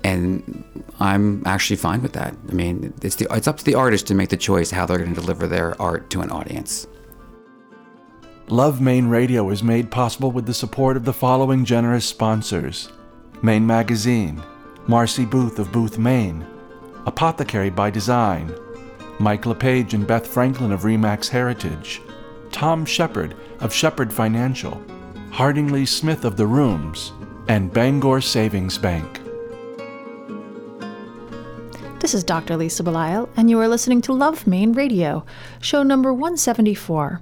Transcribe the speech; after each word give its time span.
And 0.05 0.63
I'm 1.03 1.43
actually 1.45 1.75
fine 1.75 2.01
with 2.01 2.13
that. 2.13 2.33
I 2.47 2.53
mean, 2.53 2.93
it's, 3.01 3.15
the, 3.17 3.27
it's 3.29 3.45
up 3.49 3.57
to 3.57 3.65
the 3.65 3.75
artist 3.75 4.07
to 4.07 4.15
make 4.15 4.29
the 4.29 4.37
choice 4.37 4.71
how 4.71 4.85
they're 4.85 4.99
going 4.99 5.13
to 5.13 5.19
deliver 5.19 5.47
their 5.47 5.79
art 5.81 6.09
to 6.11 6.21
an 6.21 6.31
audience. 6.31 6.87
Love 8.47 8.79
Maine 8.79 9.07
Radio 9.07 9.49
is 9.49 9.61
made 9.61 9.91
possible 9.91 10.31
with 10.31 10.45
the 10.45 10.53
support 10.53 10.95
of 10.95 11.03
the 11.03 11.11
following 11.11 11.65
generous 11.65 12.05
sponsors 12.05 12.89
Maine 13.41 13.67
Magazine, 13.67 14.41
Marcy 14.87 15.25
Booth 15.25 15.59
of 15.59 15.73
Booth, 15.73 15.97
Maine, 15.97 16.47
Apothecary 17.05 17.69
by 17.69 17.89
Design, 17.89 18.55
Mike 19.19 19.45
LePage 19.45 19.93
and 19.93 20.07
Beth 20.07 20.25
Franklin 20.25 20.71
of 20.71 20.83
Remax 20.83 21.27
Heritage, 21.27 22.01
Tom 22.49 22.85
Shepard 22.85 23.35
of 23.59 23.73
Shepard 23.73 24.13
Financial, 24.13 24.81
Harding 25.31 25.69
Lee 25.69 25.85
Smith 25.85 26.23
of 26.23 26.37
The 26.37 26.47
Rooms, 26.47 27.11
and 27.49 27.73
Bangor 27.73 28.21
Savings 28.21 28.77
Bank. 28.77 29.19
This 32.03 32.13
is 32.13 32.25
Dr. 32.25 32.57
Lisa 32.57 32.83
Belisle, 32.83 33.29
and 33.37 33.49
you 33.49 33.57
are 33.61 33.67
listening 33.69 34.01
to 34.01 34.11
Love 34.11 34.45
Maine 34.45 34.73
Radio, 34.73 35.25
show 35.61 35.83
number 35.83 36.11
174. 36.11 37.21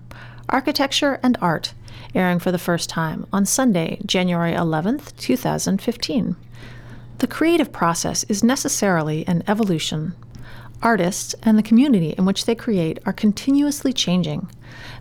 Architecture 0.49 1.19
and 1.21 1.38
Art, 1.39 1.75
airing 2.15 2.39
for 2.39 2.51
the 2.51 2.57
first 2.57 2.89
time 2.89 3.27
on 3.31 3.45
Sunday, 3.45 4.01
January 4.07 4.53
11th, 4.53 5.16
2015. 5.17 6.35
The 7.19 7.28
creative 7.28 7.72
process 7.72 8.23
is 8.23 8.44
necessarily 8.44 9.23
an 9.28 9.44
evolution. 9.47 10.16
Artists 10.84 11.36
and 11.44 11.59
the 11.59 11.64
community 11.64 12.16
in 12.18 12.25
which 12.25 12.46
they 12.46 12.56
create 12.56 12.97
are 13.06 13.14
continuously 13.14 13.94
changing. 13.94 14.50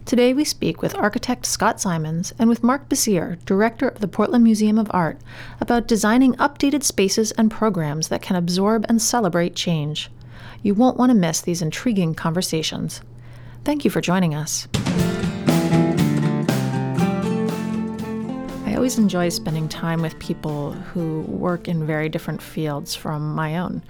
Today 0.05 0.35
we 0.35 0.45
speak 0.45 0.83
with 0.83 0.95
architect 0.95 1.47
Scott 1.47 1.81
Simons 1.81 2.35
and 2.39 2.51
with 2.51 2.63
Mark 2.63 2.91
Bessire, 2.91 3.43
director 3.47 3.89
of 3.89 4.01
the 4.01 4.09
Portland 4.09 4.45
Museum 4.45 4.79
of 4.79 4.91
Art, 4.91 5.19
about 5.59 5.89
designing 5.89 6.35
updated 6.35 6.83
spaces 6.83 7.33
and 7.33 7.51
programs 7.51 8.09
that 8.09 8.21
can 8.21 8.37
absorb 8.37 8.85
and 8.91 9.01
celebrate 9.01 9.55
change. 9.55 10.11
You 10.63 10.75
won't 10.75 10.99
want 10.99 11.11
to 11.11 11.17
miss 11.17 11.41
these 11.41 11.63
intriguing 11.63 12.15
conversations. 12.15 13.01
Thank 13.65 13.83
you 13.83 13.91
for 13.91 14.03
joining 14.03 14.35
us. 14.35 14.69
I 18.67 18.75
always 18.75 18.99
enjoy 18.99 19.31
spending 19.31 19.67
time 19.69 20.03
with 20.03 20.19
people 20.19 20.73
who 20.73 21.23
work 21.23 21.69
in 21.69 21.87
very 21.87 22.11
different 22.11 22.43
fields 22.43 22.95
from 22.95 23.35
my 23.35 23.57
own. 23.57 23.83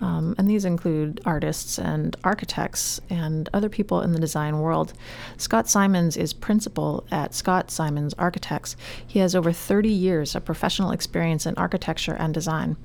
Um, 0.00 0.34
and 0.38 0.48
these 0.48 0.64
include 0.64 1.20
artists 1.24 1.78
and 1.78 2.16
architects 2.24 3.00
and 3.08 3.48
other 3.54 3.68
people 3.68 4.00
in 4.00 4.12
the 4.12 4.18
design 4.18 4.58
world. 4.58 4.92
Scott 5.36 5.68
Simons 5.68 6.16
is 6.16 6.32
principal 6.32 7.06
at 7.10 7.34
Scott 7.34 7.70
Simons 7.70 8.14
Architects. 8.14 8.76
He 9.06 9.20
has 9.20 9.34
over 9.34 9.52
30 9.52 9.88
years 9.88 10.34
of 10.34 10.44
professional 10.44 10.90
experience 10.90 11.46
in 11.46 11.54
architecture 11.56 12.14
and 12.14 12.34
design. 12.34 12.76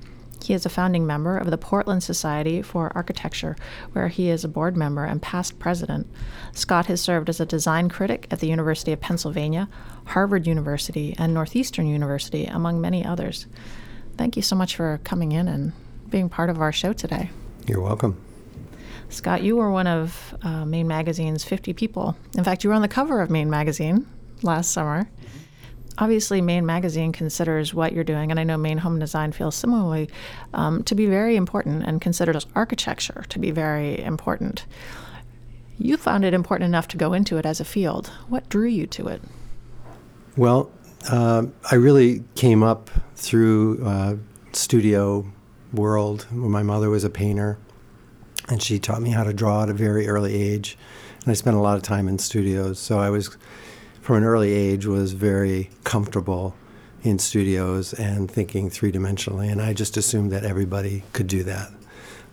He 0.42 0.54
is 0.54 0.64
a 0.64 0.70
founding 0.70 1.06
member 1.06 1.36
of 1.36 1.50
the 1.50 1.58
Portland 1.58 2.02
Society 2.02 2.62
for 2.62 2.90
Architecture, 2.94 3.56
where 3.92 4.08
he 4.08 4.30
is 4.30 4.42
a 4.42 4.48
board 4.48 4.76
member 4.76 5.04
and 5.04 5.20
past 5.20 5.58
president. 5.58 6.06
Scott 6.52 6.86
has 6.86 7.00
served 7.00 7.28
as 7.28 7.40
a 7.40 7.46
design 7.46 7.88
critic 7.88 8.26
at 8.30 8.40
the 8.40 8.48
University 8.48 8.92
of 8.92 9.00
Pennsylvania, 9.00 9.68
Harvard 10.06 10.46
University, 10.46 11.14
and 11.18 11.34
Northeastern 11.34 11.86
University, 11.86 12.46
among 12.46 12.80
many 12.80 13.04
others. 13.04 13.46
Thank 14.16 14.36
you 14.36 14.42
so 14.42 14.56
much 14.56 14.76
for 14.76 15.00
coming 15.04 15.32
in 15.32 15.46
and 15.46 15.72
being 16.10 16.28
part 16.28 16.50
of 16.50 16.60
our 16.60 16.72
show 16.72 16.92
today. 16.92 17.30
You're 17.66 17.80
welcome. 17.80 18.20
Scott, 19.08 19.42
you 19.42 19.56
were 19.56 19.70
one 19.70 19.86
of 19.86 20.34
uh, 20.42 20.64
Maine 20.64 20.86
Magazine's 20.86 21.44
50 21.44 21.72
people. 21.72 22.16
In 22.36 22.44
fact, 22.44 22.62
you 22.62 22.70
were 22.70 22.76
on 22.76 22.82
the 22.82 22.88
cover 22.88 23.20
of 23.20 23.30
Maine 23.30 23.50
Magazine 23.50 24.06
last 24.42 24.70
summer 24.70 25.08
obviously 26.00 26.40
Maine 26.40 26.66
Magazine 26.66 27.12
considers 27.12 27.74
what 27.74 27.92
you're 27.92 28.04
doing, 28.04 28.30
and 28.30 28.40
I 28.40 28.44
know 28.44 28.56
Maine 28.56 28.78
Home 28.78 28.98
Design 28.98 29.32
feels 29.32 29.54
similarly, 29.54 30.08
um, 30.54 30.82
to 30.84 30.94
be 30.94 31.06
very 31.06 31.36
important 31.36 31.84
and 31.84 32.00
considers 32.00 32.46
architecture 32.54 33.24
to 33.28 33.38
be 33.38 33.50
very 33.50 34.00
important. 34.00 34.64
You 35.78 35.96
found 35.96 36.24
it 36.24 36.34
important 36.34 36.68
enough 36.68 36.88
to 36.88 36.96
go 36.96 37.12
into 37.12 37.36
it 37.36 37.46
as 37.46 37.60
a 37.60 37.64
field. 37.64 38.08
What 38.28 38.48
drew 38.48 38.66
you 38.66 38.86
to 38.88 39.08
it? 39.08 39.22
Well, 40.36 40.70
uh, 41.08 41.46
I 41.70 41.74
really 41.76 42.24
came 42.34 42.62
up 42.62 42.90
through 43.14 43.84
uh, 43.84 44.16
studio 44.52 45.30
world. 45.72 46.26
My 46.30 46.62
mother 46.62 46.90
was 46.90 47.04
a 47.04 47.10
painter, 47.10 47.58
and 48.48 48.62
she 48.62 48.78
taught 48.78 49.02
me 49.02 49.10
how 49.10 49.24
to 49.24 49.32
draw 49.32 49.62
at 49.62 49.68
a 49.68 49.74
very 49.74 50.08
early 50.08 50.34
age. 50.34 50.76
And 51.22 51.30
I 51.30 51.34
spent 51.34 51.56
a 51.56 51.60
lot 51.60 51.76
of 51.76 51.82
time 51.82 52.08
in 52.08 52.18
studios, 52.18 52.78
so 52.78 52.98
I 52.98 53.10
was 53.10 53.36
from 54.00 54.16
an 54.16 54.24
early 54.24 54.52
age 54.52 54.86
was 54.86 55.12
very 55.12 55.70
comfortable 55.84 56.54
in 57.02 57.18
studios 57.18 57.92
and 57.94 58.30
thinking 58.30 58.70
three 58.70 58.92
dimensionally. 58.92 59.50
And 59.50 59.60
I 59.60 59.72
just 59.72 59.96
assumed 59.96 60.32
that 60.32 60.44
everybody 60.44 61.04
could 61.12 61.26
do 61.26 61.42
that. 61.44 61.70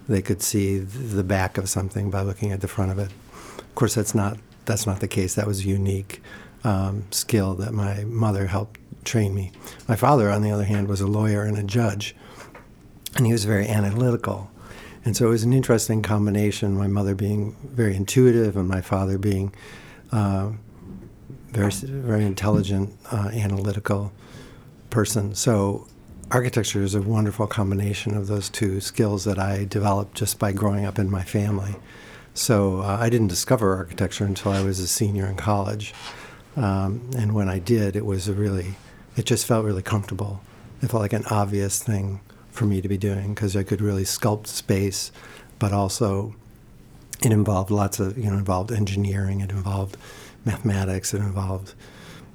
They 0.09 0.21
could 0.21 0.41
see 0.41 0.79
the 0.79 1.23
back 1.23 1.57
of 1.57 1.69
something 1.69 2.09
by 2.09 2.21
looking 2.21 2.51
at 2.51 2.61
the 2.61 2.67
front 2.67 2.91
of 2.91 2.99
it. 2.99 3.11
Of 3.57 3.75
course, 3.75 3.95
that's 3.95 4.15
not 4.15 4.37
that's 4.65 4.85
not 4.85 4.99
the 4.99 5.07
case. 5.07 5.35
That 5.35 5.47
was 5.47 5.61
a 5.61 5.67
unique 5.67 6.21
um, 6.63 7.05
skill 7.11 7.55
that 7.55 7.73
my 7.73 8.03
mother 8.05 8.47
helped 8.47 8.79
train 9.05 9.33
me. 9.33 9.51
My 9.87 9.95
father, 9.95 10.29
on 10.29 10.41
the 10.41 10.51
other 10.51 10.65
hand, 10.65 10.87
was 10.87 11.01
a 11.01 11.07
lawyer 11.07 11.43
and 11.43 11.57
a 11.57 11.63
judge, 11.63 12.15
and 13.17 13.25
he 13.25 13.31
was 13.31 13.45
very 13.45 13.67
analytical. 13.67 14.49
And 15.03 15.15
so 15.15 15.27
it 15.27 15.29
was 15.29 15.43
an 15.43 15.53
interesting 15.53 16.01
combination. 16.01 16.77
My 16.77 16.87
mother 16.87 17.15
being 17.15 17.55
very 17.63 17.95
intuitive, 17.95 18.55
and 18.55 18.67
my 18.67 18.81
father 18.81 19.17
being 19.17 19.53
uh, 20.11 20.51
very 21.49 21.71
very 21.71 22.25
intelligent, 22.25 22.93
uh, 23.11 23.29
analytical 23.33 24.11
person. 24.89 25.33
So 25.33 25.87
architecture 26.29 26.81
is 26.81 26.93
a 26.93 27.01
wonderful 27.01 27.47
combination 27.47 28.15
of 28.15 28.27
those 28.27 28.49
two 28.49 28.79
skills 28.81 29.23
that 29.23 29.39
I 29.39 29.65
developed 29.65 30.15
just 30.15 30.39
by 30.39 30.51
growing 30.51 30.85
up 30.85 30.99
in 30.99 31.09
my 31.09 31.23
family. 31.23 31.75
So 32.33 32.81
uh, 32.81 32.97
I 32.99 33.09
didn't 33.09 33.27
discover 33.27 33.75
architecture 33.75 34.25
until 34.25 34.51
I 34.51 34.61
was 34.61 34.79
a 34.79 34.87
senior 34.87 35.25
in 35.25 35.37
college, 35.37 35.93
um, 36.55 37.09
and 37.17 37.33
when 37.33 37.49
I 37.49 37.59
did, 37.59 37.95
it 37.95 38.05
was 38.05 38.27
a 38.27 38.33
really, 38.33 38.75
it 39.15 39.25
just 39.25 39.45
felt 39.45 39.65
really 39.65 39.81
comfortable. 39.81 40.41
It 40.81 40.91
felt 40.91 41.01
like 41.01 41.13
an 41.13 41.25
obvious 41.31 41.81
thing 41.81 42.19
for 42.57 42.65
me 42.65 42.81
to 42.81 42.89
be 42.89 42.97
doing 42.97 43.33
because 43.33 43.55
I 43.55 43.63
could 43.63 43.81
really 43.81 44.03
sculpt 44.03 44.47
space, 44.47 45.11
but 45.59 45.71
also 45.71 46.35
it 47.23 47.31
involved 47.31 47.71
lots 47.71 47.99
of 47.99 48.17
you 48.17 48.29
know 48.29 48.37
involved 48.37 48.71
engineering. 48.71 49.41
It 49.41 49.51
involved 49.51 49.95
mathematics. 50.43 51.13
It 51.13 51.19
involved 51.19 51.75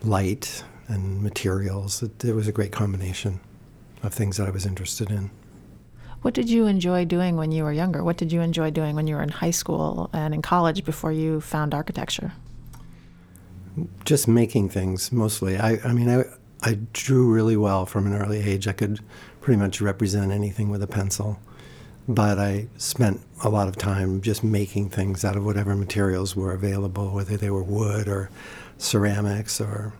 light 0.03 0.65
and 0.89 1.23
materials. 1.23 2.03
It, 2.03 2.25
it 2.25 2.35
was 2.35 2.49
a 2.49 2.53
great 2.53 2.73
combination 2.73 3.41
of 4.03 4.15
things 4.15 4.37
that 4.37 4.47
I 4.47 4.51
was 4.51 4.67
interested 4.67 5.11
in. 5.11 5.31
What 6.23 6.35
did 6.35 6.49
you 6.49 6.67
enjoy 6.67 7.05
doing 7.05 7.37
when 7.37 7.51
you 7.51 7.65
were 7.65 7.73
younger? 7.73 8.05
What 8.05 8.17
did 8.17 8.33
you 8.33 8.41
enjoy 8.41 8.71
doing 8.71 8.95
when 8.95 9.09
you 9.09 9.17
were 9.17 9.23
in 9.23 9.29
high 9.29 9.51
school 9.51 10.09
and 10.13 10.33
in 10.35 10.41
college 10.43 10.85
before 10.85 11.11
you 11.11 11.41
found 11.41 11.75
architecture? 11.75 12.33
Just 14.05 14.29
making 14.29 14.69
things 14.69 15.11
mostly. 15.11 15.59
I, 15.59 15.81
I 15.85 15.93
mean, 15.93 16.09
I, 16.09 16.25
I 16.63 16.79
drew 16.93 17.33
really 17.33 17.57
well 17.57 17.87
from 17.87 18.07
an 18.07 18.15
early 18.15 18.41
age. 18.41 18.69
I 18.69 18.73
could 18.73 19.01
pretty 19.43 19.59
much 19.59 19.81
represent 19.81 20.33
anything 20.33 20.71
with 20.71 20.83
a 20.83 20.87
pencil. 20.87 21.39
But 22.09 22.39
I 22.39 22.69
spent 22.79 23.21
a 23.45 23.49
lot 23.49 23.69
of 23.69 23.77
time 23.77 24.23
just 24.23 24.43
making 24.43 24.91
things 24.91 25.25
out 25.25 25.37
of 25.37 25.45
whatever 25.45 25.77
materials 25.77 26.35
were 26.35 26.53
available, 26.53 27.11
whether 27.11 27.37
they 27.37 27.51
were 27.51 27.63
wood 27.63 28.09
or 28.09 28.31
ceramics 28.79 29.61
or 29.61 29.93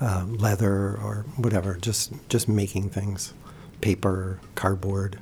uh, 0.00 0.24
leather 0.26 0.96
or 0.96 1.26
whatever, 1.36 1.76
just, 1.76 2.12
just 2.28 2.48
making 2.48 2.90
things 2.90 3.34
paper, 3.80 4.40
cardboard. 4.54 5.20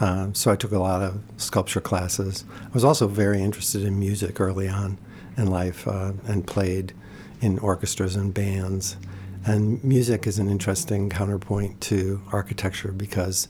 Uh, 0.00 0.28
so 0.32 0.50
I 0.50 0.56
took 0.56 0.72
a 0.72 0.78
lot 0.78 1.02
of 1.02 1.20
sculpture 1.36 1.80
classes. 1.80 2.44
I 2.62 2.70
was 2.72 2.84
also 2.84 3.06
very 3.06 3.40
interested 3.42 3.84
in 3.84 3.98
music 3.98 4.40
early 4.40 4.68
on 4.68 4.98
in 5.36 5.46
life 5.46 5.86
uh, 5.86 6.12
and 6.26 6.46
played 6.46 6.92
in 7.40 7.58
orchestras 7.58 8.16
and 8.16 8.34
bands. 8.34 8.96
And 9.46 9.82
music 9.84 10.26
is 10.26 10.38
an 10.38 10.48
interesting 10.48 11.10
counterpoint 11.10 11.80
to 11.82 12.22
architecture 12.32 12.92
because 12.92 13.48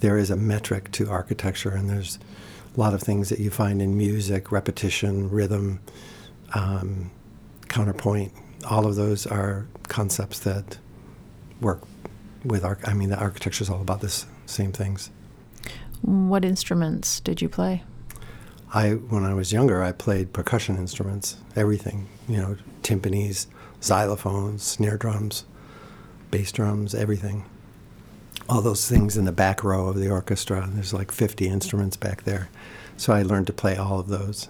there 0.00 0.16
is 0.16 0.30
a 0.30 0.36
metric 0.36 0.90
to 0.92 1.08
architecture, 1.10 1.70
and 1.70 1.90
there's 1.90 2.18
a 2.74 2.80
lot 2.80 2.94
of 2.94 3.02
things 3.02 3.28
that 3.28 3.38
you 3.38 3.50
find 3.50 3.82
in 3.82 3.96
music 3.96 4.50
repetition, 4.50 5.30
rhythm, 5.30 5.80
um, 6.54 7.10
counterpoint. 7.68 8.32
All 8.68 8.86
of 8.86 8.96
those 8.96 9.26
are 9.26 9.66
concepts 9.88 10.38
that 10.40 10.78
work 11.60 11.82
with 12.44 12.64
arch- 12.64 12.86
I 12.86 12.94
mean, 12.94 13.10
the 13.10 13.18
architecture 13.18 13.62
is 13.62 13.70
all 13.70 13.80
about 13.80 14.00
the 14.00 14.24
same 14.46 14.72
things. 14.72 15.10
What 16.02 16.44
instruments 16.44 17.20
did 17.20 17.42
you 17.42 17.48
play? 17.48 17.82
I, 18.72 18.90
when 18.92 19.24
I 19.24 19.34
was 19.34 19.52
younger, 19.52 19.82
I 19.82 19.92
played 19.92 20.32
percussion 20.32 20.76
instruments, 20.76 21.36
everything, 21.54 22.08
you 22.28 22.38
know, 22.38 22.56
timpanis, 22.82 23.46
xylophones, 23.80 24.60
snare 24.60 24.96
drums, 24.96 25.44
bass 26.30 26.52
drums, 26.52 26.94
everything. 26.94 27.44
All 28.48 28.62
those 28.62 28.88
things 28.88 29.16
in 29.16 29.24
the 29.24 29.32
back 29.32 29.64
row 29.64 29.88
of 29.88 29.96
the 29.96 30.10
orchestra. 30.10 30.68
There's 30.72 30.94
like 30.94 31.10
50 31.10 31.48
instruments 31.48 31.96
back 31.96 32.22
there. 32.22 32.48
So 32.96 33.12
I 33.12 33.22
learned 33.22 33.48
to 33.48 33.52
play 33.52 33.76
all 33.76 33.98
of 33.98 34.08
those. 34.08 34.48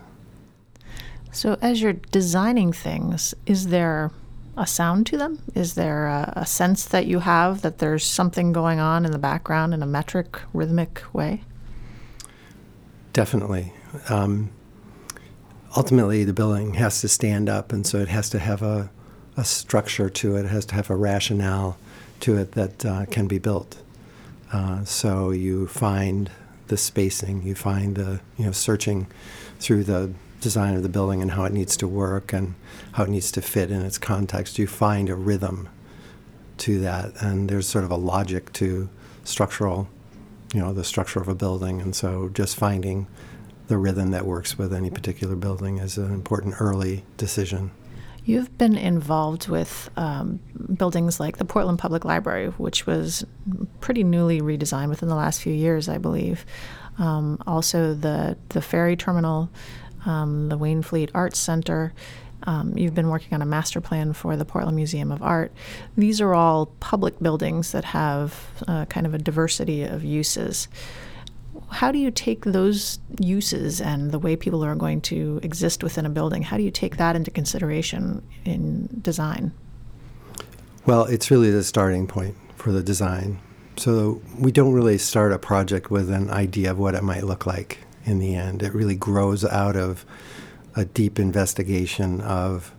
So, 1.32 1.58
as 1.61 1.82
you're 1.82 1.93
designing 1.93 2.73
things, 2.73 3.34
is 3.44 3.69
there 3.69 4.11
a 4.56 4.67
sound 4.67 5.06
to 5.06 5.19
them? 5.19 5.43
Is 5.55 5.75
there 5.75 6.06
a, 6.06 6.32
a, 6.37 6.46
sense 6.46 6.87
that 6.87 7.06
you 7.06 7.19
have 7.19 7.61
that 7.61 7.78
there's 7.78 8.05
something 8.05 8.52
going 8.52 8.81
on 8.81 9.05
in 9.05 9.12
the 9.12 9.19
background 9.19 9.75
in 9.75 9.82
a 9.82 9.87
metric, 9.87 10.40
rhythmic 10.55 11.02
way? 11.12 11.43
Definitely. 13.12 13.73
Um, 14.08 14.50
ultimately, 15.76 16.25
the 16.25 16.32
building 16.32 16.75
has 16.75 17.02
to 17.02 17.08
stand 17.08 17.50
up, 17.50 17.73
and 17.73 17.87
so 17.87 17.99
it 17.99 18.08
has 18.08 18.31
to 18.31 18.38
have 18.38 18.62
a, 18.62 18.90
a 19.36 19.44
structure 19.44 20.08
to 20.08 20.36
it. 20.36 20.44
It 20.44 20.48
has 20.48 20.66
to 20.66 20.74
have 20.74 20.90
a 20.90 20.96
rationale 20.96 21.76
to 22.20 22.36
it 22.36 22.52
that 22.52 22.84
uh, 22.84 23.06
can 23.06 23.26
be 23.26 23.38
built. 23.38 23.78
Uh, 24.52 24.84
so 24.84 25.30
you 25.30 25.66
find 25.66 26.30
the 26.68 26.76
spacing, 26.76 27.42
you 27.42 27.54
find 27.54 27.96
the 27.96 28.20
you 28.36 28.46
know 28.46 28.52
searching 28.52 29.06
through 29.58 29.84
the 29.84 30.12
design 30.40 30.74
of 30.74 30.82
the 30.82 30.88
building 30.88 31.22
and 31.22 31.32
how 31.32 31.44
it 31.44 31.52
needs 31.52 31.76
to 31.76 31.88
work 31.88 32.32
and 32.32 32.54
how 32.92 33.04
it 33.04 33.10
needs 33.10 33.32
to 33.32 33.42
fit 33.42 33.70
in 33.70 33.82
its 33.82 33.98
context. 33.98 34.58
You 34.58 34.66
find 34.66 35.08
a 35.08 35.14
rhythm 35.14 35.68
to 36.58 36.80
that, 36.80 37.12
and 37.20 37.48
there's 37.48 37.68
sort 37.68 37.84
of 37.84 37.90
a 37.90 37.96
logic 37.96 38.52
to 38.54 38.88
structural, 39.24 39.88
you 40.54 40.60
know, 40.60 40.72
the 40.72 40.84
structure 40.84 41.20
of 41.20 41.28
a 41.28 41.34
building. 41.34 41.80
And 41.80 41.94
so 41.94 42.30
just 42.30 42.56
finding 42.56 43.06
the 43.68 43.76
rhythm 43.76 44.10
that 44.12 44.24
works 44.24 44.56
with 44.56 44.72
any 44.72 44.90
particular 44.90 45.34
building 45.36 45.78
is 45.78 45.98
an 45.98 46.12
important 46.12 46.54
early 46.60 47.04
decision. 47.16 47.72
You've 48.26 48.58
been 48.58 48.76
involved 48.76 49.49
with 49.49 49.88
um, 49.96 50.40
buildings 50.76 51.19
like 51.19 51.38
the 51.38 51.44
Portland 51.44 51.78
Public 51.78 52.05
Library, 52.05 52.49
which 52.49 52.84
was 52.84 53.25
pretty 53.81 54.02
newly 54.05 54.40
redesigned 54.40 54.88
within 54.88 55.08
the 55.08 55.14
last 55.14 55.40
few 55.40 55.52
years, 55.52 55.88
I 55.88 55.99
believe. 55.99 56.44
Um, 56.99 57.40
also, 57.46 57.94
the 57.94 58.37
the 58.49 58.61
ferry 58.61 58.96
terminal 58.96 59.49
um, 60.06 60.49
the 60.49 60.58
Waynflete 60.58 61.11
Arts 61.14 61.38
Center. 61.38 61.93
Um, 62.44 62.76
you've 62.76 62.94
been 62.94 63.08
working 63.08 63.34
on 63.34 63.43
a 63.43 63.46
master 63.46 63.81
plan 63.81 64.12
for 64.12 64.37
the 64.37 64.44
Portland 64.44 64.76
Museum 64.76 65.11
of 65.11 65.23
Art. 65.23 65.52
These 65.96 66.20
are 66.20 66.34
all 66.34 66.67
public 66.81 67.19
buildings 67.20 67.73
that 67.73 67.84
have 67.84 68.62
uh, 68.69 68.84
kind 68.87 69.06
of 69.06 69.14
a 69.14 69.19
diversity 69.19 69.82
of 69.82 70.05
uses. 70.05 70.69
How 71.68 71.92
do 71.92 71.98
you 71.98 72.10
take 72.10 72.44
those 72.44 72.98
uses 73.18 73.80
and 73.80 74.10
the 74.10 74.18
way 74.18 74.36
people 74.36 74.64
are 74.64 74.74
going 74.74 75.00
to 75.02 75.40
exist 75.42 75.82
within 75.82 76.06
a 76.06 76.10
building? 76.10 76.42
How 76.42 76.56
do 76.56 76.62
you 76.62 76.70
take 76.70 76.96
that 76.96 77.16
into 77.16 77.30
consideration 77.30 78.22
in 78.44 78.88
design? 79.02 79.52
Well, 80.86 81.04
it's 81.04 81.30
really 81.30 81.50
the 81.50 81.64
starting 81.64 82.06
point 82.06 82.36
for 82.56 82.72
the 82.72 82.82
design. 82.82 83.40
So 83.76 84.22
we 84.38 84.52
don't 84.52 84.72
really 84.72 84.98
start 84.98 85.32
a 85.32 85.38
project 85.38 85.90
with 85.90 86.10
an 86.10 86.30
idea 86.30 86.70
of 86.70 86.78
what 86.78 86.94
it 86.94 87.02
might 87.02 87.24
look 87.24 87.44
like 87.44 87.78
in 88.04 88.20
the 88.20 88.34
end. 88.34 88.62
It 88.62 88.72
really 88.72 88.94
grows 88.94 89.44
out 89.44 89.76
of 89.76 90.06
a 90.74 90.84
deep 90.84 91.18
investigation 91.18 92.20
of 92.20 92.72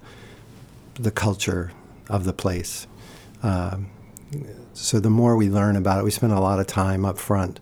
the 0.96 1.12
culture 1.12 1.72
of 2.10 2.24
the 2.24 2.34
place. 2.34 2.88
Um, 3.44 3.90
so 4.74 5.00
the 5.00 5.10
more 5.10 5.36
we 5.36 5.50
learn 5.50 5.76
about 5.76 6.00
it, 6.00 6.04
we 6.04 6.12
spend 6.12 6.34
a 6.34 6.40
lot 6.40 6.60
of 6.60 6.68
time 6.68 7.06
up 7.06 7.18
front 7.18 7.60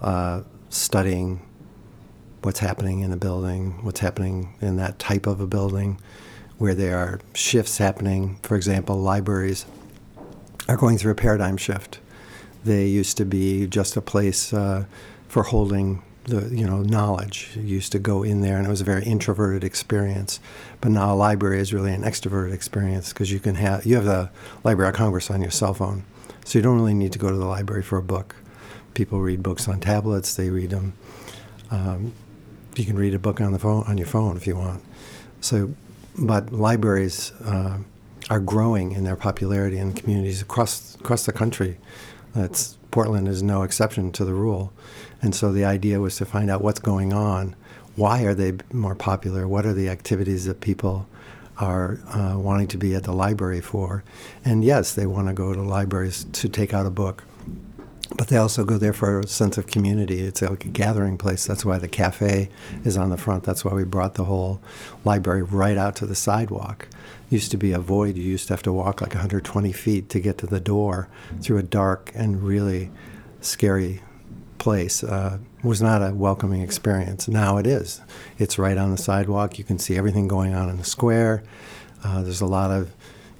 uh, 0.00 0.42
studying 0.72 1.46
what's 2.40 2.58
happening 2.58 3.00
in 3.00 3.12
a 3.12 3.16
building, 3.16 3.78
what's 3.82 4.00
happening 4.00 4.54
in 4.60 4.76
that 4.76 4.98
type 4.98 5.26
of 5.26 5.40
a 5.40 5.46
building, 5.46 6.00
where 6.58 6.74
there 6.74 6.96
are 6.96 7.20
shifts 7.34 7.78
happening. 7.78 8.38
For 8.42 8.56
example, 8.56 8.96
libraries 8.96 9.66
are 10.68 10.76
going 10.76 10.98
through 10.98 11.12
a 11.12 11.16
paradigm 11.16 11.56
shift. 11.56 12.00
They 12.64 12.86
used 12.86 13.16
to 13.18 13.24
be 13.24 13.66
just 13.66 13.96
a 13.96 14.00
place 14.00 14.52
uh, 14.52 14.86
for 15.28 15.44
holding 15.44 16.02
the 16.24 16.48
you 16.54 16.66
know 16.66 16.82
knowledge. 16.82 17.50
You 17.56 17.62
used 17.62 17.92
to 17.92 17.98
go 17.98 18.22
in 18.22 18.40
there, 18.40 18.56
and 18.56 18.66
it 18.66 18.70
was 18.70 18.80
a 18.80 18.84
very 18.84 19.04
introverted 19.04 19.64
experience. 19.64 20.40
But 20.80 20.92
now 20.92 21.12
a 21.12 21.16
library 21.16 21.60
is 21.60 21.74
really 21.74 21.92
an 21.92 22.02
extroverted 22.02 22.52
experience 22.52 23.12
because 23.12 23.30
you 23.30 23.40
can 23.40 23.56
have 23.56 23.84
you 23.84 23.96
have 23.96 24.04
the 24.04 24.30
Library 24.64 24.90
of 24.90 24.94
Congress 24.94 25.30
on 25.30 25.42
your 25.42 25.50
cell 25.50 25.74
phone, 25.74 26.04
so 26.44 26.58
you 26.58 26.62
don't 26.62 26.76
really 26.76 26.94
need 26.94 27.12
to 27.12 27.18
go 27.18 27.30
to 27.30 27.36
the 27.36 27.46
library 27.46 27.82
for 27.82 27.98
a 27.98 28.02
book. 28.02 28.36
People 28.94 29.20
read 29.20 29.42
books 29.42 29.68
on 29.68 29.80
tablets. 29.80 30.34
They 30.34 30.50
read 30.50 30.70
them. 30.70 30.94
Um, 31.70 32.12
you 32.76 32.84
can 32.84 32.96
read 32.96 33.14
a 33.14 33.18
book 33.18 33.40
on 33.40 33.52
the 33.52 33.58
phone 33.58 33.84
on 33.86 33.98
your 33.98 34.06
phone 34.06 34.36
if 34.36 34.46
you 34.46 34.56
want. 34.56 34.82
So, 35.40 35.74
but 36.18 36.52
libraries 36.52 37.32
uh, 37.44 37.78
are 38.30 38.40
growing 38.40 38.92
in 38.92 39.04
their 39.04 39.16
popularity 39.16 39.78
in 39.78 39.92
communities 39.92 40.42
across 40.42 40.94
across 40.96 41.26
the 41.26 41.32
country. 41.32 41.78
That's 42.34 42.78
Portland 42.90 43.28
is 43.28 43.42
no 43.42 43.62
exception 43.62 44.12
to 44.12 44.24
the 44.24 44.34
rule. 44.34 44.72
And 45.20 45.34
so 45.34 45.52
the 45.52 45.64
idea 45.64 46.00
was 46.00 46.16
to 46.16 46.24
find 46.24 46.50
out 46.50 46.62
what's 46.62 46.80
going 46.80 47.12
on. 47.12 47.56
Why 47.96 48.22
are 48.22 48.34
they 48.34 48.54
more 48.72 48.94
popular? 48.94 49.48
What 49.48 49.66
are 49.66 49.72
the 49.72 49.88
activities 49.88 50.44
that 50.46 50.60
people 50.60 51.08
are 51.58 52.00
uh, 52.08 52.38
wanting 52.38 52.68
to 52.68 52.78
be 52.78 52.94
at 52.94 53.04
the 53.04 53.12
library 53.12 53.60
for? 53.60 54.02
And 54.44 54.64
yes, 54.64 54.94
they 54.94 55.06
want 55.06 55.28
to 55.28 55.34
go 55.34 55.52
to 55.52 55.62
libraries 55.62 56.24
to 56.24 56.48
take 56.48 56.72
out 56.72 56.86
a 56.86 56.90
book, 56.90 57.24
but 58.16 58.28
they 58.28 58.36
also 58.36 58.64
go 58.64 58.78
there 58.78 58.92
for 58.92 59.20
a 59.20 59.26
sense 59.26 59.58
of 59.58 59.66
community. 59.66 60.20
It's 60.20 60.42
like 60.42 60.64
a 60.64 60.68
gathering 60.68 61.18
place. 61.18 61.46
That's 61.46 61.64
why 61.64 61.78
the 61.78 61.88
cafe 61.88 62.48
is 62.84 62.96
on 62.96 63.10
the 63.10 63.16
front. 63.16 63.44
That's 63.44 63.64
why 63.64 63.72
we 63.72 63.84
brought 63.84 64.14
the 64.14 64.24
whole 64.24 64.60
library 65.04 65.42
right 65.42 65.76
out 65.76 65.96
to 65.96 66.06
the 66.06 66.14
sidewalk. 66.14 66.88
It 67.26 67.32
used 67.32 67.50
to 67.52 67.56
be 67.56 67.72
a 67.72 67.78
void. 67.78 68.16
You 68.16 68.24
used 68.24 68.48
to 68.48 68.52
have 68.52 68.62
to 68.64 68.72
walk 68.72 69.00
like 69.00 69.14
120 69.14 69.72
feet 69.72 70.08
to 70.10 70.20
get 70.20 70.38
to 70.38 70.46
the 70.46 70.60
door 70.60 71.08
through 71.40 71.58
a 71.58 71.62
dark 71.62 72.10
and 72.14 72.42
really 72.42 72.90
scary 73.40 74.00
place 74.58 75.02
uh, 75.02 75.38
was 75.64 75.82
not 75.82 76.02
a 76.02 76.14
welcoming 76.14 76.62
experience. 76.62 77.26
Now 77.26 77.56
it 77.56 77.66
is. 77.66 78.00
It's 78.38 78.58
right 78.58 78.78
on 78.78 78.92
the 78.92 78.96
sidewalk. 78.96 79.58
You 79.58 79.64
can 79.64 79.78
see 79.78 79.96
everything 79.96 80.28
going 80.28 80.54
on 80.54 80.68
in 80.68 80.76
the 80.76 80.84
square. 80.84 81.42
Uh, 82.04 82.22
there's 82.22 82.40
a 82.40 82.46
lot 82.46 82.70
of 82.70 82.92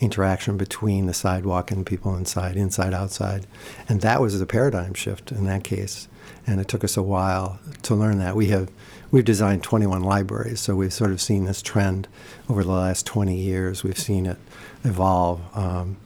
interaction 0.02 0.56
between 0.56 1.06
the 1.06 1.14
sidewalk 1.14 1.70
and 1.70 1.86
people 1.86 2.14
inside, 2.16 2.56
inside, 2.56 2.92
outside. 2.92 3.46
And 3.88 4.00
that 4.00 4.20
was 4.20 4.38
the 4.38 4.46
paradigm 4.46 4.94
shift 4.94 5.30
in 5.30 5.44
that 5.46 5.62
case. 5.62 6.08
And 6.44 6.60
it 6.60 6.66
took 6.66 6.82
us 6.82 6.96
a 6.96 7.02
while 7.02 7.60
to 7.82 7.94
learn 7.94 8.18
that. 8.18 8.34
We 8.34 8.48
have 8.48 8.68
we've 9.12 9.24
designed 9.24 9.62
21 9.62 10.02
libraries, 10.02 10.60
so 10.60 10.74
we've 10.74 10.92
sort 10.92 11.12
of 11.12 11.20
seen 11.20 11.44
this 11.44 11.62
trend 11.62 12.08
over 12.48 12.64
the 12.64 12.72
last 12.72 13.06
20 13.06 13.36
years. 13.36 13.84
We've 13.84 13.98
seen 13.98 14.26
it 14.26 14.38
evolve. 14.82 15.40
Um, 15.56 15.98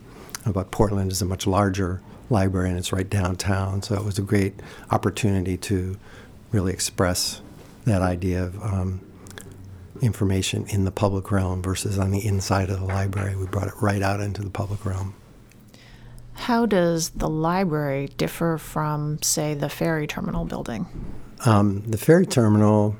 but 0.47 0.71
Portland 0.71 1.11
is 1.11 1.23
a 1.23 1.25
much 1.25 1.47
larger 1.47 2.03
library 2.29 2.69
and 2.69 2.79
it's 2.79 2.93
right 2.93 3.09
downtown. 3.09 3.83
So 3.83 3.95
it 3.95 4.05
was 4.05 4.19
a 4.19 4.23
great 4.23 4.61
opportunity 4.91 5.57
to 5.57 5.97
really 6.53 6.73
express 6.73 7.41
that 7.87 8.03
idea 8.03 8.45
of 8.45 8.63
um, 8.63 9.01
information 10.01 10.67
in 10.69 10.85
the 10.85 10.91
public 10.91 11.31
realm 11.31 11.63
versus 11.63 11.99
on 11.99 12.11
the 12.11 12.25
inside 12.27 12.71
of 12.71 12.81
the 12.81 12.87
library. 12.87 13.37
We 13.37 13.47
brought 13.47 13.69
it 13.69 13.75
right 13.81 14.03
out 14.03 14.21
into 14.21 14.43
the 14.43 14.51
public 14.51 14.85
realm. 14.85 15.15
How 16.35 16.67
does 16.67 17.11
the 17.11 17.29
library 17.29 18.09
differ 18.17 18.59
from, 18.59 19.21
say, 19.23 19.55
the 19.55 19.69
ferry 19.69 20.07
terminal 20.07 20.45
building? 20.45 20.87
Um, 21.45 21.81
the 21.83 21.99
ferry 21.99 22.27
terminal, 22.27 22.97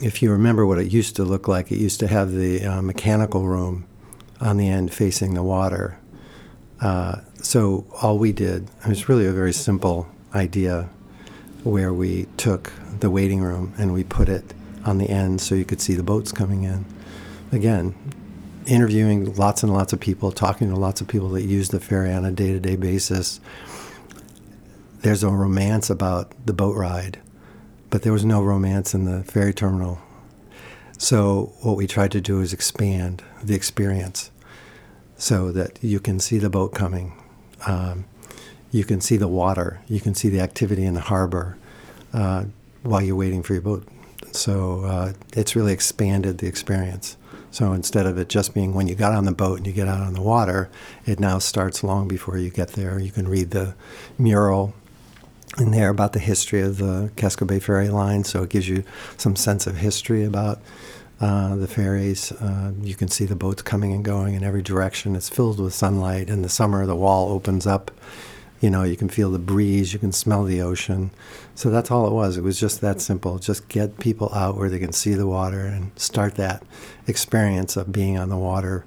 if 0.00 0.22
you 0.22 0.30
remember 0.30 0.64
what 0.64 0.78
it 0.78 0.92
used 0.92 1.16
to 1.16 1.24
look 1.24 1.48
like, 1.48 1.72
it 1.72 1.78
used 1.78 2.00
to 2.00 2.06
have 2.06 2.32
the 2.32 2.64
uh, 2.64 2.82
mechanical 2.82 3.44
room 3.46 3.86
on 4.40 4.56
the 4.56 4.68
end 4.68 4.92
facing 4.92 5.34
the 5.34 5.42
water. 5.42 5.98
Uh, 6.80 7.20
so 7.42 7.86
all 8.00 8.18
we 8.18 8.32
did, 8.32 8.70
it 8.84 8.88
was 8.88 9.08
really 9.08 9.26
a 9.26 9.32
very 9.32 9.52
simple 9.52 10.08
idea 10.34 10.88
where 11.64 11.92
we 11.92 12.26
took 12.36 12.72
the 13.00 13.10
waiting 13.10 13.40
room 13.40 13.74
and 13.76 13.92
we 13.92 14.04
put 14.04 14.28
it 14.28 14.54
on 14.86 14.98
the 14.98 15.10
end 15.10 15.40
so 15.40 15.54
you 15.54 15.64
could 15.64 15.80
see 15.80 15.94
the 15.94 16.02
boats 16.02 16.32
coming 16.32 16.62
in. 16.62 16.84
Again, 17.52 17.94
interviewing 18.66 19.34
lots 19.34 19.62
and 19.62 19.72
lots 19.72 19.92
of 19.92 20.00
people, 20.00 20.32
talking 20.32 20.68
to 20.70 20.76
lots 20.76 21.00
of 21.00 21.08
people 21.08 21.28
that 21.30 21.42
use 21.42 21.68
the 21.68 21.80
ferry 21.80 22.12
on 22.12 22.24
a 22.24 22.32
day 22.32 22.52
to 22.52 22.60
day 22.60 22.76
basis. 22.76 23.40
There's 25.00 25.22
a 25.22 25.28
romance 25.28 25.88
about 25.90 26.32
the 26.46 26.52
boat 26.52 26.76
ride, 26.76 27.20
but 27.90 28.02
there 28.02 28.12
was 28.12 28.24
no 28.24 28.42
romance 28.42 28.94
in 28.94 29.04
the 29.04 29.22
ferry 29.24 29.54
terminal. 29.54 30.00
So, 30.98 31.52
what 31.60 31.76
we 31.76 31.86
tried 31.86 32.10
to 32.12 32.20
do 32.20 32.40
is 32.40 32.52
expand 32.52 33.22
the 33.42 33.54
experience 33.54 34.30
so 35.18 35.52
that 35.52 35.78
you 35.82 36.00
can 36.00 36.18
see 36.18 36.38
the 36.38 36.50
boat 36.50 36.74
coming. 36.74 37.12
Um, 37.66 38.06
you 38.70 38.84
can 38.84 39.00
see 39.00 39.16
the 39.16 39.28
water. 39.28 39.80
You 39.88 40.00
can 40.00 40.14
see 40.14 40.28
the 40.28 40.40
activity 40.40 40.84
in 40.84 40.94
the 40.94 41.00
harbor 41.00 41.56
uh, 42.12 42.44
while 42.82 43.02
you're 43.02 43.16
waiting 43.16 43.42
for 43.42 43.52
your 43.52 43.62
boat. 43.62 43.86
So 44.36 44.84
uh, 44.84 45.12
it's 45.32 45.56
really 45.56 45.72
expanded 45.72 46.38
the 46.38 46.46
experience. 46.46 47.16
So 47.50 47.72
instead 47.72 48.06
of 48.06 48.18
it 48.18 48.28
just 48.28 48.52
being 48.54 48.74
when 48.74 48.86
you 48.86 48.94
got 48.94 49.14
on 49.14 49.24
the 49.24 49.32
boat 49.32 49.58
and 49.58 49.66
you 49.66 49.72
get 49.72 49.88
out 49.88 50.02
on 50.02 50.12
the 50.12 50.22
water, 50.22 50.68
it 51.06 51.18
now 51.18 51.38
starts 51.38 51.82
long 51.82 52.06
before 52.06 52.36
you 52.36 52.50
get 52.50 52.72
there. 52.72 52.98
You 52.98 53.10
can 53.10 53.26
read 53.28 53.50
the 53.50 53.74
mural 54.18 54.74
in 55.58 55.70
there 55.70 55.88
about 55.88 56.12
the 56.12 56.18
history 56.18 56.60
of 56.60 56.76
the 56.76 57.10
Casco 57.16 57.46
Bay 57.46 57.60
Ferry 57.60 57.88
Line, 57.88 58.24
so 58.24 58.42
it 58.42 58.50
gives 58.50 58.68
you 58.68 58.84
some 59.16 59.36
sense 59.36 59.66
of 59.66 59.78
history 59.78 60.22
about 60.22 60.60
uh, 61.18 61.56
the 61.56 61.66
ferries. 61.66 62.30
Uh, 62.32 62.72
you 62.82 62.94
can 62.94 63.08
see 63.08 63.24
the 63.24 63.36
boats 63.36 63.62
coming 63.62 63.92
and 63.92 64.04
going 64.04 64.34
in 64.34 64.44
every 64.44 64.60
direction. 64.60 65.16
It's 65.16 65.30
filled 65.30 65.58
with 65.58 65.72
sunlight. 65.72 66.28
In 66.28 66.42
the 66.42 66.50
summer, 66.50 66.84
the 66.84 66.96
wall 66.96 67.30
opens 67.30 67.66
up. 67.66 67.90
You 68.60 68.70
know, 68.70 68.84
you 68.84 68.96
can 68.96 69.08
feel 69.08 69.30
the 69.30 69.38
breeze, 69.38 69.92
you 69.92 69.98
can 69.98 70.12
smell 70.12 70.44
the 70.44 70.62
ocean. 70.62 71.10
So 71.54 71.70
that's 71.70 71.90
all 71.90 72.06
it 72.06 72.12
was. 72.12 72.36
It 72.36 72.42
was 72.42 72.58
just 72.58 72.80
that 72.80 73.00
simple. 73.00 73.38
Just 73.38 73.68
get 73.68 73.98
people 73.98 74.32
out 74.34 74.56
where 74.56 74.70
they 74.70 74.78
can 74.78 74.92
see 74.92 75.14
the 75.14 75.26
water 75.26 75.60
and 75.60 75.90
start 75.98 76.36
that 76.36 76.62
experience 77.06 77.76
of 77.76 77.92
being 77.92 78.18
on 78.18 78.30
the 78.30 78.36
water, 78.38 78.84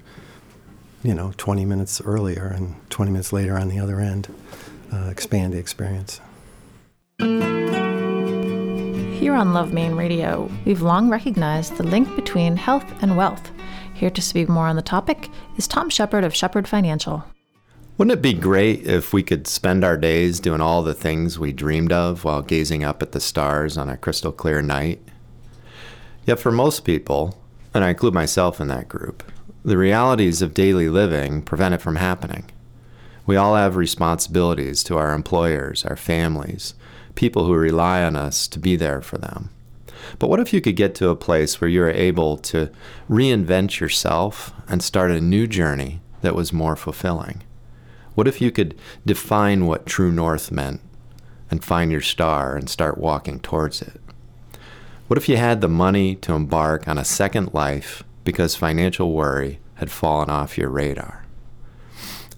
you 1.04 1.14
know, 1.14 1.32
20 1.36 1.64
minutes 1.64 2.00
earlier 2.00 2.46
and 2.46 2.74
20 2.90 3.12
minutes 3.12 3.32
later 3.32 3.56
on 3.56 3.68
the 3.68 3.78
other 3.78 4.00
end. 4.00 4.28
Uh, 4.92 5.08
expand 5.08 5.52
the 5.52 5.58
experience. 5.58 6.20
Here 9.20 9.34
on 9.34 9.52
Love 9.52 9.72
Maine 9.72 9.94
Radio, 9.94 10.50
we've 10.64 10.82
long 10.82 11.08
recognized 11.10 11.76
the 11.76 11.84
link 11.84 12.16
between 12.16 12.56
health 12.56 12.86
and 13.02 13.16
wealth. 13.16 13.52
Here 13.94 14.10
to 14.10 14.22
speak 14.22 14.48
more 14.48 14.66
on 14.66 14.76
the 14.76 14.82
topic 14.82 15.28
is 15.56 15.68
Tom 15.68 15.90
Shepard 15.90 16.24
of 16.24 16.34
Shepard 16.34 16.66
Financial. 16.66 17.22
Wouldn't 18.00 18.18
it 18.18 18.22
be 18.22 18.32
great 18.32 18.86
if 18.86 19.12
we 19.12 19.22
could 19.22 19.46
spend 19.46 19.84
our 19.84 19.98
days 19.98 20.40
doing 20.40 20.62
all 20.62 20.82
the 20.82 20.94
things 20.94 21.38
we 21.38 21.52
dreamed 21.52 21.92
of 21.92 22.24
while 22.24 22.40
gazing 22.40 22.82
up 22.82 23.02
at 23.02 23.12
the 23.12 23.20
stars 23.20 23.76
on 23.76 23.90
a 23.90 23.98
crystal 23.98 24.32
clear 24.32 24.62
night? 24.62 25.02
Yet 26.24 26.40
for 26.40 26.50
most 26.50 26.86
people, 26.86 27.38
and 27.74 27.84
I 27.84 27.90
include 27.90 28.14
myself 28.14 28.58
in 28.58 28.68
that 28.68 28.88
group, 28.88 29.22
the 29.62 29.76
realities 29.76 30.40
of 30.40 30.54
daily 30.54 30.88
living 30.88 31.42
prevent 31.42 31.74
it 31.74 31.82
from 31.82 31.96
happening. 31.96 32.50
We 33.26 33.36
all 33.36 33.54
have 33.54 33.76
responsibilities 33.76 34.82
to 34.84 34.96
our 34.96 35.12
employers, 35.12 35.84
our 35.84 35.94
families, 35.94 36.72
people 37.16 37.44
who 37.44 37.54
rely 37.54 38.02
on 38.02 38.16
us 38.16 38.48
to 38.48 38.58
be 38.58 38.76
there 38.76 39.02
for 39.02 39.18
them. 39.18 39.50
But 40.18 40.30
what 40.30 40.40
if 40.40 40.54
you 40.54 40.62
could 40.62 40.76
get 40.76 40.94
to 40.94 41.10
a 41.10 41.16
place 41.16 41.60
where 41.60 41.68
you're 41.68 41.90
able 41.90 42.38
to 42.38 42.70
reinvent 43.10 43.78
yourself 43.78 44.54
and 44.68 44.82
start 44.82 45.10
a 45.10 45.20
new 45.20 45.46
journey 45.46 46.00
that 46.22 46.34
was 46.34 46.50
more 46.50 46.76
fulfilling? 46.76 47.42
What 48.20 48.28
if 48.28 48.42
you 48.42 48.50
could 48.50 48.78
define 49.06 49.64
what 49.64 49.86
true 49.86 50.12
north 50.12 50.52
meant 50.52 50.82
and 51.50 51.64
find 51.64 51.90
your 51.90 52.02
star 52.02 52.54
and 52.54 52.68
start 52.68 52.98
walking 52.98 53.40
towards 53.40 53.80
it? 53.80 53.98
What 55.08 55.16
if 55.16 55.26
you 55.26 55.38
had 55.38 55.62
the 55.62 55.70
money 55.70 56.16
to 56.16 56.34
embark 56.34 56.86
on 56.86 56.98
a 56.98 57.04
second 57.06 57.54
life 57.54 58.04
because 58.22 58.54
financial 58.54 59.14
worry 59.14 59.58
had 59.76 59.90
fallen 59.90 60.28
off 60.28 60.58
your 60.58 60.68
radar? 60.68 61.24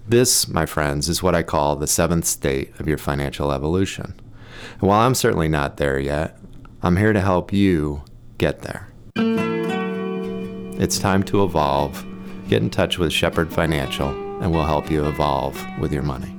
This, 0.07 0.47
my 0.47 0.65
friends, 0.65 1.09
is 1.09 1.21
what 1.21 1.35
I 1.35 1.43
call 1.43 1.75
the 1.75 1.85
seventh 1.85 2.27
state 2.27 2.79
of 2.79 2.87
your 2.87 2.97
financial 2.97 3.51
evolution. 3.51 4.13
And 4.79 4.83
while 4.83 5.01
I'm 5.01 5.15
certainly 5.15 5.49
not 5.49 5.75
there 5.75 5.99
yet, 5.99 6.39
I'm 6.81 6.95
here 6.95 7.11
to 7.11 7.19
help 7.19 7.51
you 7.51 8.05
get 8.37 8.61
there. 8.61 8.87
It's 10.77 10.97
time 10.97 11.23
to 11.23 11.43
evolve. 11.43 12.05
Get 12.47 12.61
in 12.61 12.69
touch 12.69 12.97
with 12.97 13.11
Shepard 13.11 13.51
Financial, 13.51 14.22
and 14.43 14.51
we'll 14.51 14.65
help 14.65 14.91
you 14.91 15.07
evolve 15.07 15.57
with 15.79 15.93
your 15.93 16.03
money. 16.03 16.35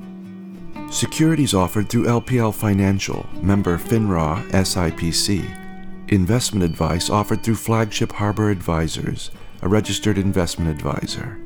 Securities 0.92 1.54
offered 1.54 1.88
through 1.88 2.04
LPL 2.04 2.54
Financial, 2.54 3.26
member 3.40 3.78
FINRA 3.78 4.46
SIPC. 4.50 6.12
Investment 6.12 6.62
advice 6.62 7.08
offered 7.08 7.42
through 7.42 7.54
Flagship 7.54 8.12
Harbor 8.12 8.50
Advisors, 8.50 9.30
a 9.62 9.68
registered 9.68 10.18
investment 10.18 10.70
advisor. 10.70 11.40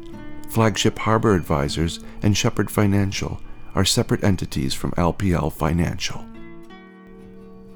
Flagship 0.49 0.99
Harbor 0.99 1.37
Advisors 1.37 2.01
and 2.23 2.37
Shepard 2.37 2.73
Financial 2.73 3.41
are 3.77 3.85
separate 3.85 4.25
entities 4.25 4.75
from 4.75 4.91
LPL 4.93 5.53
Financial. 5.53 6.25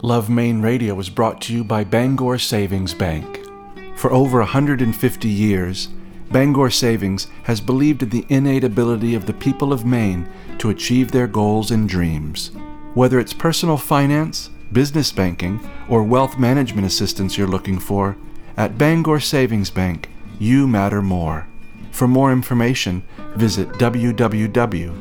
Love 0.03 0.29
Maine 0.29 0.61
Radio 0.61 0.99
is 0.99 1.09
brought 1.09 1.41
to 1.43 1.55
you 1.55 1.63
by 1.63 1.85
Bangor 1.85 2.37
Savings 2.37 2.95
Bank. 2.95 3.47
For 3.95 4.11
over 4.11 4.39
150 4.39 5.29
years, 5.29 5.89
Bangor 6.33 6.71
Savings 6.71 7.27
has 7.43 7.61
believed 7.61 8.03
in 8.03 8.09
the 8.09 8.25
innate 8.31 8.65
ability 8.65 9.15
of 9.15 9.27
the 9.27 9.35
people 9.35 9.73
of 9.73 9.85
Maine 9.85 10.27
to 10.59 10.71
achieve 10.71 11.13
their 11.13 11.27
goals 11.27 11.71
and 11.71 11.87
dreams. 11.89 12.51
Whether 12.95 13.21
it's 13.21 13.35
personal 13.35 13.77
finance, 13.77 14.49
business 14.73 15.13
banking, 15.13 15.61
or 15.89 16.03
wealth 16.03 16.39
management 16.39 16.87
assistance 16.87 17.37
you're 17.37 17.47
looking 17.47 17.79
for, 17.79 18.17
at 18.57 18.79
Bangor 18.79 19.21
Savings 19.21 19.69
Bank, 19.71 20.09
you 20.39 20.67
matter 20.67 21.03
more. 21.03 21.47
For 21.91 22.09
more 22.09 22.33
information, 22.33 23.03
visit 23.37 23.69
www.bangor.com. 23.73 24.99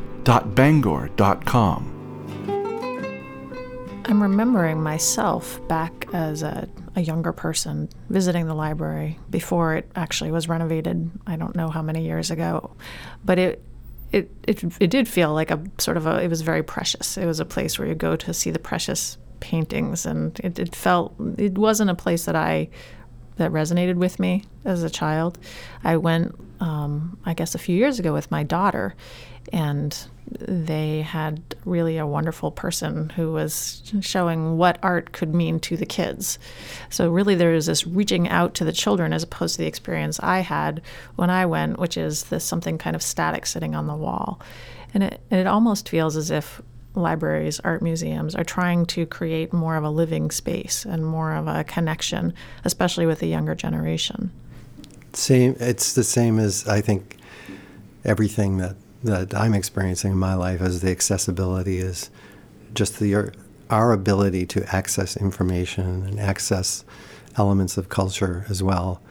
I'm 4.05 4.21
remembering 4.21 4.81
myself 4.83 5.65
back 5.69 6.07
as 6.11 6.43
a, 6.43 6.67
a, 6.95 7.01
younger 7.01 7.31
person 7.31 7.89
visiting 8.10 8.48
the 8.48 8.53
library 8.53 9.17
before 9.29 9.75
it 9.75 9.89
actually 9.95 10.31
was 10.31 10.48
renovated. 10.48 11.10
I 11.25 11.36
don't 11.36 11.55
know 11.55 11.69
how 11.69 11.81
many 11.81 12.03
years 12.03 12.31
ago, 12.31 12.75
but 13.24 13.39
it 13.39 13.63
it 14.12 14.31
it, 14.48 14.63
it 14.79 14.89
did 14.89 15.07
feel 15.07 15.33
like 15.33 15.51
a 15.51 15.62
sort 15.77 15.98
of 15.98 16.05
a 16.05 16.21
it 16.21 16.27
was 16.27 16.41
very 16.41 16.63
precious. 16.63 17.17
It 17.17 17.25
was 17.25 17.39
a 17.39 17.45
place 17.45 17.79
where 17.79 17.88
you 17.88 17.95
go 17.95 18.15
to 18.15 18.33
see 18.33 18.51
the 18.51 18.60
precious 18.60 19.17
paintings, 19.39 20.05
and 20.05 20.39
it, 20.43 20.60
it 20.60 20.75
felt 20.75 21.15
it 21.38 21.57
wasn't 21.57 21.89
a 21.89 21.95
place 21.95 22.25
that 22.25 22.36
I 22.36 22.69
that 23.38 23.51
resonated 23.51 23.95
with 23.95 24.19
me 24.19 24.43
as 24.65 24.83
a 24.83 24.89
child. 24.89 25.39
I 25.83 25.98
went, 25.98 26.36
um, 26.60 27.17
I 27.25 27.33
guess, 27.33 27.55
a 27.55 27.60
few 27.60 27.75
years 27.75 28.00
ago 28.00 28.13
with 28.13 28.29
my 28.31 28.43
daughter, 28.43 28.95
and 29.51 29.98
they 30.39 31.01
had 31.01 31.41
really 31.65 31.97
a 31.97 32.07
wonderful 32.07 32.51
person 32.51 33.09
who 33.09 33.31
was 33.31 33.81
showing 34.01 34.57
what 34.57 34.79
art 34.81 35.11
could 35.11 35.33
mean 35.33 35.59
to 35.61 35.77
the 35.77 35.85
kids. 35.85 36.39
So, 36.89 37.09
really, 37.09 37.35
there 37.35 37.53
is 37.53 37.65
this 37.65 37.85
reaching 37.85 38.29
out 38.29 38.53
to 38.55 38.65
the 38.65 38.71
children 38.71 39.13
as 39.13 39.23
opposed 39.23 39.55
to 39.55 39.61
the 39.61 39.67
experience 39.67 40.19
I 40.21 40.39
had 40.39 40.81
when 41.15 41.29
I 41.29 41.45
went, 41.45 41.79
which 41.79 41.97
is 41.97 42.23
this 42.25 42.43
something 42.43 42.77
kind 42.77 42.95
of 42.95 43.03
static 43.03 43.45
sitting 43.45 43.75
on 43.75 43.88
the 43.88 43.95
wall. 43.95 44.39
And 44.93 45.03
it, 45.03 45.21
it 45.29 45.47
almost 45.47 45.89
feels 45.89 46.15
as 46.15 46.31
if 46.31 46.61
libraries, 46.95 47.59
art 47.61 47.81
museums 47.81 48.35
are 48.35 48.43
trying 48.43 48.85
to 48.85 49.05
create 49.05 49.53
more 49.53 49.75
of 49.75 49.83
a 49.83 49.89
living 49.89 50.31
space 50.31 50.85
and 50.85 51.05
more 51.05 51.33
of 51.33 51.47
a 51.47 51.63
connection, 51.63 52.33
especially 52.65 53.05
with 53.05 53.19
the 53.19 53.27
younger 53.27 53.55
generation. 53.55 54.31
Same. 55.13 55.55
It's 55.59 55.93
the 55.93 56.03
same 56.03 56.39
as 56.39 56.67
I 56.67 56.81
think 56.81 57.17
everything 58.03 58.57
that 58.57 58.75
that 59.03 59.34
I'm 59.34 59.53
experiencing 59.53 60.12
in 60.12 60.17
my 60.17 60.36
life 60.36 60.62
is 60.62 60.81
the 60.81 60.91
accessibility 60.91 61.79
is 61.79 62.10
just 62.74 63.00
the 63.00 63.34
our 63.70 63.93
ability 63.93 64.46
to 64.46 64.75
access 64.75 65.15
information 65.15 66.05
and 66.05 66.20
access 66.20 66.84
elements 67.38 67.77
of 67.77 67.89
culture 67.89 68.46
as 68.50 68.62
well 68.62 69.01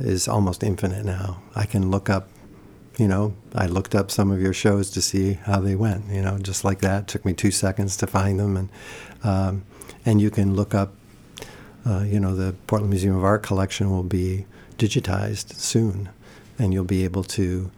is 0.00 0.26
almost 0.26 0.64
infinite 0.64 1.04
now. 1.04 1.42
I 1.54 1.64
can 1.64 1.90
look 1.90 2.10
up, 2.10 2.28
you 2.98 3.06
know, 3.06 3.34
I 3.54 3.66
looked 3.66 3.94
up 3.94 4.10
some 4.10 4.30
of 4.30 4.40
your 4.40 4.52
shows 4.52 4.90
to 4.90 5.02
see 5.02 5.34
how 5.34 5.60
they 5.60 5.76
went, 5.76 6.06
you 6.10 6.20
know, 6.20 6.38
just 6.38 6.64
like 6.64 6.80
that. 6.80 7.02
It 7.02 7.08
took 7.08 7.24
me 7.24 7.32
two 7.32 7.52
seconds 7.52 7.96
to 7.98 8.06
find 8.06 8.40
them, 8.40 8.56
and 8.56 8.68
um, 9.22 9.64
and 10.04 10.20
you 10.20 10.30
can 10.30 10.56
look 10.56 10.74
up, 10.74 10.92
uh, 11.86 12.00
you 12.00 12.18
know, 12.18 12.34
the 12.34 12.54
Portland 12.66 12.90
Museum 12.90 13.16
of 13.16 13.24
Art 13.24 13.44
collection 13.44 13.90
will 13.90 14.02
be 14.02 14.46
digitized 14.76 15.54
soon, 15.54 16.08
and 16.58 16.72
you'll 16.72 16.84
be 16.84 17.04
able 17.04 17.22
to 17.24 17.70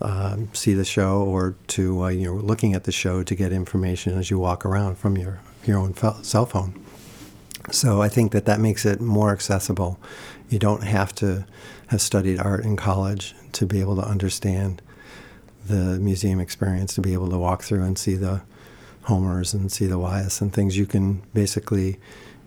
um, 0.00 0.48
see 0.52 0.74
the 0.74 0.84
show 0.84 1.22
or 1.22 1.56
to 1.68 2.04
uh, 2.04 2.08
you 2.08 2.26
know 2.26 2.34
looking 2.34 2.74
at 2.74 2.84
the 2.84 2.92
show 2.92 3.22
to 3.22 3.34
get 3.34 3.52
information 3.52 4.16
as 4.16 4.30
you 4.30 4.38
walk 4.38 4.64
around 4.64 4.96
from 4.96 5.16
your 5.16 5.40
your 5.64 5.78
own 5.78 5.94
cell 6.22 6.46
phone. 6.46 6.80
So 7.70 8.00
I 8.00 8.08
think 8.08 8.32
that 8.32 8.46
that 8.46 8.60
makes 8.60 8.86
it 8.86 9.00
more 9.00 9.32
accessible. 9.32 10.00
You 10.48 10.58
don't 10.58 10.84
have 10.84 11.14
to 11.16 11.44
have 11.88 12.00
studied 12.00 12.38
art 12.38 12.64
in 12.64 12.76
college 12.76 13.34
to 13.52 13.66
be 13.66 13.80
able 13.80 13.96
to 13.96 14.02
understand 14.02 14.80
the 15.66 15.98
museum 15.98 16.40
experience, 16.40 16.94
to 16.94 17.00
be 17.00 17.12
able 17.12 17.28
to 17.28 17.38
walk 17.38 17.62
through 17.62 17.82
and 17.82 17.98
see 17.98 18.14
the 18.14 18.42
Homers 19.02 19.54
and 19.54 19.72
see 19.72 19.86
the 19.86 19.98
Wyeths 19.98 20.40
and 20.40 20.52
things. 20.52 20.76
You 20.76 20.86
can 20.86 21.22
basically 21.32 21.98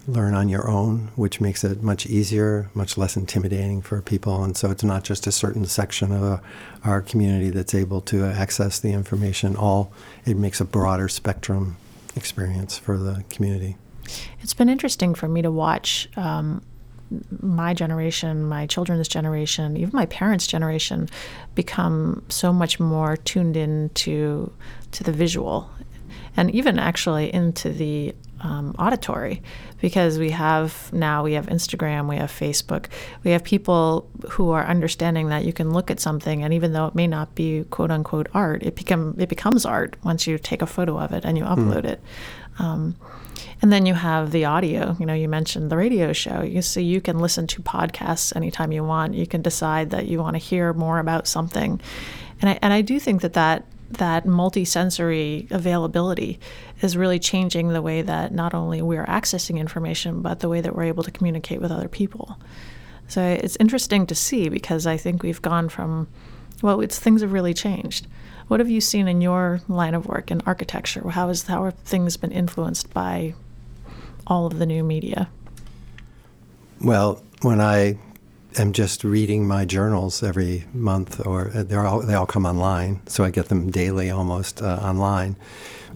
learn 0.08 0.34
on 0.34 0.50
your 0.50 0.70
own, 0.70 1.12
which 1.16 1.40
makes 1.40 1.64
it 1.64 1.84
much 1.84 2.06
easier, 2.06 2.70
much 2.74 2.98
less 2.98 3.16
intimidating 3.16 3.82
for 3.82 4.02
people. 4.02 4.44
And 4.44 4.58
so 4.58 4.72
it's 4.72 4.84
not 4.84 5.04
just 5.04 5.28
a 5.28 5.32
certain 5.32 5.66
section 5.66 6.12
of 6.12 6.24
uh, 6.24 6.40
our 6.84 7.02
community 7.02 7.50
that's 7.50 7.76
able 7.76 8.02
to 8.02 8.26
access 8.26 8.80
the 8.80 8.92
information. 8.92 9.56
All 9.56 9.92
it 10.26 10.38
makes 10.38 10.60
a 10.60 10.66
broader 10.66 11.08
spectrum 11.08 11.78
experience 12.16 12.78
for 12.78 12.98
the 12.98 13.24
community. 13.30 13.78
It's 14.42 14.54
been 14.54 14.70
interesting 14.70 15.14
for 15.14 15.28
me 15.28 15.42
to 15.42 15.52
watch 15.52 16.10
um, 16.18 16.64
my 17.42 17.74
generation, 17.74 18.48
my 18.48 18.66
children's 18.66 19.08
generation, 19.08 19.78
even 19.78 19.92
my 19.94 20.06
parents' 20.08 20.48
generation, 20.48 21.10
become 21.56 22.24
so 22.30 22.52
much 22.52 22.80
more 22.80 23.18
tuned 23.18 23.58
in 23.58 23.90
to 23.90 24.52
to 24.92 25.04
the 25.04 25.12
visual, 25.12 25.70
and 26.36 26.52
even 26.52 26.80
actually 26.80 27.34
into 27.34 27.70
the 27.70 28.16
um, 28.42 28.76
auditory 28.78 29.42
because 29.80 30.18
we 30.18 30.32
have 30.32 30.92
now 30.92 31.24
we 31.24 31.34
have 31.34 31.48
Instagram, 31.48 32.10
we 32.10 32.18
have 32.18 32.32
Facebook, 32.32 32.88
we 33.24 33.32
have 33.32 33.44
people 33.44 34.10
who 34.32 34.52
are 34.52 34.66
understanding 34.66 35.30
that 35.30 35.46
you 35.46 35.54
can 35.54 35.72
look 35.72 35.92
at 35.92 36.00
something 36.00 36.44
and 36.44 36.54
even 36.54 36.74
though 36.74 36.88
it 36.88 36.96
may 36.96 37.08
not 37.08 37.34
be 37.36 37.64
quote 37.70 37.92
unquote 37.92 38.28
art, 38.34 38.64
it 38.64 38.76
become 38.76 39.16
it 39.18 39.30
becomes 39.30 39.66
art 39.66 39.96
once 40.04 40.28
you 40.28 40.38
take 40.38 40.62
a 40.62 40.68
photo 40.68 41.00
of 41.00 41.12
it 41.12 41.24
and 41.24 41.38
you 41.38 41.44
upload 41.44 41.84
mm. 41.84 41.92
it. 41.92 42.02
Um, 42.60 42.96
and 43.62 43.72
then 43.72 43.86
you 43.86 43.94
have 43.94 44.32
the 44.32 44.46
audio. 44.46 44.96
You 45.00 45.06
know, 45.06 45.14
you 45.14 45.30
mentioned 45.30 45.70
the 45.70 45.78
radio 45.78 46.14
show. 46.14 46.42
You 46.42 46.62
see, 46.62 46.82
you 46.82 47.00
can 47.00 47.20
listen 47.20 47.46
to 47.48 47.62
podcasts 47.62 48.36
anytime 48.36 48.72
you 48.72 48.84
want. 48.84 49.14
You 49.14 49.28
can 49.28 49.42
decide 49.42 49.92
that 49.92 50.08
you 50.08 50.20
want 50.20 50.36
to 50.36 50.40
hear 50.40 50.74
more 50.74 51.00
about 51.00 51.28
something, 51.28 51.80
and 52.42 52.50
I 52.50 52.60
and 52.62 52.74
I 52.74 52.82
do 52.82 53.00
think 53.00 53.22
that 53.22 53.34
that 53.34 53.66
that 53.98 54.26
multi-sensory 54.26 55.48
availability 55.52 56.40
is 56.82 56.98
really 56.98 57.20
changing 57.20 57.70
the 57.70 57.82
way 57.82 58.02
that 58.02 58.34
not 58.34 58.54
only 58.54 58.82
we're 58.82 59.06
accessing 59.06 59.58
information, 59.58 60.22
but 60.22 60.40
the 60.40 60.50
way 60.50 60.62
that 60.62 60.76
we're 60.76 60.84
able 60.84 61.04
to 61.04 61.12
communicate 61.12 61.62
with 61.62 61.72
other 61.72 61.88
people. 61.88 62.38
So 63.08 63.22
it's 63.22 63.58
interesting 63.60 64.08
to 64.08 64.16
see 64.16 64.50
because 64.50 64.88
I 64.88 64.98
think 64.98 65.22
we've 65.22 65.42
gone 65.42 65.70
from, 65.70 66.08
well, 66.62 66.82
it's 66.82 66.98
things 66.98 67.22
have 67.22 67.34
really 67.34 67.54
changed. 67.54 68.08
What 68.48 68.60
have 68.60 68.70
you 68.70 68.82
seen 68.82 69.08
in 69.08 69.22
your 69.22 69.62
line 69.68 69.94
of 69.94 70.08
work 70.08 70.32
in 70.32 70.42
architecture? 70.46 71.10
How 71.10 71.28
has 71.28 71.44
how 71.44 71.66
have 71.66 71.76
things 71.80 72.18
been 72.18 72.32
influenced 72.32 72.94
by 72.94 73.34
all 74.28 74.46
of 74.46 74.60
the 74.60 74.66
new 74.66 74.84
media? 74.84 75.30
Well, 76.82 77.22
when 77.42 77.62
I 77.62 77.98
am 78.58 78.74
just 78.74 79.04
reading 79.04 79.48
my 79.48 79.66
journals 79.66 80.24
every 80.24 80.66
month, 80.74 81.26
or 81.26 81.46
they're 81.50 81.86
all, 81.86 82.02
they 82.02 82.14
all 82.14 82.26
come 82.26 82.46
online, 82.46 83.02
so 83.08 83.24
I 83.24 83.30
get 83.32 83.50
them 83.50 83.72
daily 83.72 84.10
almost 84.10 84.62
uh, 84.62 84.80
online. 84.82 85.36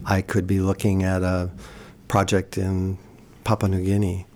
I 0.04 0.22
could 0.22 0.46
be 0.46 0.60
looking 0.60 1.02
at 1.02 1.22
a 1.22 1.50
project 2.08 2.58
in 2.58 2.98
Papua 3.44 3.70
New 3.70 3.84
Guinea, 3.84 4.26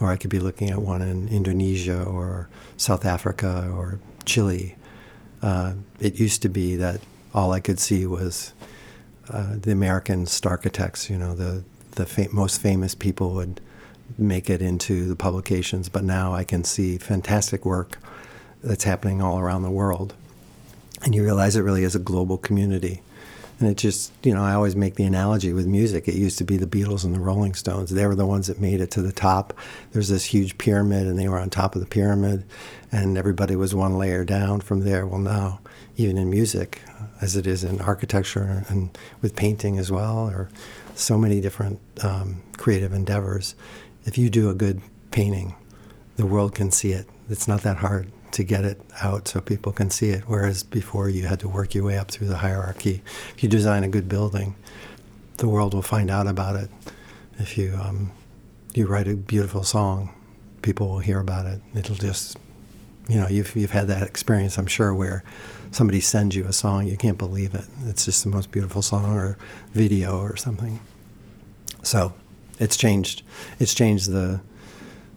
or 0.00 0.10
I 0.10 0.16
could 0.16 0.30
be 0.30 0.38
looking 0.38 0.70
at 0.70 0.80
one 0.82 1.02
in 1.02 1.28
Indonesia 1.28 2.02
or 2.02 2.48
South 2.76 3.04
Africa 3.04 3.70
or 3.74 3.98
Chile. 4.24 4.76
Uh, 5.42 5.74
it 6.00 6.18
used 6.18 6.42
to 6.42 6.48
be 6.48 6.76
that 6.76 7.00
all 7.34 7.52
I 7.52 7.60
could 7.60 7.78
see 7.78 8.06
was 8.06 8.52
uh, 9.28 9.56
the 9.56 9.72
American 9.72 10.26
architects. 10.44 11.10
You 11.10 11.18
know, 11.18 11.34
the 11.34 11.64
the 11.92 12.28
most 12.32 12.60
famous 12.60 12.94
people 12.94 13.30
would 13.34 13.60
make 14.18 14.48
it 14.50 14.62
into 14.62 15.08
the 15.08 15.16
publications, 15.16 15.88
but 15.88 16.04
now 16.04 16.34
I 16.34 16.44
can 16.44 16.62
see 16.64 16.98
fantastic 16.98 17.64
work 17.64 17.98
that's 18.62 18.84
happening 18.84 19.20
all 19.20 19.38
around 19.38 19.62
the 19.62 19.70
world. 19.70 20.14
And 21.02 21.14
you 21.14 21.22
realize 21.22 21.56
it 21.56 21.62
really 21.62 21.84
is 21.84 21.94
a 21.94 22.00
global 22.00 22.38
community. 22.38 23.02
And 23.58 23.70
it 23.70 23.78
just, 23.78 24.12
you 24.22 24.34
know, 24.34 24.42
I 24.42 24.52
always 24.52 24.76
make 24.76 24.96
the 24.96 25.04
analogy 25.04 25.52
with 25.54 25.66
music. 25.66 26.08
It 26.08 26.14
used 26.14 26.36
to 26.38 26.44
be 26.44 26.58
the 26.58 26.66
Beatles 26.66 27.04
and 27.04 27.14
the 27.14 27.20
Rolling 27.20 27.54
Stones. 27.54 27.90
They 27.90 28.06
were 28.06 28.14
the 28.14 28.26
ones 28.26 28.48
that 28.48 28.60
made 28.60 28.82
it 28.82 28.90
to 28.92 29.02
the 29.02 29.12
top. 29.12 29.54
There's 29.92 30.08
this 30.08 30.26
huge 30.26 30.58
pyramid, 30.58 31.06
and 31.06 31.18
they 31.18 31.28
were 31.28 31.38
on 31.38 31.48
top 31.48 31.74
of 31.74 31.80
the 31.80 31.86
pyramid, 31.86 32.44
and 32.92 33.16
everybody 33.16 33.56
was 33.56 33.74
one 33.74 33.96
layer 33.96 34.26
down 34.26 34.60
from 34.60 34.80
there. 34.80 35.06
Well, 35.06 35.20
now, 35.20 35.60
even 35.96 36.18
in 36.18 36.28
music, 36.28 36.82
as 37.22 37.34
it 37.34 37.46
is 37.46 37.64
in 37.64 37.80
architecture 37.80 38.64
and 38.68 38.96
with 39.22 39.36
painting 39.36 39.78
as 39.78 39.90
well, 39.90 40.28
or 40.28 40.50
so 40.94 41.16
many 41.16 41.40
different 41.40 41.80
um, 42.02 42.42
creative 42.58 42.92
endeavors, 42.92 43.54
if 44.04 44.18
you 44.18 44.28
do 44.28 44.50
a 44.50 44.54
good 44.54 44.82
painting, 45.12 45.54
the 46.16 46.26
world 46.26 46.54
can 46.54 46.70
see 46.70 46.92
it. 46.92 47.06
It's 47.30 47.48
not 47.48 47.62
that 47.62 47.78
hard 47.78 48.12
to 48.36 48.44
get 48.44 48.66
it 48.66 48.78
out 49.02 49.26
so 49.26 49.40
people 49.40 49.72
can 49.72 49.90
see 49.90 50.10
it. 50.10 50.24
Whereas 50.26 50.62
before 50.62 51.08
you 51.08 51.26
had 51.26 51.40
to 51.40 51.48
work 51.48 51.74
your 51.74 51.84
way 51.84 51.96
up 51.96 52.10
through 52.10 52.28
the 52.28 52.36
hierarchy. 52.36 53.02
If 53.34 53.42
you 53.42 53.48
design 53.48 53.82
a 53.82 53.88
good 53.88 54.10
building, 54.10 54.54
the 55.38 55.48
world 55.48 55.72
will 55.72 55.80
find 55.80 56.10
out 56.10 56.26
about 56.26 56.56
it. 56.56 56.70
If 57.38 57.56
you 57.56 57.78
um, 57.82 58.12
you 58.74 58.86
write 58.86 59.08
a 59.08 59.16
beautiful 59.16 59.62
song, 59.62 60.14
people 60.60 60.88
will 60.88 60.98
hear 60.98 61.18
about 61.18 61.46
it. 61.46 61.62
It'll 61.74 61.96
just, 61.96 62.36
you 63.08 63.18
know, 63.18 63.26
you've 63.26 63.56
you've 63.56 63.70
had 63.70 63.88
that 63.88 64.02
experience, 64.02 64.58
I'm 64.58 64.66
sure, 64.66 64.94
where 64.94 65.24
somebody 65.70 66.00
sends 66.00 66.36
you 66.36 66.44
a 66.44 66.52
song, 66.52 66.86
you 66.86 66.98
can't 66.98 67.18
believe 67.18 67.54
it. 67.54 67.64
It's 67.86 68.04
just 68.04 68.22
the 68.22 68.28
most 68.30 68.50
beautiful 68.50 68.82
song 68.82 69.16
or 69.16 69.38
video 69.72 70.20
or 70.20 70.36
something. 70.36 70.78
So 71.82 72.12
it's 72.58 72.76
changed. 72.76 73.22
It's 73.58 73.74
changed 73.74 74.10
the 74.10 74.40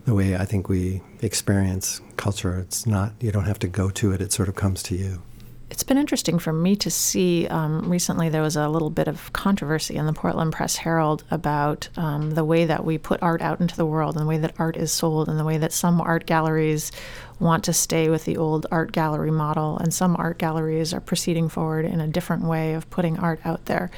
the 0.10 0.15
way 0.15 0.36
I 0.36 0.43
think 0.43 0.67
we 0.67 1.02
experience 1.22 2.02
culture. 2.17 2.58
It's 2.58 2.88
not 2.88 3.13
you 3.19 3.32
don't 3.32 3.45
have 3.45 3.60
to 3.60 3.67
go 3.67 3.91
to 3.91 4.12
it; 4.12 4.22
it 4.22 4.32
sort 4.32 4.50
of 4.50 4.56
comes 4.56 4.82
to 4.84 4.95
you. 4.95 5.22
It's 5.69 5.84
been 5.84 6.00
interesting 6.00 6.39
for 6.39 6.52
me 6.52 6.76
to 6.78 6.89
see. 6.89 7.45
Um, 7.45 7.88
recently, 7.88 8.28
there 8.28 8.41
was 8.41 8.56
a 8.56 8.67
little 8.69 8.89
bit 8.89 9.08
of 9.08 9.32
controversy 9.34 9.98
in 9.98 10.08
the 10.08 10.13
Portland 10.13 10.52
Press 10.52 10.78
Herald 10.78 11.24
about 11.30 11.89
um, 11.95 12.32
the 12.32 12.43
way 12.43 12.65
that 12.65 12.84
we 12.84 12.98
put 12.98 13.22
art 13.22 13.43
out 13.43 13.62
into 13.62 13.78
the 13.78 13.86
world 13.86 14.15
and 14.15 14.26
the 14.26 14.28
way 14.28 14.39
that 14.39 14.56
art 14.58 14.78
is 14.78 14.91
sold, 14.91 15.30
and 15.30 15.38
the 15.38 15.45
way 15.45 15.60
that 15.60 15.74
some 15.74 16.02
art 16.02 16.26
galleries 16.26 16.91
want 17.39 17.63
to 17.65 17.72
stay 17.72 18.10
with 18.10 18.26
the 18.26 18.36
old 18.36 18.65
art 18.72 18.91
gallery 18.91 19.30
model, 19.30 19.78
and 19.78 19.93
some 19.93 20.15
art 20.15 20.39
galleries 20.39 20.91
are 20.91 21.02
proceeding 21.02 21.50
forward 21.50 21.86
in 21.86 22.02
a 22.02 22.08
different 22.08 22.45
way 22.45 22.74
of 22.74 22.89
putting 22.89 23.19
art 23.19 23.39
out 23.45 23.65
there. 23.65 23.91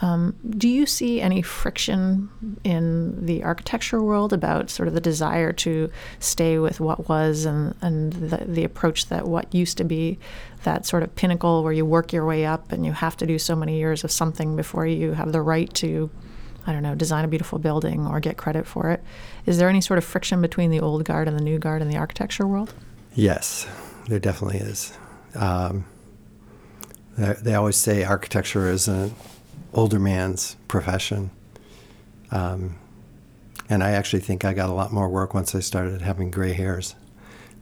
Um, 0.00 0.36
do 0.48 0.68
you 0.68 0.86
see 0.86 1.20
any 1.20 1.42
friction 1.42 2.28
in 2.62 3.26
the 3.26 3.42
architecture 3.42 4.00
world 4.00 4.32
about 4.32 4.70
sort 4.70 4.86
of 4.86 4.94
the 4.94 5.00
desire 5.00 5.52
to 5.54 5.90
stay 6.20 6.58
with 6.58 6.78
what 6.78 7.08
was 7.08 7.44
and, 7.44 7.74
and 7.82 8.12
the, 8.12 8.44
the 8.44 8.64
approach 8.64 9.06
that 9.06 9.26
what 9.26 9.52
used 9.52 9.76
to 9.78 9.84
be 9.84 10.18
that 10.62 10.86
sort 10.86 11.02
of 11.02 11.14
pinnacle 11.16 11.64
where 11.64 11.72
you 11.72 11.84
work 11.84 12.12
your 12.12 12.24
way 12.24 12.46
up 12.46 12.70
and 12.70 12.86
you 12.86 12.92
have 12.92 13.16
to 13.16 13.26
do 13.26 13.38
so 13.38 13.56
many 13.56 13.76
years 13.76 14.04
of 14.04 14.12
something 14.12 14.54
before 14.54 14.86
you 14.86 15.12
have 15.12 15.32
the 15.32 15.42
right 15.42 15.72
to, 15.74 16.10
I 16.64 16.72
don't 16.72 16.82
know, 16.82 16.94
design 16.94 17.24
a 17.24 17.28
beautiful 17.28 17.58
building 17.58 18.06
or 18.06 18.20
get 18.20 18.36
credit 18.36 18.66
for 18.66 18.90
it? 18.90 19.02
Is 19.46 19.58
there 19.58 19.68
any 19.68 19.80
sort 19.80 19.98
of 19.98 20.04
friction 20.04 20.40
between 20.40 20.70
the 20.70 20.80
old 20.80 21.04
guard 21.04 21.26
and 21.26 21.36
the 21.36 21.42
new 21.42 21.58
guard 21.58 21.82
in 21.82 21.88
the 21.88 21.96
architecture 21.96 22.46
world? 22.46 22.72
Yes, 23.14 23.66
there 24.08 24.20
definitely 24.20 24.58
is. 24.58 24.96
Um, 25.34 25.86
they 27.16 27.54
always 27.54 27.76
say 27.76 28.04
architecture 28.04 28.68
is 28.70 28.86
a 28.86 29.10
older 29.72 29.98
man's 29.98 30.56
profession. 30.66 31.30
Um, 32.30 32.76
and 33.68 33.82
I 33.82 33.90
actually 33.92 34.20
think 34.20 34.44
I 34.44 34.54
got 34.54 34.70
a 34.70 34.72
lot 34.72 34.92
more 34.92 35.08
work 35.08 35.34
once 35.34 35.54
I 35.54 35.60
started 35.60 36.00
having 36.00 36.30
gray 36.30 36.52
hairs. 36.52 36.94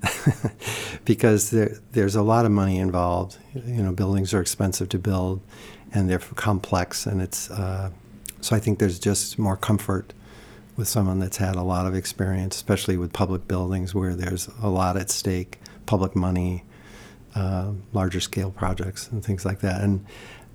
because 1.05 1.51
there, 1.51 1.79
there's 1.93 2.15
a 2.15 2.23
lot 2.23 2.45
of 2.45 2.53
money 2.53 2.79
involved. 2.79 3.39
You 3.55 3.83
know, 3.83 3.93
buildings 3.93 4.35
are 4.35 4.41
expensive 4.41 4.89
to 4.91 4.99
build, 4.99 5.41
and 5.93 6.09
they're 6.09 6.19
complex, 6.19 7.07
and 7.07 7.23
it's 7.23 7.51
uh, 7.51 7.91
so 8.41 8.55
I 8.55 8.61
think 8.61 8.79
there's 8.79 8.99
just 8.99 9.39
more 9.39 9.57
comfort 9.57 10.13
with 10.77 10.87
someone 10.87 11.19
that's 11.19 11.39
had 11.39 11.57
a 11.57 11.63
lot 11.63 11.87
of 11.87 11.95
experience, 11.95 12.57
especially 12.57 12.97
with 12.97 13.13
public 13.13 13.49
buildings 13.49 13.95
where 13.95 14.15
there's 14.15 14.49
a 14.63 14.69
lot 14.69 14.97
at 14.97 15.11
stake, 15.11 15.59
public 15.87 16.15
money, 16.15 16.65
uh, 17.35 17.73
larger 17.93 18.21
scale 18.21 18.51
projects, 18.51 19.09
and 19.09 19.25
things 19.25 19.45
like 19.45 19.61
that. 19.61 19.81
And 19.81 20.05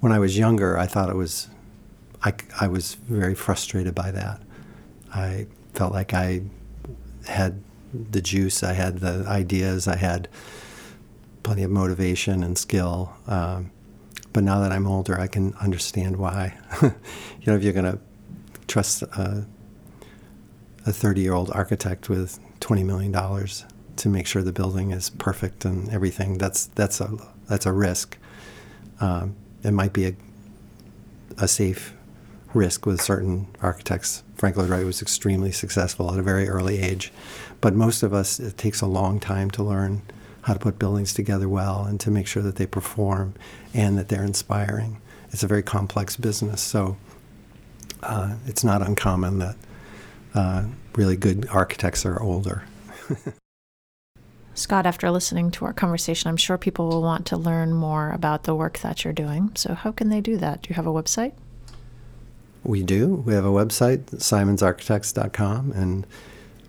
when 0.01 0.11
I 0.11 0.19
was 0.19 0.37
younger, 0.37 0.77
I 0.77 0.87
thought 0.87 1.09
it 1.09 1.15
was, 1.15 1.47
I, 2.23 2.33
I 2.59 2.67
was 2.67 2.95
very 2.95 3.35
frustrated 3.35 3.95
by 3.95 4.11
that. 4.11 4.41
I 5.13 5.47
felt 5.73 5.93
like 5.93 6.13
I 6.13 6.41
had 7.27 7.63
the 7.93 8.21
juice, 8.21 8.63
I 8.63 8.73
had 8.73 8.99
the 8.99 9.23
ideas, 9.27 9.87
I 9.87 9.95
had 9.95 10.27
plenty 11.43 11.63
of 11.63 11.69
motivation 11.69 12.43
and 12.43 12.57
skill. 12.57 13.13
Um, 13.27 13.71
but 14.33 14.43
now 14.43 14.59
that 14.61 14.71
I'm 14.71 14.87
older, 14.87 15.19
I 15.19 15.27
can 15.27 15.53
understand 15.61 16.17
why. 16.17 16.57
you 16.81 16.91
know, 17.45 17.55
if 17.55 17.63
you're 17.63 17.73
going 17.73 17.91
to 17.91 17.99
trust 18.67 19.03
a 19.03 19.45
30 20.85 21.21
year 21.21 21.33
old 21.33 21.51
architect 21.51 22.09
with 22.09 22.39
$20 22.59 22.83
million 22.85 23.47
to 23.97 24.09
make 24.09 24.25
sure 24.25 24.41
the 24.41 24.53
building 24.53 24.91
is 24.91 25.11
perfect 25.11 25.63
and 25.63 25.89
everything, 25.89 26.39
that's, 26.39 26.65
that's, 26.67 27.01
a, 27.01 27.17
that's 27.47 27.67
a 27.67 27.71
risk 27.71 28.17
um, 28.99 29.35
it 29.63 29.71
might 29.71 29.93
be 29.93 30.05
a, 30.05 30.15
a 31.37 31.47
safe 31.47 31.93
risk 32.53 32.85
with 32.85 33.01
certain 33.01 33.47
architects. 33.61 34.23
Frank 34.35 34.57
Lloyd 34.57 34.69
Wright 34.69 34.85
was 34.85 35.01
extremely 35.01 35.51
successful 35.51 36.11
at 36.11 36.19
a 36.19 36.23
very 36.23 36.49
early 36.49 36.79
age, 36.79 37.11
but 37.61 37.73
most 37.73 38.03
of 38.03 38.13
us, 38.13 38.39
it 38.39 38.57
takes 38.57 38.81
a 38.81 38.87
long 38.87 39.19
time 39.19 39.51
to 39.51 39.63
learn 39.63 40.01
how 40.43 40.53
to 40.53 40.59
put 40.59 40.79
buildings 40.79 41.13
together 41.13 41.47
well 41.47 41.83
and 41.83 41.99
to 41.99 42.09
make 42.09 42.25
sure 42.27 42.41
that 42.41 42.55
they 42.55 42.65
perform 42.65 43.35
and 43.73 43.97
that 43.97 44.09
they're 44.09 44.23
inspiring. 44.23 44.99
It's 45.31 45.43
a 45.43 45.47
very 45.47 45.63
complex 45.63 46.17
business, 46.17 46.61
so 46.61 46.97
uh, 48.03 48.35
it's 48.47 48.63
not 48.63 48.81
uncommon 48.81 49.39
that 49.39 49.55
uh, 50.33 50.63
really 50.95 51.15
good 51.15 51.47
architects 51.49 52.05
are 52.05 52.21
older. 52.21 52.63
Scott, 54.53 54.85
after 54.85 55.09
listening 55.09 55.49
to 55.51 55.65
our 55.65 55.73
conversation, 55.73 56.29
I'm 56.29 56.37
sure 56.37 56.57
people 56.57 56.89
will 56.89 57.01
want 57.01 57.25
to 57.27 57.37
learn 57.37 57.73
more 57.73 58.11
about 58.11 58.43
the 58.43 58.53
work 58.53 58.79
that 58.79 59.03
you're 59.03 59.13
doing. 59.13 59.51
So, 59.55 59.73
how 59.73 59.91
can 59.91 60.09
they 60.09 60.21
do 60.21 60.37
that? 60.37 60.63
Do 60.63 60.69
you 60.69 60.75
have 60.75 60.87
a 60.87 60.91
website? 60.91 61.33
We 62.63 62.83
do. 62.83 63.07
We 63.07 63.33
have 63.33 63.45
a 63.45 63.49
website, 63.49 64.05
simonsarchitects.com, 64.11 65.71
and 65.71 66.05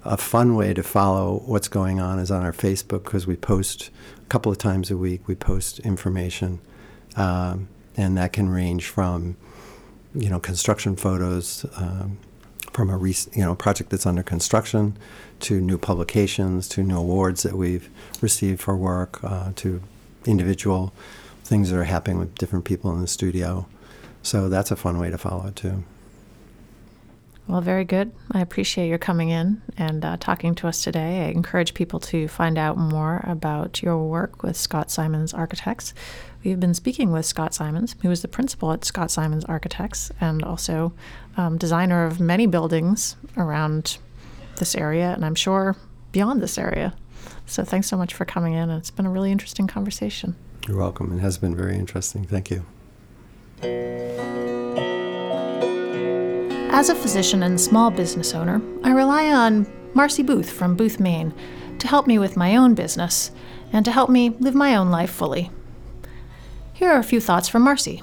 a 0.05 0.17
fun 0.17 0.55
way 0.55 0.75
to 0.75 0.83
follow 0.83 1.43
what's 1.45 1.69
going 1.69 2.01
on 2.01 2.19
is 2.19 2.31
on 2.31 2.43
our 2.43 2.53
Facebook 2.53 3.05
because 3.05 3.27
we 3.27 3.37
post 3.37 3.91
a 4.19 4.27
couple 4.27 4.51
of 4.51 4.59
times 4.59 4.91
a 4.91 4.97
week. 4.97 5.27
We 5.27 5.35
post 5.35 5.81
information, 5.81 6.61
um, 7.17 7.69
and 7.97 8.17
that 8.17 8.33
can 8.33 8.49
range 8.49 8.87
from, 8.87 9.37
you 10.15 10.31
know, 10.31 10.41
construction 10.41 10.97
photos 10.97 11.67
um, 11.77 12.19
from 12.73 12.91
a 12.91 12.99
you 13.07 13.15
know 13.37 13.55
project 13.55 13.91
that's 13.91 14.07
under 14.07 14.23
construction, 14.23 14.97
to 15.41 15.61
new 15.61 15.79
publications, 15.79 16.69
to 16.69 16.83
new 16.83 16.99
awards 16.99 17.43
that 17.43 17.55
we've 17.55 17.89
received 18.21 18.61
for 18.61 18.77
work, 18.77 19.23
uh, 19.25 19.53
to 19.57 19.83
individual 20.25 20.93
things 21.45 21.71
that 21.71 21.79
are 21.79 21.85
happening 21.85 22.19
with 22.19 22.35
different 22.37 22.65
people 22.65 22.93
in 22.93 23.01
the 23.01 23.07
studio. 23.07 23.67
So 24.23 24.49
that's 24.49 24.71
a 24.71 24.77
fun 24.77 24.99
way 24.99 25.11
to 25.11 25.19
follow 25.19 25.47
it 25.47 25.57
too. 25.57 25.85
Well, 27.53 27.61
very 27.61 27.85
good. 27.85 28.13
I 28.31 28.41
appreciate 28.41 28.89
your 28.89 28.97
coming 28.97 29.29
in 29.29 29.61
and 29.77 30.03
uh, 30.07 30.17
talking 30.17 30.55
to 30.55 30.69
us 30.69 30.83
today. 30.83 31.27
I 31.27 31.33
encourage 31.33 31.75
people 31.75 32.01
to 32.01 32.27
find 32.27 32.57
out 32.57 32.79
more 32.79 33.23
about 33.25 33.83
your 33.83 33.99
work 33.99 34.43
with 34.43 34.57
Scott 34.57 34.91
Simons 34.91 35.35
Architects. 35.35 35.93
We've 36.43 36.59
been 36.59 36.73
speaking 36.73 37.13
with 37.13 37.27
Scott 37.27 37.53
Simons, 37.53 37.95
who 38.01 38.11
is 38.11 38.23
the 38.23 38.29
principal 38.29 38.73
at 38.73 38.87
Scott 38.87 39.11
Simons 39.11 39.45
Architects 39.45 40.11
and 40.19 40.43
also 40.43 40.95
um, 41.37 41.59
designer 41.59 42.07
of 42.07 42.21
many 42.21 42.47
buildings 42.47 43.17
around 43.37 43.99
this 44.57 44.75
area 44.75 45.13
and 45.13 45.23
I'm 45.23 45.35
sure 45.35 45.77
beyond 46.11 46.41
this 46.41 46.57
area. 46.57 46.95
So 47.45 47.65
thanks 47.65 47.87
so 47.87 47.99
much 47.99 48.15
for 48.15 48.25
coming 48.25 48.55
in. 48.55 48.71
It's 48.71 48.91
been 48.91 49.05
a 49.05 49.11
really 49.11 49.31
interesting 49.31 49.67
conversation. 49.67 50.37
You're 50.67 50.79
welcome. 50.79 51.19
It 51.19 51.21
has 51.21 51.37
been 51.37 51.55
very 51.55 51.77
interesting. 51.77 52.25
Thank 52.25 52.51
you. 52.51 54.62
As 56.75 56.89
a 56.89 56.95
physician 56.95 57.43
and 57.43 57.61
small 57.61 57.91
business 57.91 58.35
owner, 58.35 58.63
I 58.83 58.93
rely 58.93 59.31
on 59.31 59.71
Marcy 59.93 60.23
Booth 60.23 60.51
from 60.51 60.75
Booth, 60.75 60.99
Maine 60.99 61.35
to 61.79 61.87
help 61.87 62.07
me 62.07 62.19
with 62.19 62.35
my 62.35 62.57
own 62.57 62.75
business 62.75 63.31
and 63.75 63.85
to 63.85 63.93
help 63.93 64.09
me 64.09 64.31
live 64.41 64.55
my 64.55 64.75
own 64.75 64.91
life 64.91 65.11
fully. 65.11 65.51
Here 66.73 66.91
are 66.91 66.99
a 66.99 67.05
few 67.05 67.21
thoughts 67.21 67.47
from 67.47 67.61
Marcy. 67.61 68.03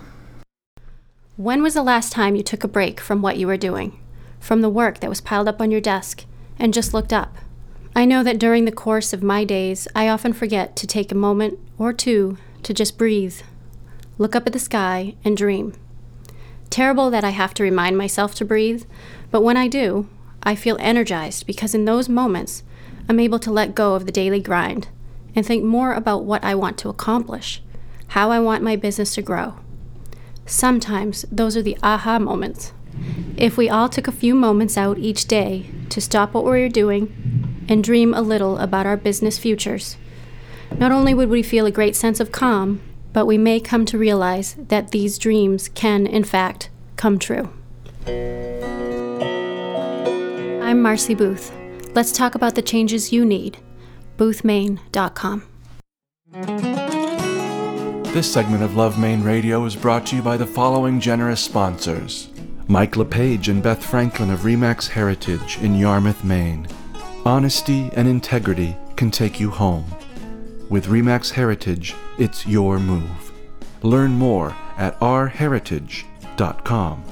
When 1.35 1.63
was 1.63 1.73
the 1.73 1.81
last 1.81 2.11
time 2.11 2.35
you 2.35 2.43
took 2.43 2.63
a 2.63 2.67
break 2.67 2.99
from 2.99 3.23
what 3.23 3.37
you 3.37 3.47
were 3.47 3.57
doing, 3.57 3.99
from 4.39 4.61
the 4.61 4.69
work 4.69 4.99
that 4.99 5.09
was 5.09 5.19
piled 5.19 5.47
up 5.47 5.59
on 5.59 5.71
your 5.71 5.81
desk, 5.81 6.25
and 6.59 6.71
just 6.71 6.93
looked 6.93 7.11
up? 7.11 7.37
I 7.95 8.05
know 8.05 8.23
that 8.23 8.37
during 8.37 8.65
the 8.65 8.71
course 8.71 9.13
of 9.13 9.23
my 9.23 9.45
days, 9.45 9.87
I 9.95 10.07
often 10.07 10.31
forget 10.31 10.75
to 10.75 10.85
take 10.85 11.11
a 11.11 11.15
moment 11.15 11.57
or 11.79 11.91
two 11.91 12.37
to 12.61 12.73
just 12.75 12.99
breathe, 12.99 13.41
look 14.19 14.35
up 14.35 14.45
at 14.45 14.53
the 14.53 14.59
sky, 14.59 15.15
and 15.25 15.35
dream. 15.35 15.73
Terrible 16.69 17.09
that 17.09 17.23
I 17.23 17.31
have 17.31 17.53
to 17.55 17.63
remind 17.63 17.97
myself 17.97 18.35
to 18.35 18.45
breathe, 18.45 18.85
but 19.31 19.41
when 19.41 19.57
I 19.57 19.67
do, 19.67 20.07
I 20.43 20.55
feel 20.55 20.77
energized 20.79 21.47
because 21.47 21.73
in 21.73 21.85
those 21.85 22.07
moments, 22.07 22.63
I'm 23.07 23.19
able 23.19 23.39
to 23.39 23.51
let 23.51 23.75
go 23.75 23.95
of 23.95 24.05
the 24.05 24.11
daily 24.11 24.39
grind 24.39 24.87
and 25.35 25.45
think 25.45 25.63
more 25.63 25.93
about 25.93 26.25
what 26.25 26.43
I 26.43 26.55
want 26.55 26.77
to 26.79 26.89
accomplish, 26.89 27.61
how 28.09 28.31
I 28.31 28.39
want 28.39 28.63
my 28.63 28.75
business 28.75 29.15
to 29.15 29.21
grow. 29.21 29.55
Sometimes 30.45 31.25
those 31.31 31.57
are 31.57 31.61
the 31.61 31.77
aha 31.83 32.19
moments. 32.19 32.73
If 33.37 33.57
we 33.57 33.69
all 33.69 33.89
took 33.89 34.07
a 34.07 34.11
few 34.11 34.35
moments 34.35 34.77
out 34.77 34.97
each 34.97 35.25
day 35.25 35.69
to 35.89 36.01
stop 36.01 36.33
what 36.33 36.43
we're 36.43 36.69
doing 36.69 37.65
and 37.67 37.83
dream 37.83 38.13
a 38.13 38.21
little 38.21 38.57
about 38.57 38.85
our 38.85 38.97
business 38.97 39.37
futures, 39.37 39.97
not 40.77 40.91
only 40.91 41.13
would 41.13 41.29
we 41.29 41.43
feel 41.43 41.65
a 41.65 41.71
great 41.71 41.95
sense 41.95 42.19
of 42.19 42.31
calm, 42.31 42.81
but 43.13 43.25
we 43.25 43.37
may 43.37 43.59
come 43.59 43.85
to 43.85 43.97
realize 43.97 44.55
that 44.55 44.91
these 44.91 45.17
dreams 45.17 45.69
can, 45.69 46.05
in 46.05 46.23
fact, 46.23 46.69
come 46.95 47.19
true. 47.19 47.49
I'm 50.61 50.81
Marcy 50.81 51.15
Booth. 51.15 51.51
Let's 51.93 52.11
talk 52.11 52.35
about 52.35 52.55
the 52.55 52.61
changes 52.61 53.11
you 53.11 53.25
need. 53.25 53.57
BoothMaine.com. 54.17 55.43
This 58.13 58.31
segment 58.31 58.63
of 58.63 58.75
Love 58.75 58.99
Maine 58.99 59.23
Radio 59.23 59.65
is 59.65 59.75
brought 59.75 60.05
to 60.07 60.15
you 60.15 60.21
by 60.21 60.37
the 60.37 60.45
following 60.45 60.99
generous 60.99 61.41
sponsors 61.41 62.29
Mike 62.67 62.95
LePage 62.97 63.49
and 63.49 63.63
Beth 63.63 63.83
Franklin 63.83 64.29
of 64.29 64.41
Remax 64.41 64.87
Heritage 64.87 65.57
in 65.61 65.73
Yarmouth, 65.73 66.23
Maine. 66.23 66.67
Honesty 67.25 67.89
and 67.95 68.07
integrity 68.07 68.77
can 68.95 69.09
take 69.09 69.39
you 69.39 69.49
home. 69.49 69.85
With 70.69 70.85
Remax 70.85 71.31
Heritage, 71.31 71.95
it's 72.19 72.45
your 72.45 72.79
move. 72.79 73.31
Learn 73.81 74.11
more 74.11 74.55
at 74.77 74.99
ourheritage.com. 74.99 77.03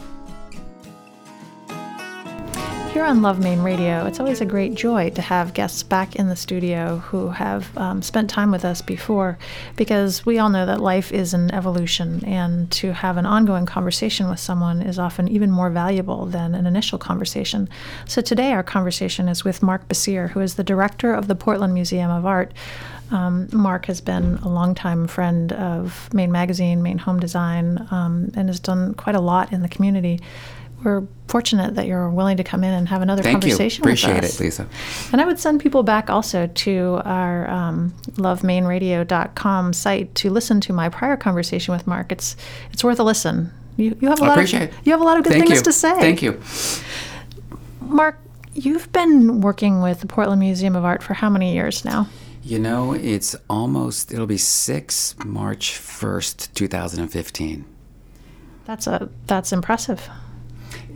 Here 2.94 3.06
on 3.06 3.22
Love 3.22 3.40
Maine 3.40 3.62
Radio, 3.62 4.06
it's 4.06 4.20
always 4.20 4.42
a 4.42 4.46
great 4.46 4.74
joy 4.74 5.12
to 5.12 5.22
have 5.22 5.54
guests 5.54 5.84
back 5.84 6.16
in 6.16 6.30
the 6.30 6.36
studio 6.36 6.98
who 6.98 7.30
have 7.30 7.78
um, 7.78 8.02
spent 8.02 8.30
time 8.30 8.52
with 8.52 8.66
us 8.66 8.82
before 8.82 9.38
because 9.76 10.26
we 10.26 10.40
all 10.40 10.50
know 10.50 10.66
that 10.66 10.80
life 10.80 11.12
is 11.12 11.34
an 11.34 11.54
evolution, 11.54 12.24
and 12.26 12.72
to 12.72 12.94
have 12.94 13.18
an 13.18 13.28
ongoing 13.28 13.68
conversation 13.68 14.30
with 14.30 14.40
someone 14.40 14.82
is 14.82 14.98
often 14.98 15.28
even 15.28 15.52
more 15.52 15.70
valuable 15.70 16.26
than 16.26 16.56
an 16.56 16.66
initial 16.66 16.98
conversation. 16.98 17.70
So 18.08 18.22
today, 18.22 18.52
our 18.54 18.64
conversation 18.64 19.30
is 19.30 19.44
with 19.44 19.62
Mark 19.62 19.88
Bessire, 19.88 20.30
who 20.30 20.40
is 20.40 20.56
the 20.56 20.64
director 20.64 21.14
of 21.14 21.28
the 21.28 21.36
Portland 21.36 21.76
Museum 21.76 22.10
of 22.10 22.26
Art. 22.26 22.52
Um, 23.12 23.48
Mark 23.54 23.86
has 23.86 24.02
been 24.02 24.36
a 24.44 24.50
longtime 24.50 25.08
friend 25.08 25.54
of 25.54 26.14
Maine 26.14 26.32
Magazine, 26.32 26.82
Maine 26.84 26.98
Home 27.00 27.20
Design, 27.20 27.88
um, 27.92 28.32
and 28.36 28.50
has 28.50 28.60
done 28.60 28.94
quite 28.96 29.16
a 29.16 29.22
lot 29.22 29.54
in 29.54 29.62
the 29.62 29.70
community. 29.70 30.20
We're 30.84 31.04
fortunate 31.28 31.76
that 31.76 31.88
you're 31.88 32.10
willing 32.10 32.38
to 32.38 32.44
come 32.44 32.64
in 32.64 32.72
and 32.74 32.88
have 32.88 33.02
another 33.02 33.24
Thank 33.24 33.42
conversation 33.42 33.84
you. 33.84 33.90
Appreciate 33.90 34.16
with 34.16 34.26
us. 34.26 34.36
Appreciate 34.36 34.62
it, 34.62 34.68
Lisa. 34.68 35.10
And 35.12 35.22
I 35.22 35.26
would 35.26 35.40
send 35.40 35.60
people 35.60 35.82
back 35.84 36.10
also 36.10 36.48
to 36.48 37.02
our 37.04 37.50
um, 37.50 37.94
lovemaineradio.com 38.14 39.74
site 39.74 40.14
to 40.16 40.30
listen 40.30 40.62
to 40.62 40.74
my 40.74 40.90
prior 40.90 41.18
conversation 41.18 41.74
with 41.74 41.88
Mark. 41.88 42.12
It's 42.12 42.36
it's 42.72 42.84
worth 42.84 43.00
a 43.00 43.04
listen. 43.04 43.52
You, 43.78 43.98
you 44.02 44.08
have 44.10 44.20
a 44.22 44.24
I 44.24 44.28
lot 44.28 44.38
appreciate 44.38 44.64
of 44.64 44.70
it. 44.70 44.76
you 44.86 44.92
have 44.92 45.02
a 45.02 45.04
lot 45.04 45.18
of 45.18 45.24
good 45.24 45.34
Thank 45.34 45.48
things 45.48 45.60
you. 45.60 45.64
to 45.64 45.74
say. 45.74 45.96
Thank 46.00 46.22
you. 46.22 46.42
Mark. 47.82 48.20
You've 48.54 48.92
been 48.92 49.42
working 49.42 49.82
with 49.84 50.00
the 50.02 50.08
Portland 50.08 50.40
Museum 50.40 50.76
of 50.76 50.84
Art 50.84 51.04
for 51.04 51.14
how 51.14 51.30
many 51.30 51.54
years 51.54 51.86
now? 51.86 52.08
You 52.48 52.60
know, 52.60 52.94
it's 52.94 53.36
almost, 53.50 54.14
it'll 54.14 54.26
be 54.26 54.38
6 54.38 55.16
March 55.26 55.74
1st, 55.74 56.54
2015. 56.54 57.66
That's 58.64 58.88
a 58.88 59.10
that's 59.26 59.52
impressive. 59.52 60.10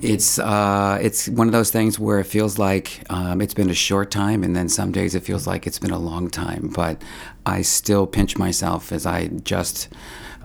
It's 0.02 0.40
uh, 0.40 0.98
it's 1.02 1.28
one 1.28 1.48
of 1.48 1.52
those 1.52 1.70
things 1.70 2.00
where 2.00 2.20
it 2.20 2.26
feels 2.26 2.58
like 2.58 3.04
um, 3.10 3.42
it's 3.42 3.54
been 3.54 3.70
a 3.70 3.74
short 3.74 4.12
time, 4.12 4.44
and 4.46 4.56
then 4.56 4.70
some 4.70 4.94
days 4.94 5.14
it 5.14 5.24
feels 5.24 5.46
like 5.46 5.68
it's 5.68 5.78
been 5.78 5.92
a 5.92 6.00
long 6.00 6.30
time. 6.30 6.72
But 6.74 7.02
I 7.46 7.64
still 7.64 8.08
pinch 8.08 8.38
myself 8.38 8.94
as 8.94 9.06
I 9.06 9.28
just. 9.28 9.90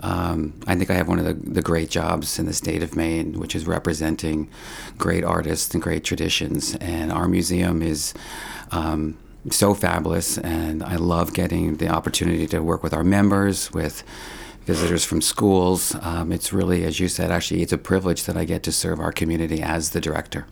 Um, 0.03 0.61
I 0.67 0.75
think 0.75 0.91
I 0.91 0.95
have 0.95 1.09
one 1.09 1.19
of 1.19 1.25
the, 1.25 1.35
the 1.35 1.63
great 1.63 1.89
jobs 1.89 2.39
in 2.39 2.47
the 2.47 2.53
state 2.53 2.83
of 2.83 2.97
Maine, 2.97 3.39
which 3.39 3.55
is 3.55 3.67
representing 3.67 4.51
great 4.99 5.25
artists 5.25 5.73
and 5.73 5.83
great 5.83 6.05
traditions. 6.05 6.75
And 6.77 7.11
our 7.11 7.27
museum 7.29 7.81
is 7.81 8.13
um, 8.73 9.17
so 9.51 9.75
fabulous, 9.75 10.39
and 10.39 10.83
I 10.83 10.97
love 10.97 11.35
getting 11.35 11.77
the 11.77 11.89
opportunity 11.89 12.47
to 12.49 12.61
work 12.61 12.83
with 12.83 12.93
our 12.93 13.05
members, 13.05 13.73
with 13.73 14.03
visitors 14.65 15.05
from 15.05 15.21
schools. 15.23 15.97
Um, 16.03 16.33
it's 16.33 16.53
really, 16.53 16.85
as 16.85 16.99
you 16.99 17.09
said, 17.09 17.31
actually, 17.31 17.63
it's 17.63 17.73
a 17.73 17.79
privilege 17.79 18.25
that 18.25 18.37
I 18.37 18.45
get 18.45 18.63
to 18.65 18.73
serve 18.73 18.99
our 19.01 19.13
community 19.13 19.63
as 19.63 19.91
the 19.91 20.01
director. 20.01 20.47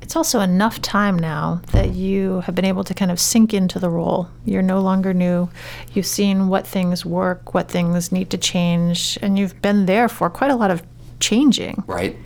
It's 0.00 0.16
also 0.16 0.40
enough 0.40 0.80
time 0.82 1.18
now 1.18 1.62
that 1.72 1.94
you 1.94 2.40
have 2.40 2.54
been 2.54 2.64
able 2.64 2.84
to 2.84 2.94
kind 2.94 3.10
of 3.10 3.18
sink 3.18 3.54
into 3.54 3.78
the 3.78 3.88
role. 3.88 4.28
You're 4.44 4.62
no 4.62 4.80
longer 4.80 5.14
new. 5.14 5.48
You've 5.94 6.06
seen 6.06 6.48
what 6.48 6.66
things 6.66 7.06
work, 7.06 7.54
what 7.54 7.70
things 7.70 8.12
need 8.12 8.28
to 8.30 8.38
change, 8.38 9.18
and 9.22 9.38
you've 9.38 9.60
been 9.62 9.86
there 9.86 10.08
for 10.08 10.28
quite 10.28 10.50
a 10.50 10.56
lot 10.56 10.70
of 10.70 10.82
changing. 11.20 11.82
Right. 11.86 12.16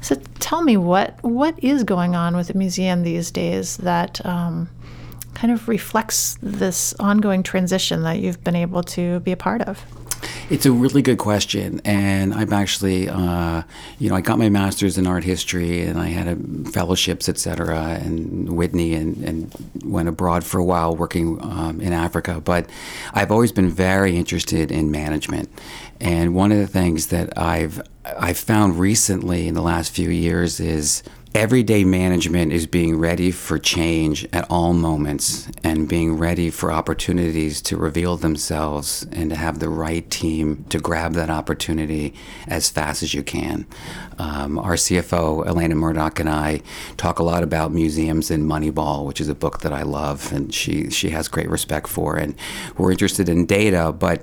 So 0.00 0.16
tell 0.38 0.62
me 0.62 0.76
what 0.76 1.22
what 1.22 1.58
is 1.62 1.84
going 1.84 2.14
on 2.14 2.36
with 2.36 2.48
the 2.48 2.54
museum 2.54 3.02
these 3.02 3.30
days 3.30 3.76
that 3.78 4.24
um, 4.24 4.68
kind 5.34 5.52
of 5.52 5.68
reflects 5.68 6.38
this 6.42 6.94
ongoing 6.98 7.42
transition 7.42 8.02
that 8.02 8.18
you've 8.20 8.42
been 8.42 8.56
able 8.56 8.82
to 8.82 9.20
be 9.20 9.32
a 9.32 9.36
part 9.36 9.62
of. 9.62 9.84
It's 10.50 10.64
a 10.64 10.72
really 10.72 11.02
good 11.02 11.18
question, 11.18 11.80
and 11.84 12.32
I'm 12.32 12.52
actually, 12.52 13.08
uh, 13.08 13.62
you 13.98 14.08
know, 14.08 14.16
I 14.16 14.22
got 14.22 14.38
my 14.38 14.48
master's 14.48 14.96
in 14.96 15.06
art 15.06 15.22
history, 15.22 15.82
and 15.82 16.00
I 16.00 16.08
had 16.08 16.26
a 16.26 16.70
fellowships, 16.70 17.28
et 17.28 17.38
cetera, 17.38 18.00
and 18.02 18.56
Whitney, 18.56 18.94
and, 18.94 19.22
and 19.22 19.54
went 19.84 20.08
abroad 20.08 20.44
for 20.44 20.58
a 20.58 20.64
while 20.64 20.96
working 20.96 21.38
um, 21.42 21.80
in 21.82 21.92
Africa. 21.92 22.40
But 22.40 22.68
I've 23.12 23.30
always 23.30 23.52
been 23.52 23.68
very 23.68 24.16
interested 24.16 24.72
in 24.72 24.90
management, 24.90 25.50
and 26.00 26.34
one 26.34 26.50
of 26.50 26.58
the 26.58 26.66
things 26.66 27.08
that 27.08 27.36
I've 27.38 27.82
I've 28.04 28.38
found 28.38 28.80
recently 28.80 29.48
in 29.48 29.54
the 29.54 29.62
last 29.62 29.92
few 29.92 30.08
years 30.08 30.60
is 30.60 31.02
everyday 31.38 31.84
management 31.84 32.52
is 32.52 32.66
being 32.66 32.98
ready 32.98 33.30
for 33.30 33.60
change 33.60 34.26
at 34.32 34.44
all 34.50 34.72
moments 34.72 35.48
and 35.62 35.88
being 35.88 36.18
ready 36.18 36.50
for 36.50 36.72
opportunities 36.72 37.62
to 37.62 37.76
reveal 37.76 38.16
themselves 38.16 39.06
and 39.12 39.30
to 39.30 39.36
have 39.36 39.60
the 39.60 39.68
right 39.68 40.10
team 40.10 40.64
to 40.68 40.80
grab 40.80 41.12
that 41.12 41.30
opportunity 41.30 42.12
as 42.48 42.68
fast 42.68 43.04
as 43.04 43.14
you 43.14 43.22
can. 43.22 43.64
Um, 44.18 44.58
our 44.58 44.74
CFO, 44.74 45.46
Elena 45.46 45.74
Murdoch, 45.74 46.20
and 46.20 46.28
I 46.28 46.60
talk 46.96 47.18
a 47.18 47.22
lot 47.22 47.42
about 47.42 47.72
museums 47.72 48.30
and 48.30 48.44
Moneyball, 48.44 49.06
which 49.06 49.20
is 49.20 49.28
a 49.28 49.34
book 49.34 49.60
that 49.60 49.72
I 49.72 49.82
love 49.82 50.32
and 50.32 50.52
she, 50.52 50.90
she 50.90 51.10
has 51.10 51.28
great 51.28 51.48
respect 51.48 51.88
for. 51.88 52.16
And 52.16 52.34
we're 52.76 52.90
interested 52.90 53.28
in 53.28 53.46
data, 53.46 53.92
but 53.92 54.22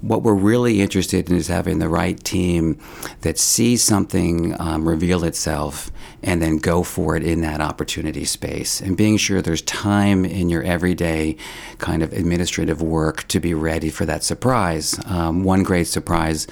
what 0.00 0.22
we're 0.22 0.34
really 0.34 0.80
interested 0.80 1.30
in 1.30 1.36
is 1.36 1.48
having 1.48 1.78
the 1.78 1.88
right 1.88 2.22
team 2.22 2.78
that 3.22 3.38
sees 3.38 3.82
something 3.82 4.58
um, 4.60 4.88
reveal 4.88 5.24
itself 5.24 5.90
and 6.22 6.40
then 6.40 6.56
go 6.56 6.82
for 6.82 7.16
it 7.16 7.22
in 7.22 7.42
that 7.42 7.60
opportunity 7.60 8.24
space 8.24 8.80
and 8.80 8.96
being 8.96 9.16
sure 9.16 9.42
there's 9.42 9.62
time 9.62 10.24
in 10.24 10.48
your 10.48 10.62
everyday 10.62 11.36
kind 11.78 12.02
of 12.02 12.12
administrative 12.12 12.80
work 12.80 13.28
to 13.28 13.38
be 13.40 13.52
ready 13.52 13.90
for 13.90 14.06
that 14.06 14.22
surprise. 14.22 14.98
Um, 15.06 15.44
one 15.44 15.62
great 15.62 15.86
surprise 15.86 16.46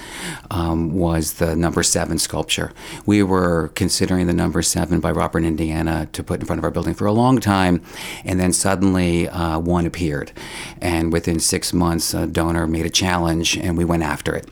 um, 0.50 0.94
was 0.94 1.34
the 1.34 1.56
number 1.56 1.82
seven 1.82 2.18
sculpture. 2.18 2.72
We 3.06 3.22
were 3.22 3.68
considering 3.74 4.26
the 4.26 4.32
number 4.32 4.62
seven 4.62 5.00
by 5.00 5.10
Robert 5.10 5.44
Indiana 5.44 6.08
to 6.12 6.22
put 6.22 6.40
in 6.40 6.46
front 6.46 6.58
of 6.58 6.64
our 6.64 6.70
building 6.70 6.94
for 6.94 7.06
a 7.06 7.12
long 7.12 7.40
time, 7.40 7.82
and 8.24 8.38
then 8.38 8.52
suddenly 8.52 9.28
uh, 9.28 9.58
one 9.58 9.86
appeared. 9.86 10.32
And 10.80 11.12
within 11.12 11.40
six 11.40 11.72
months, 11.72 12.14
a 12.14 12.26
donor 12.26 12.66
made 12.66 12.86
a 12.86 12.90
challenge, 12.90 13.56
and 13.56 13.76
we 13.76 13.84
went 13.84 14.02
after 14.02 14.34
it 14.34 14.48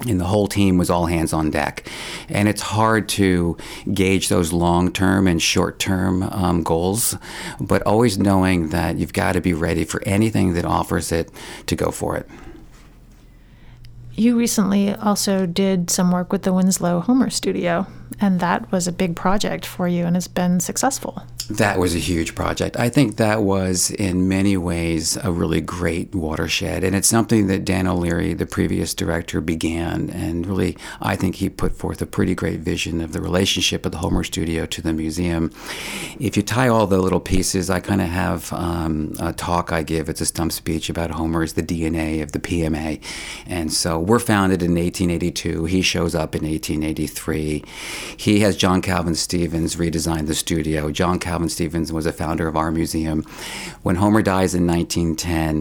and 0.00 0.20
the 0.20 0.26
whole 0.26 0.46
team 0.46 0.76
was 0.76 0.90
all 0.90 1.06
hands 1.06 1.32
on 1.32 1.50
deck. 1.50 1.88
And 2.28 2.48
it's 2.48 2.60
hard 2.60 3.08
to 3.10 3.56
gauge 3.92 4.28
those 4.28 4.52
long 4.52 4.92
term 4.92 5.26
and 5.26 5.40
short 5.40 5.78
term 5.78 6.22
um, 6.24 6.62
goals, 6.62 7.16
but 7.60 7.82
always 7.82 8.18
knowing 8.18 8.68
that 8.70 8.96
you've 8.96 9.12
got 9.12 9.32
to 9.32 9.40
be 9.40 9.54
ready 9.54 9.84
for 9.84 10.02
anything 10.04 10.54
that 10.54 10.64
offers 10.64 11.12
it 11.12 11.30
to 11.66 11.76
go 11.76 11.90
for 11.90 12.16
it. 12.16 12.28
You 14.18 14.38
recently 14.38 14.94
also 14.94 15.44
did 15.44 15.90
some 15.90 16.10
work 16.10 16.32
with 16.32 16.42
the 16.42 16.52
Winslow 16.52 17.00
Homer 17.00 17.28
Studio, 17.28 17.86
and 18.18 18.40
that 18.40 18.72
was 18.72 18.88
a 18.88 18.92
big 18.92 19.14
project 19.14 19.66
for 19.66 19.86
you 19.86 20.06
and 20.06 20.16
has 20.16 20.26
been 20.26 20.58
successful. 20.58 21.22
That 21.48 21.78
was 21.78 21.94
a 21.94 22.00
huge 22.00 22.34
project. 22.34 22.76
I 22.76 22.88
think 22.88 23.16
that 23.16 23.42
was, 23.42 23.92
in 23.92 24.26
many 24.26 24.56
ways, 24.56 25.16
a 25.16 25.30
really 25.30 25.60
great 25.60 26.12
watershed. 26.12 26.82
And 26.82 26.96
it's 26.96 27.06
something 27.06 27.46
that 27.46 27.64
Dan 27.64 27.86
O'Leary, 27.86 28.34
the 28.34 28.46
previous 28.46 28.94
director, 28.94 29.40
began. 29.40 30.10
And 30.10 30.44
really, 30.44 30.76
I 31.00 31.14
think 31.14 31.36
he 31.36 31.48
put 31.48 31.72
forth 31.72 32.02
a 32.02 32.06
pretty 32.06 32.34
great 32.34 32.60
vision 32.60 33.00
of 33.00 33.12
the 33.12 33.20
relationship 33.20 33.86
of 33.86 33.92
the 33.92 33.98
Homer 33.98 34.24
Studio 34.24 34.66
to 34.66 34.82
the 34.82 34.92
museum. 34.92 35.52
If 36.18 36.36
you 36.36 36.42
tie 36.42 36.66
all 36.66 36.88
the 36.88 36.98
little 36.98 37.20
pieces, 37.20 37.70
I 37.70 37.78
kind 37.78 38.00
of 38.00 38.08
have 38.08 38.52
um, 38.52 39.14
a 39.20 39.32
talk 39.32 39.70
I 39.70 39.84
give. 39.84 40.08
It's 40.08 40.20
a 40.20 40.26
stump 40.26 40.50
speech 40.50 40.90
about 40.90 41.12
Homer 41.12 41.44
as 41.44 41.52
the 41.52 41.62
DNA 41.62 42.22
of 42.22 42.32
the 42.32 42.40
PMA. 42.40 43.00
And 43.46 43.72
so 43.72 44.00
we're 44.00 44.18
founded 44.18 44.62
in 44.62 44.74
1882. 44.74 45.66
He 45.66 45.80
shows 45.80 46.16
up 46.16 46.34
in 46.34 46.42
1883. 46.42 47.62
He 48.16 48.40
has 48.40 48.56
John 48.56 48.82
Calvin 48.82 49.14
Stevens 49.14 49.76
redesign 49.76 50.26
the 50.26 50.34
studio. 50.34 50.90
John 50.90 51.20
Calvin 51.20 51.35
Calvin 51.36 51.50
Stevens 51.50 51.92
was 51.92 52.06
a 52.06 52.14
founder 52.14 52.48
of 52.48 52.56
our 52.56 52.70
museum. 52.70 53.22
When 53.82 53.96
Homer 53.96 54.22
dies 54.22 54.54
in 54.54 54.66
1910, 54.66 55.54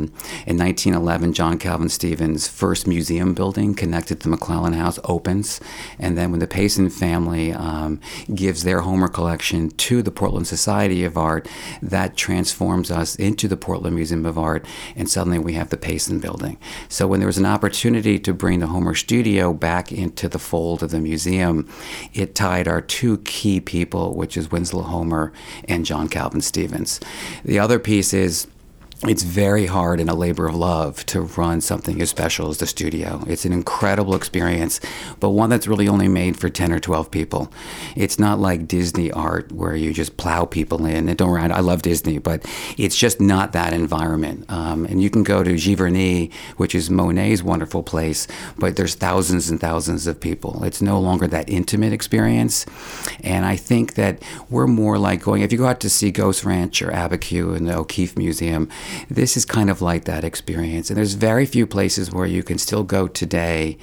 in 0.47 0.57
1911, 0.57 1.33
John 1.33 1.57
Calvin 1.57 1.89
Stevens' 1.89 2.47
first 2.47 2.87
museum 2.87 3.33
building 3.33 3.73
connected 3.75 4.21
to 4.21 4.29
McLellan 4.29 4.73
House 4.73 4.99
opens. 5.03 5.59
And 5.99 6.17
then 6.17 6.31
when 6.31 6.39
the 6.39 6.47
Payson 6.47 6.91
family 6.91 7.51
um, 7.51 7.99
gives 8.33 8.63
their 8.63 8.79
Homer 8.79 9.09
collection 9.09 9.69
to 9.71 10.01
the 10.01 10.11
Portland 10.11 10.47
Society 10.47 11.03
of 11.03 11.17
Art, 11.17 11.45
that 11.81 12.15
transforms 12.15 12.89
us 12.89 13.17
into 13.17 13.49
the 13.49 13.57
Portland 13.57 13.97
Museum 13.97 14.25
of 14.25 14.37
Art. 14.37 14.65
And 14.95 15.09
suddenly 15.09 15.39
we 15.39 15.55
have 15.55 15.71
the 15.71 15.77
Payson 15.77 16.19
building. 16.19 16.57
So 16.87 17.05
when 17.05 17.19
there 17.19 17.27
was 17.27 17.37
an 17.37 17.45
opportunity 17.45 18.17
to 18.19 18.33
bring 18.33 18.61
the 18.61 18.67
Homer 18.67 18.95
studio 18.95 19.53
back 19.53 19.91
into 19.91 20.29
the 20.29 20.39
fold 20.39 20.83
of 20.83 20.91
the 20.91 21.01
museum, 21.01 21.69
it 22.13 22.33
tied 22.33 22.69
our 22.69 22.79
two 22.79 23.17
key 23.25 23.59
people, 23.59 24.15
which 24.15 24.37
is 24.37 24.49
Winslow 24.49 24.83
Homer 24.83 25.33
and 25.67 25.85
John 25.85 26.07
Calvin 26.07 26.41
Stevens. 26.41 26.99
The 27.43 27.59
other 27.59 27.79
piece 27.79 28.13
is 28.13 28.47
it's 29.03 29.23
very 29.23 29.65
hard 29.65 29.99
and 29.99 30.09
a 30.09 30.13
labor 30.13 30.47
of 30.47 30.55
love 30.55 31.05
to 31.07 31.21
run 31.21 31.59
something 31.59 32.01
as 32.01 32.09
special 32.09 32.49
as 32.49 32.59
the 32.59 32.65
studio. 32.65 33.23
It's 33.27 33.43
an 33.43 33.51
incredible 33.51 34.15
experience, 34.15 34.79
but 35.19 35.31
one 35.31 35.49
that's 35.49 35.67
really 35.67 35.87
only 35.87 36.07
made 36.07 36.37
for 36.39 36.49
10 36.49 36.71
or 36.71 36.79
12 36.79 37.11
people. 37.11 37.51
It's 37.95 38.17
not 38.17 38.39
like 38.39 38.67
Disney 38.67 39.11
art 39.11 39.51
where 39.51 39.75
you 39.75 39.93
just 39.93 40.15
plow 40.15 40.45
people 40.45 40.85
in. 40.85 41.09
And 41.09 41.17
don't 41.17 41.29
worry, 41.29 41.41
I 41.41 41.59
love 41.59 41.81
Disney, 41.81 42.19
but 42.19 42.45
it's 42.77 42.95
just 42.95 43.19
not 43.19 43.51
that 43.51 43.73
environment. 43.73 44.45
Um, 44.49 44.85
and 44.85 45.03
you 45.03 45.09
can 45.09 45.23
go 45.23 45.43
to 45.43 45.51
Giverny, 45.51 46.33
which 46.55 46.73
is 46.73 46.89
Monet's 46.89 47.43
wonderful 47.43 47.83
place, 47.83 48.27
but 48.57 48.77
there's 48.77 48.95
thousands 48.95 49.49
and 49.49 49.59
thousands 49.59 50.07
of 50.07 50.21
people. 50.21 50.63
It's 50.63 50.81
no 50.81 50.99
longer 50.99 51.27
that 51.27 51.49
intimate 51.49 51.91
experience. 51.91 52.65
And 53.23 53.45
I 53.45 53.57
think 53.57 53.95
that 53.95 54.23
we're 54.49 54.67
more 54.67 54.97
like 54.97 55.21
going, 55.21 55.41
if 55.41 55.51
you 55.51 55.57
go 55.57 55.67
out 55.67 55.81
to 55.81 55.89
see 55.89 56.11
Ghost 56.11 56.45
Ranch 56.45 56.81
or 56.81 56.91
Abiquiu 56.91 57.57
in 57.57 57.65
the 57.65 57.75
O'Keeffe 57.75 58.17
Museum, 58.17 58.69
this 59.09 59.37
is 59.37 59.45
kind 59.45 59.69
of 59.69 59.81
like 59.81 60.05
that 60.05 60.23
experience. 60.23 60.89
And 60.89 60.97
there's 60.97 61.13
very 61.13 61.45
few 61.45 61.65
places 61.65 62.11
where 62.11 62.25
you 62.25 62.43
can 62.43 62.57
still 62.57 62.83
go 62.83 63.07
today 63.07 63.77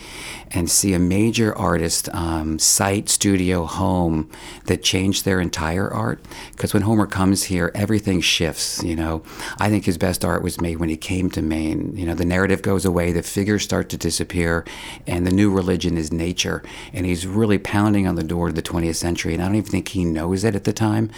and 0.50 0.70
see 0.70 0.94
a 0.94 0.98
major 0.98 1.56
artist 1.56 2.08
um, 2.14 2.58
site, 2.58 3.08
studio, 3.08 3.64
home 3.64 4.30
that 4.66 4.82
changed 4.82 5.24
their 5.24 5.40
entire 5.40 5.90
art. 5.90 6.24
Because 6.52 6.74
when 6.74 6.82
Homer 6.82 7.06
comes 7.06 7.44
here, 7.44 7.70
everything 7.74 8.20
shifts. 8.20 8.82
You 8.82 8.96
know, 8.96 9.22
I 9.58 9.68
think 9.68 9.84
his 9.84 9.98
best 9.98 10.24
art 10.24 10.42
was 10.42 10.60
made 10.60 10.76
when 10.76 10.88
he 10.88 10.96
came 10.96 11.30
to 11.30 11.42
Maine. 11.42 11.96
You 11.96 12.06
know, 12.06 12.14
the 12.14 12.24
narrative 12.24 12.62
goes 12.62 12.84
away, 12.84 13.12
the 13.12 13.22
figures 13.22 13.62
start 13.62 13.88
to 13.90 13.96
disappear, 13.96 14.64
and 15.06 15.26
the 15.26 15.32
new 15.32 15.50
religion 15.50 15.96
is 15.96 16.12
nature. 16.12 16.62
And 16.92 17.06
he's 17.06 17.26
really 17.26 17.58
pounding 17.58 18.06
on 18.06 18.14
the 18.14 18.22
door 18.22 18.48
of 18.48 18.54
the 18.54 18.62
20th 18.62 18.96
century. 18.96 19.34
And 19.34 19.42
I 19.42 19.46
don't 19.46 19.56
even 19.56 19.70
think 19.70 19.88
he 19.88 20.04
knows 20.04 20.44
it 20.44 20.54
at 20.54 20.64
the 20.64 20.72
time. 20.72 21.10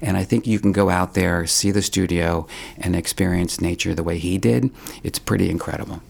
And 0.00 0.16
I 0.16 0.24
think 0.24 0.46
you 0.46 0.58
can 0.58 0.72
go 0.72 0.90
out 0.90 1.14
there, 1.14 1.46
see 1.46 1.70
the 1.70 1.82
studio, 1.82 2.46
and 2.78 2.94
experience 2.94 3.31
nature 3.60 3.94
the 3.94 4.02
way 4.02 4.18
he 4.18 4.38
did. 4.38 4.70
It's 5.02 5.18
pretty 5.18 5.50
incredible. 5.50 6.02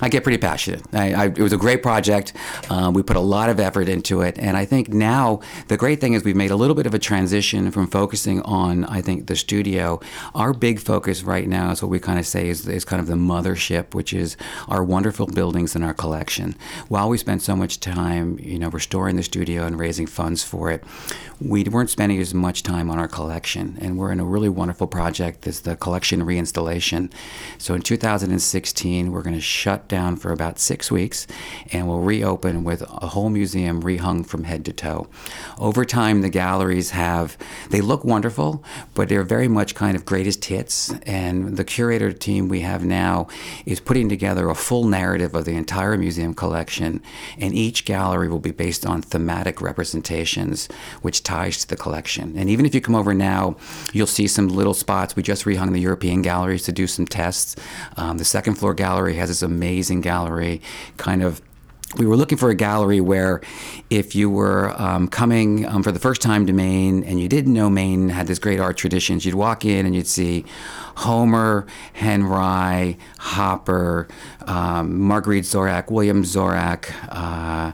I 0.00 0.08
get 0.08 0.22
pretty 0.22 0.38
passionate. 0.38 0.82
I, 0.92 1.12
I, 1.12 1.24
it 1.26 1.38
was 1.38 1.52
a 1.52 1.58
great 1.58 1.82
project. 1.82 2.32
Um, 2.70 2.94
we 2.94 3.02
put 3.02 3.16
a 3.16 3.20
lot 3.20 3.50
of 3.50 3.60
effort 3.60 3.88
into 3.88 4.22
it, 4.22 4.38
and 4.38 4.56
I 4.56 4.64
think 4.64 4.88
now 4.88 5.40
the 5.68 5.76
great 5.76 6.00
thing 6.00 6.14
is 6.14 6.24
we've 6.24 6.36
made 6.36 6.50
a 6.50 6.56
little 6.56 6.74
bit 6.74 6.86
of 6.86 6.94
a 6.94 6.98
transition 6.98 7.70
from 7.70 7.86
focusing 7.86 8.40
on, 8.42 8.84
I 8.86 9.02
think, 9.02 9.26
the 9.26 9.36
studio. 9.36 10.00
Our 10.34 10.52
big 10.52 10.80
focus 10.80 11.22
right 11.22 11.46
now 11.46 11.70
is 11.70 11.82
what 11.82 11.90
we 11.90 11.98
kind 11.98 12.18
of 12.18 12.26
say 12.26 12.48
is, 12.48 12.66
is 12.66 12.84
kind 12.84 13.00
of 13.00 13.06
the 13.06 13.14
mothership, 13.14 13.94
which 13.94 14.12
is 14.12 14.36
our 14.68 14.82
wonderful 14.82 15.26
buildings 15.26 15.74
and 15.74 15.84
our 15.84 15.94
collection. 15.94 16.54
While 16.88 17.08
we 17.08 17.18
spent 17.18 17.42
so 17.42 17.54
much 17.54 17.80
time, 17.80 18.38
you 18.40 18.58
know, 18.58 18.70
restoring 18.70 19.16
the 19.16 19.22
studio 19.22 19.66
and 19.66 19.78
raising 19.78 20.06
funds 20.06 20.42
for 20.42 20.70
it, 20.70 20.82
we 21.40 21.64
weren't 21.64 21.90
spending 21.90 22.20
as 22.20 22.34
much 22.34 22.62
time 22.62 22.90
on 22.90 22.98
our 22.98 23.08
collection, 23.08 23.78
and 23.80 23.98
we're 23.98 24.12
in 24.12 24.20
a 24.20 24.24
really 24.24 24.48
wonderful 24.48 24.86
project. 24.86 25.42
That's 25.42 25.60
the 25.60 25.76
collection 25.76 26.22
reinstallation. 26.22 27.10
So 27.58 27.74
in 27.74 27.82
2016, 27.82 29.12
we're 29.12 29.22
going 29.22 29.34
to 29.34 29.40
shut 29.40 29.88
down 29.90 30.16
for 30.16 30.32
about 30.32 30.58
six 30.58 30.90
weeks 30.90 31.26
and 31.70 31.86
will 31.86 32.00
reopen 32.00 32.64
with 32.64 32.80
a 32.82 33.08
whole 33.08 33.28
museum 33.28 33.82
rehung 33.82 34.24
from 34.24 34.44
head 34.44 34.64
to 34.64 34.72
toe. 34.72 35.06
Over 35.58 35.84
time, 35.84 36.22
the 36.22 36.30
galleries 36.30 36.92
have, 36.92 37.36
they 37.68 37.82
look 37.82 38.02
wonderful, 38.04 38.64
but 38.94 39.10
they're 39.10 39.22
very 39.22 39.48
much 39.48 39.74
kind 39.74 39.94
of 39.96 40.06
greatest 40.06 40.42
hits. 40.46 40.94
And 41.04 41.56
the 41.58 41.64
curator 41.64 42.12
team 42.12 42.48
we 42.48 42.60
have 42.60 42.84
now 42.84 43.28
is 43.66 43.80
putting 43.80 44.08
together 44.08 44.48
a 44.48 44.54
full 44.54 44.84
narrative 44.84 45.34
of 45.34 45.44
the 45.44 45.56
entire 45.56 45.98
museum 45.98 46.32
collection, 46.32 47.02
and 47.38 47.52
each 47.52 47.84
gallery 47.84 48.28
will 48.28 48.38
be 48.38 48.52
based 48.52 48.86
on 48.86 49.02
thematic 49.02 49.60
representations, 49.60 50.68
which 51.02 51.22
ties 51.24 51.58
to 51.58 51.68
the 51.68 51.76
collection. 51.76 52.36
And 52.36 52.48
even 52.48 52.64
if 52.64 52.74
you 52.74 52.80
come 52.80 52.94
over 52.94 53.12
now, 53.12 53.56
you'll 53.92 54.06
see 54.06 54.28
some 54.28 54.48
little 54.48 54.74
spots. 54.74 55.16
We 55.16 55.24
just 55.24 55.44
rehung 55.44 55.72
the 55.72 55.80
European 55.80 56.22
galleries 56.22 56.62
to 56.64 56.72
do 56.72 56.86
some 56.86 57.06
tests. 57.06 57.56
Um, 57.96 58.18
the 58.18 58.24
second 58.24 58.54
floor 58.54 58.74
gallery 58.74 59.14
has 59.14 59.28
this 59.28 59.42
amazing 59.42 59.79
amazing 59.80 60.02
gallery, 60.02 60.60
kind 60.98 61.22
of 61.22 61.40
we 61.96 62.06
were 62.06 62.16
looking 62.16 62.36
for 62.38 62.50
a 62.50 62.54
gallery 62.54 63.00
where 63.00 63.40
if 63.88 64.14
you 64.14 64.28
were 64.30 64.80
um, 64.80 65.08
coming 65.08 65.66
um, 65.66 65.82
for 65.82 65.90
the 65.90 65.98
first 65.98 66.20
time 66.22 66.46
to 66.46 66.52
Maine 66.52 67.02
and 67.02 67.18
you 67.18 67.28
didn't 67.28 67.52
know 67.52 67.68
Maine 67.70 68.10
had 68.10 68.26
this 68.26 68.38
great 68.38 68.60
art 68.60 68.76
traditions, 68.76 69.24
you'd 69.24 69.34
walk 69.34 69.64
in 69.64 69.86
and 69.86 69.94
you'd 69.94 70.06
see 70.06 70.44
Homer, 70.96 71.66
Henry, 71.92 72.98
Hopper, 73.18 74.08
um, 74.46 75.00
Marguerite 75.00 75.44
Zorach, 75.44 75.90
William 75.90 76.22
Zorach, 76.22 76.90
uh, 77.08 77.72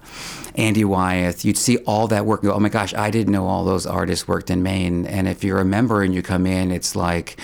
Andy 0.55 0.85
Wyeth. 0.85 1.44
You'd 1.44 1.59
see 1.59 1.79
all 1.79 2.09
that 2.09 2.24
work 2.24 2.42
and 2.42 2.50
go, 2.50 2.57
oh 2.57 2.61
my 2.61 2.68
gosh, 2.68 2.94
I 2.94 3.11
didn't 3.11 3.33
know 3.33 3.46
all 3.46 3.64
those 3.64 3.87
artists 3.87 4.26
worked 4.26 4.50
in 4.50 4.62
Maine. 4.62 5.07
And 5.07 5.29
if 5.29 5.44
you're 5.44 5.61
a 5.61 5.64
member 5.64 6.02
and 6.02 6.14
you 6.14 6.22
come 6.22 6.46
in, 6.46 6.70
it's 6.70 6.96
like 6.96 7.37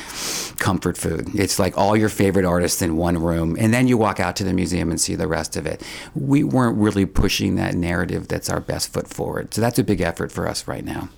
comfort 0.58 0.96
food. 0.96 1.28
It's 1.34 1.58
like 1.58 1.76
all 1.76 1.96
your 1.96 2.08
favorite 2.08 2.44
artists 2.44 2.82
in 2.82 2.96
one 2.96 3.18
room. 3.18 3.56
And 3.58 3.72
then 3.72 3.88
you 3.88 3.98
walk 3.98 4.20
out 4.20 4.36
to 4.36 4.44
the 4.44 4.52
museum 4.52 4.90
and 4.90 5.00
see 5.00 5.14
the 5.14 5.28
rest 5.28 5.56
of 5.56 5.66
it. 5.66 5.82
We 6.14 6.42
weren't 6.44 6.78
really 6.78 7.06
pushing 7.06 7.56
that 7.56 7.74
narrative 7.74 8.28
that's 8.28 8.48
our 8.48 8.60
best 8.60 8.92
foot 8.92 9.08
forward. 9.08 9.52
So 9.52 9.60
that's 9.60 9.78
a 9.78 9.84
big 9.84 10.00
effort 10.00 10.32
for 10.32 10.48
us 10.48 10.66
right 10.66 10.84
now. 10.84 11.08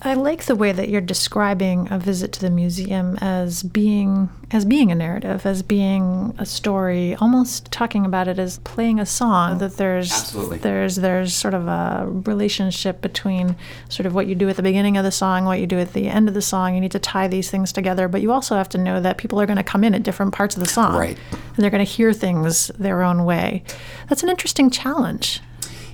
I 0.00 0.14
like 0.14 0.44
the 0.44 0.54
way 0.54 0.70
that 0.70 0.88
you're 0.88 1.00
describing 1.00 1.88
a 1.90 1.98
visit 1.98 2.32
to 2.34 2.40
the 2.40 2.50
museum 2.50 3.18
as 3.20 3.64
being 3.64 4.30
as 4.50 4.64
being 4.64 4.92
a 4.92 4.94
narrative, 4.94 5.44
as 5.44 5.62
being 5.62 6.34
a 6.38 6.46
story, 6.46 7.16
almost 7.16 7.70
talking 7.72 8.06
about 8.06 8.28
it 8.28 8.38
as 8.38 8.58
playing 8.60 9.00
a 9.00 9.04
song. 9.04 9.58
That 9.58 9.76
there's 9.76 10.12
Absolutely. 10.12 10.58
there's 10.58 10.96
there's 10.96 11.34
sort 11.34 11.52
of 11.52 11.66
a 11.66 12.06
relationship 12.08 13.00
between 13.00 13.56
sort 13.88 14.06
of 14.06 14.14
what 14.14 14.28
you 14.28 14.36
do 14.36 14.48
at 14.48 14.54
the 14.54 14.62
beginning 14.62 14.96
of 14.96 15.04
the 15.04 15.10
song, 15.10 15.44
what 15.44 15.58
you 15.58 15.66
do 15.66 15.80
at 15.80 15.92
the 15.94 16.06
end 16.06 16.28
of 16.28 16.34
the 16.34 16.42
song. 16.42 16.76
You 16.76 16.80
need 16.80 16.92
to 16.92 17.00
tie 17.00 17.26
these 17.26 17.50
things 17.50 17.72
together, 17.72 18.06
but 18.06 18.22
you 18.22 18.30
also 18.30 18.54
have 18.54 18.68
to 18.70 18.78
know 18.78 19.00
that 19.00 19.18
people 19.18 19.40
are 19.40 19.46
going 19.46 19.56
to 19.56 19.64
come 19.64 19.82
in 19.82 19.96
at 19.96 20.04
different 20.04 20.32
parts 20.32 20.56
of 20.56 20.62
the 20.62 20.68
song, 20.68 20.96
Right. 20.96 21.18
And 21.32 21.56
they're 21.56 21.70
going 21.70 21.84
to 21.84 21.90
hear 21.90 22.12
things 22.12 22.68
their 22.78 23.02
own 23.02 23.24
way. 23.24 23.64
That's 24.08 24.22
an 24.22 24.28
interesting 24.28 24.70
challenge. 24.70 25.40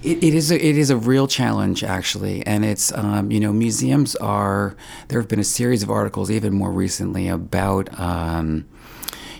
It, 0.05 0.23
it 0.23 0.35
is 0.35 0.51
a, 0.51 0.55
it 0.63 0.77
is 0.77 0.91
a 0.91 0.97
real 0.97 1.27
challenge 1.27 1.83
actually, 1.83 2.47
and 2.47 2.65
it's 2.65 2.93
um, 2.93 3.33
you 3.33 3.41
know 3.41 3.53
museums 3.53 4.15
are 4.17 4.77
there 5.09 5.19
have 5.19 5.29
been 5.29 5.41
a 5.41 5.45
series 5.45 5.83
of 5.83 5.91
articles 5.91 6.31
even 6.31 6.53
more 6.53 6.71
recently 6.71 7.27
about. 7.29 7.99
Um, 7.99 8.67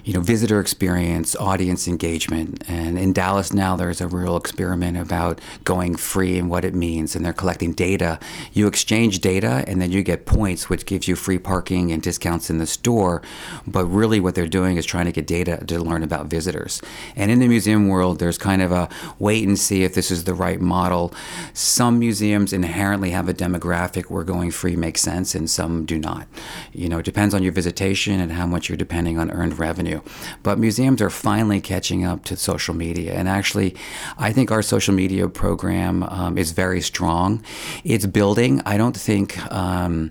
you 0.05 0.13
know, 0.13 0.21
visitor 0.21 0.61
experience, 0.61 1.35
audience 1.37 1.89
engagement. 1.89 2.63
And 2.69 2.99
in 2.99 3.13
Dallas 3.15 3.53
now, 3.53 3.75
there's 3.75 4.03
a 4.03 4.07
real 4.07 4.37
experiment 4.37 4.99
about 4.99 5.41
going 5.65 5.97
free 5.97 6.39
and 6.39 6.51
what 6.51 6.65
it 6.65 6.75
means. 6.75 7.17
And 7.17 7.25
they're 7.25 7.33
collecting 7.33 7.73
data. 7.73 8.19
You 8.53 8.67
exchange 8.67 9.21
data, 9.21 9.65
and 9.67 9.81
then 9.81 9.91
you 9.91 10.03
get 10.03 10.27
points, 10.27 10.69
which 10.69 10.85
gives 10.85 11.09
you 11.09 11.17
free 11.17 11.39
parking 11.39 11.91
and 11.91 12.03
discounts 12.03 12.51
in 12.51 12.59
the 12.59 12.67
store. 12.67 13.23
But 13.67 13.87
really, 13.87 14.21
what 14.21 14.35
they're 14.35 14.47
doing 14.47 14.77
is 14.77 14.85
trying 14.85 15.07
to 15.07 15.13
get 15.13 15.27
data 15.27 15.65
to 15.67 15.79
learn 15.79 16.03
about 16.03 16.27
visitors. 16.27 16.83
And 17.17 17.31
in 17.31 17.39
the 17.39 17.49
museum 17.49 17.89
world, 17.89 18.19
there's 18.19 18.39
kind 18.39 18.61
of 18.61 18.73
a 18.73 18.91
wait 19.19 19.49
and 19.49 19.59
see 19.59 19.85
if 19.85 19.95
this 19.95 20.11
is 20.11 20.25
the 20.25 20.35
right 20.35 20.61
model. 20.61 21.15
Some 21.55 21.99
museums 21.99 22.53
inherently 22.53 23.11
have 23.11 23.29
a 23.29 23.35
demographic 23.35 24.05
where 24.11 24.25
going 24.25 24.51
free 24.51 24.77
makes 24.77 25.01
sense, 25.01 25.35
and 25.35 25.49
some 25.49 25.87
do 25.87 25.99
not. 25.99 26.27
You 26.73 26.91
know, 26.91 26.99
it 26.99 27.05
depends 27.05 27.35
on 27.35 27.43
your 27.43 27.53
visitation 27.53 28.21
and 28.21 28.33
how 28.33 28.47
much 28.47 28.69
you're 28.69 28.77
depending 28.77 29.19
on 29.19 29.31
earned 29.31 29.59
revenue. 29.59 29.94
But 30.43 30.59
museums 30.59 31.01
are 31.03 31.11
finally 31.11 31.61
catching 31.61 32.05
up 32.05 32.25
to 32.25 32.37
social 32.37 32.75
media. 32.75 33.15
And 33.15 33.29
actually, 33.29 33.77
I 34.19 34.33
think 34.33 34.51
our 34.51 34.63
social 34.63 34.95
media 34.95 35.29
program 35.29 36.03
um, 36.05 36.39
is 36.39 36.53
very 36.53 36.81
strong. 36.81 37.43
It's 37.85 38.07
building. 38.07 38.63
I 38.65 38.77
don't 38.77 38.97
think. 38.97 39.39
Um, 39.53 40.11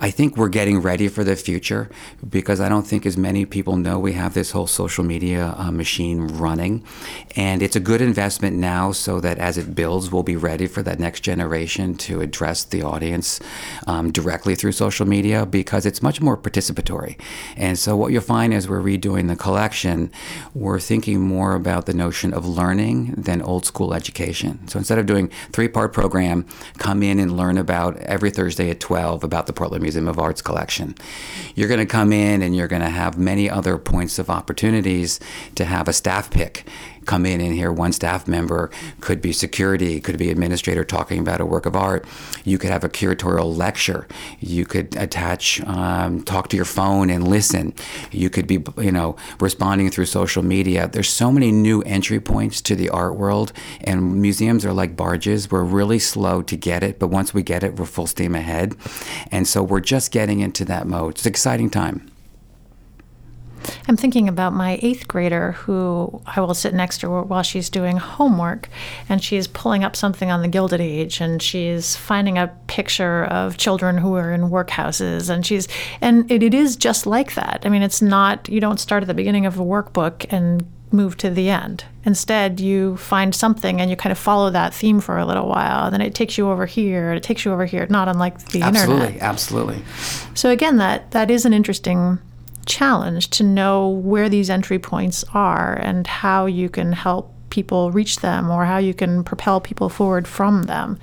I 0.00 0.12
think 0.12 0.36
we're 0.36 0.48
getting 0.48 0.80
ready 0.80 1.08
for 1.08 1.24
the 1.24 1.34
future 1.34 1.90
because 2.28 2.60
I 2.60 2.68
don't 2.68 2.86
think 2.86 3.04
as 3.04 3.16
many 3.16 3.44
people 3.44 3.76
know 3.76 3.98
we 3.98 4.12
have 4.12 4.32
this 4.32 4.52
whole 4.52 4.68
social 4.68 5.02
media 5.02 5.54
uh, 5.58 5.72
machine 5.72 6.28
running. 6.28 6.84
And 7.34 7.62
it's 7.62 7.74
a 7.74 7.80
good 7.80 8.00
investment 8.00 8.56
now 8.56 8.92
so 8.92 9.18
that 9.18 9.38
as 9.38 9.58
it 9.58 9.74
builds, 9.74 10.12
we'll 10.12 10.22
be 10.22 10.36
ready 10.36 10.68
for 10.68 10.84
that 10.84 11.00
next 11.00 11.22
generation 11.22 11.96
to 11.96 12.20
address 12.20 12.62
the 12.62 12.80
audience 12.80 13.40
um, 13.88 14.12
directly 14.12 14.54
through 14.54 14.70
social 14.70 15.04
media 15.04 15.44
because 15.44 15.84
it's 15.84 16.00
much 16.00 16.20
more 16.20 16.36
participatory. 16.36 17.20
And 17.56 17.76
so 17.76 17.96
what 17.96 18.12
you'll 18.12 18.22
find 18.22 18.54
as 18.54 18.68
we're 18.68 18.80
redoing 18.80 19.26
the 19.26 19.34
collection, 19.34 20.12
we're 20.54 20.78
thinking 20.78 21.20
more 21.20 21.54
about 21.54 21.86
the 21.86 21.94
notion 21.94 22.32
of 22.32 22.46
learning 22.46 23.14
than 23.16 23.42
old 23.42 23.66
school 23.66 23.92
education. 23.92 24.68
So 24.68 24.78
instead 24.78 24.98
of 25.00 25.06
doing 25.06 25.28
three 25.50 25.66
part 25.66 25.92
program, 25.92 26.46
come 26.78 27.02
in 27.02 27.18
and 27.18 27.36
learn 27.36 27.58
about 27.58 27.96
every 27.96 28.30
Thursday 28.30 28.70
at 28.70 28.78
12 28.78 29.24
about 29.24 29.48
the 29.48 29.52
Portland 29.52 29.87
Museum 29.88 30.06
of 30.06 30.18
Arts 30.18 30.42
collection. 30.42 30.94
You're 31.54 31.66
going 31.66 31.80
to 31.80 31.86
come 31.86 32.12
in 32.12 32.42
and 32.42 32.54
you're 32.54 32.68
going 32.68 32.82
to 32.82 32.90
have 32.90 33.16
many 33.16 33.48
other 33.48 33.78
points 33.78 34.18
of 34.18 34.28
opportunities 34.28 35.18
to 35.54 35.64
have 35.64 35.88
a 35.88 35.94
staff 35.94 36.30
pick 36.30 36.66
come 37.08 37.24
in 37.26 37.40
and 37.40 37.54
hear 37.54 37.72
one 37.72 37.92
staff 37.92 38.28
member 38.28 38.70
could 39.00 39.20
be 39.20 39.32
security 39.32 40.00
could 40.00 40.18
be 40.18 40.30
administrator 40.30 40.84
talking 40.84 41.18
about 41.18 41.40
a 41.40 41.46
work 41.46 41.66
of 41.66 41.74
art. 41.74 42.06
You 42.44 42.58
could 42.58 42.70
have 42.70 42.84
a 42.84 42.88
curatorial 42.88 43.56
lecture. 43.56 44.06
You 44.38 44.66
could 44.66 44.94
attach 44.96 45.60
um, 45.62 46.22
talk 46.22 46.48
to 46.50 46.56
your 46.56 46.66
phone 46.66 47.08
and 47.10 47.26
listen. 47.26 47.74
You 48.12 48.28
could 48.30 48.46
be 48.46 48.62
you 48.76 48.92
know 48.92 49.16
responding 49.40 49.90
through 49.90 50.04
social 50.04 50.42
media. 50.42 50.86
There's 50.86 51.08
so 51.08 51.32
many 51.32 51.50
new 51.50 51.80
entry 51.82 52.20
points 52.20 52.60
to 52.62 52.76
the 52.76 52.90
art 52.90 53.16
world 53.16 53.52
and 53.80 54.20
museums 54.20 54.64
are 54.64 54.74
like 54.74 54.94
barges. 54.94 55.50
We're 55.50 55.64
really 55.64 55.98
slow 55.98 56.42
to 56.42 56.56
get 56.56 56.82
it 56.82 56.98
but 56.98 57.08
once 57.08 57.32
we 57.32 57.42
get 57.42 57.62
it 57.62 57.78
we're 57.78 57.86
full 57.86 58.06
steam 58.06 58.34
ahead. 58.34 58.76
And 59.32 59.48
so 59.48 59.62
we're 59.62 59.80
just 59.80 60.12
getting 60.12 60.40
into 60.40 60.64
that 60.66 60.86
mode. 60.86 61.14
It's 61.14 61.24
an 61.24 61.30
exciting 61.30 61.70
time 61.70 62.10
I'm 63.86 63.96
thinking 63.96 64.28
about 64.28 64.52
my 64.52 64.78
eighth 64.82 65.08
grader 65.08 65.52
who 65.52 66.20
I 66.26 66.40
will 66.40 66.54
sit 66.54 66.74
next 66.74 66.98
to 66.98 67.10
her 67.10 67.22
while 67.22 67.42
she's 67.42 67.70
doing 67.70 67.96
homework, 67.96 68.68
and 69.08 69.22
she's 69.22 69.46
pulling 69.46 69.84
up 69.84 69.96
something 69.96 70.30
on 70.30 70.42
the 70.42 70.48
Gilded 70.48 70.80
Age, 70.80 71.20
and 71.20 71.42
she's 71.42 71.96
finding 71.96 72.38
a 72.38 72.48
picture 72.66 73.24
of 73.24 73.56
children 73.56 73.98
who 73.98 74.14
are 74.14 74.32
in 74.32 74.50
workhouses, 74.50 75.30
and 75.30 75.44
she's 75.46 75.68
and 76.00 76.30
it, 76.30 76.42
it 76.42 76.54
is 76.54 76.76
just 76.76 77.06
like 77.06 77.34
that. 77.34 77.62
I 77.64 77.68
mean, 77.68 77.82
it's 77.82 78.02
not 78.02 78.48
you 78.48 78.60
don't 78.60 78.78
start 78.78 79.02
at 79.02 79.06
the 79.06 79.14
beginning 79.14 79.46
of 79.46 79.58
a 79.58 79.64
workbook 79.64 80.26
and 80.30 80.66
move 80.92 81.16
to 81.18 81.30
the 81.30 81.50
end. 81.50 81.84
Instead, 82.04 82.60
you 82.60 82.96
find 82.96 83.34
something 83.34 83.80
and 83.80 83.90
you 83.90 83.96
kind 83.96 84.10
of 84.10 84.18
follow 84.18 84.50
that 84.50 84.72
theme 84.72 85.00
for 85.00 85.18
a 85.18 85.26
little 85.26 85.46
while. 85.46 85.84
And 85.84 85.92
then 85.92 86.00
it 86.00 86.14
takes 86.14 86.38
you 86.38 86.48
over 86.48 86.66
here, 86.66 87.12
it 87.12 87.22
takes 87.22 87.44
you 87.44 87.52
over 87.52 87.66
here, 87.66 87.86
not 87.90 88.08
unlike 88.08 88.38
the 88.46 88.62
absolutely 88.62 89.06
internet. 89.06 89.22
absolutely 89.22 89.78
absolutely. 89.80 90.34
So 90.34 90.50
again, 90.50 90.76
that 90.78 91.10
that 91.10 91.30
is 91.30 91.44
an 91.44 91.52
interesting 91.52 92.18
challenge 92.68 93.30
to 93.30 93.42
know 93.42 93.88
where 93.88 94.28
these 94.28 94.50
entry 94.50 94.78
points 94.78 95.24
are 95.34 95.74
and 95.74 96.06
how 96.06 96.46
you 96.46 96.68
can 96.68 96.92
help 96.92 97.34
people 97.50 97.90
reach 97.90 98.18
them 98.18 98.50
or 98.50 98.64
how 98.64 98.78
you 98.78 98.94
can 98.94 99.24
propel 99.24 99.60
people 99.60 99.88
forward 99.88 100.28
from 100.28 100.64
them. 100.64 100.98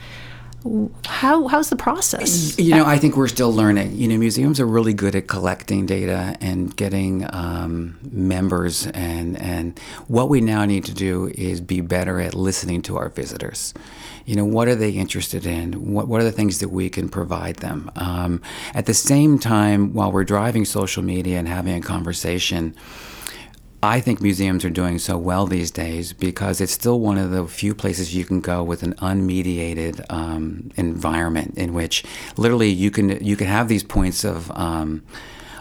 How 1.06 1.48
how's 1.48 1.70
the 1.70 1.76
process? 1.76 2.58
You 2.58 2.74
know, 2.74 2.86
I 2.86 2.98
think 2.98 3.16
we're 3.16 3.28
still 3.28 3.54
learning. 3.54 3.96
You 3.96 4.08
know, 4.08 4.18
museums 4.18 4.60
are 4.60 4.66
really 4.66 4.94
good 4.94 5.16
at 5.16 5.28
collecting 5.28 5.86
data 5.86 6.36
and 6.42 6.76
getting 6.76 7.28
um, 7.32 8.00
members, 8.12 8.88
and 8.88 9.40
and 9.40 9.78
what 10.08 10.28
we 10.28 10.42
now 10.42 10.66
need 10.66 10.84
to 10.86 10.94
do 10.94 11.32
is 11.36 11.62
be 11.62 11.82
better 11.82 12.20
at 12.20 12.34
listening 12.34 12.82
to 12.84 12.98
our 12.98 13.10
visitors. 13.10 13.76
You 14.26 14.36
know, 14.36 14.46
what 14.46 14.68
are 14.68 14.76
they 14.76 14.92
interested 14.92 15.46
in? 15.46 15.94
What 15.94 16.08
what 16.08 16.20
are 16.20 16.24
the 16.24 16.32
things 16.32 16.60
that 16.60 16.70
we 16.70 16.90
can 16.90 17.10
provide 17.10 17.58
them? 17.58 17.92
Um, 17.96 18.42
at 18.74 18.88
the 18.88 18.94
same 18.94 19.38
time, 19.38 19.94
while 19.94 20.12
we're 20.12 20.24
driving 20.24 20.66
social 20.66 21.04
media 21.04 21.38
and 21.38 21.48
having 21.48 21.76
a 21.76 21.82
conversation. 21.82 22.76
I 23.84 24.00
think 24.00 24.20
museums 24.20 24.66
are 24.66 24.72
doing 24.72 24.98
so 24.98 25.16
well 25.16 25.46
these 25.46 25.70
days 25.70 26.12
because 26.12 26.60
it's 26.60 26.72
still 26.72 27.00
one 27.00 27.20
of 27.20 27.30
the 27.30 27.46
few 27.46 27.76
places 27.76 28.16
you 28.16 28.26
can 28.26 28.42
go 28.42 28.64
with 28.64 28.82
an 28.82 28.96
unmediated 28.96 30.04
um, 30.10 30.72
environment 30.76 31.56
in 31.56 31.76
which 31.76 32.04
literally 32.36 32.70
you 32.70 32.90
can 32.90 33.24
you 33.24 33.36
can 33.36 33.46
have 33.46 33.68
these 33.68 33.84
points 33.84 34.24
of 34.24 34.50
um, 34.52 35.04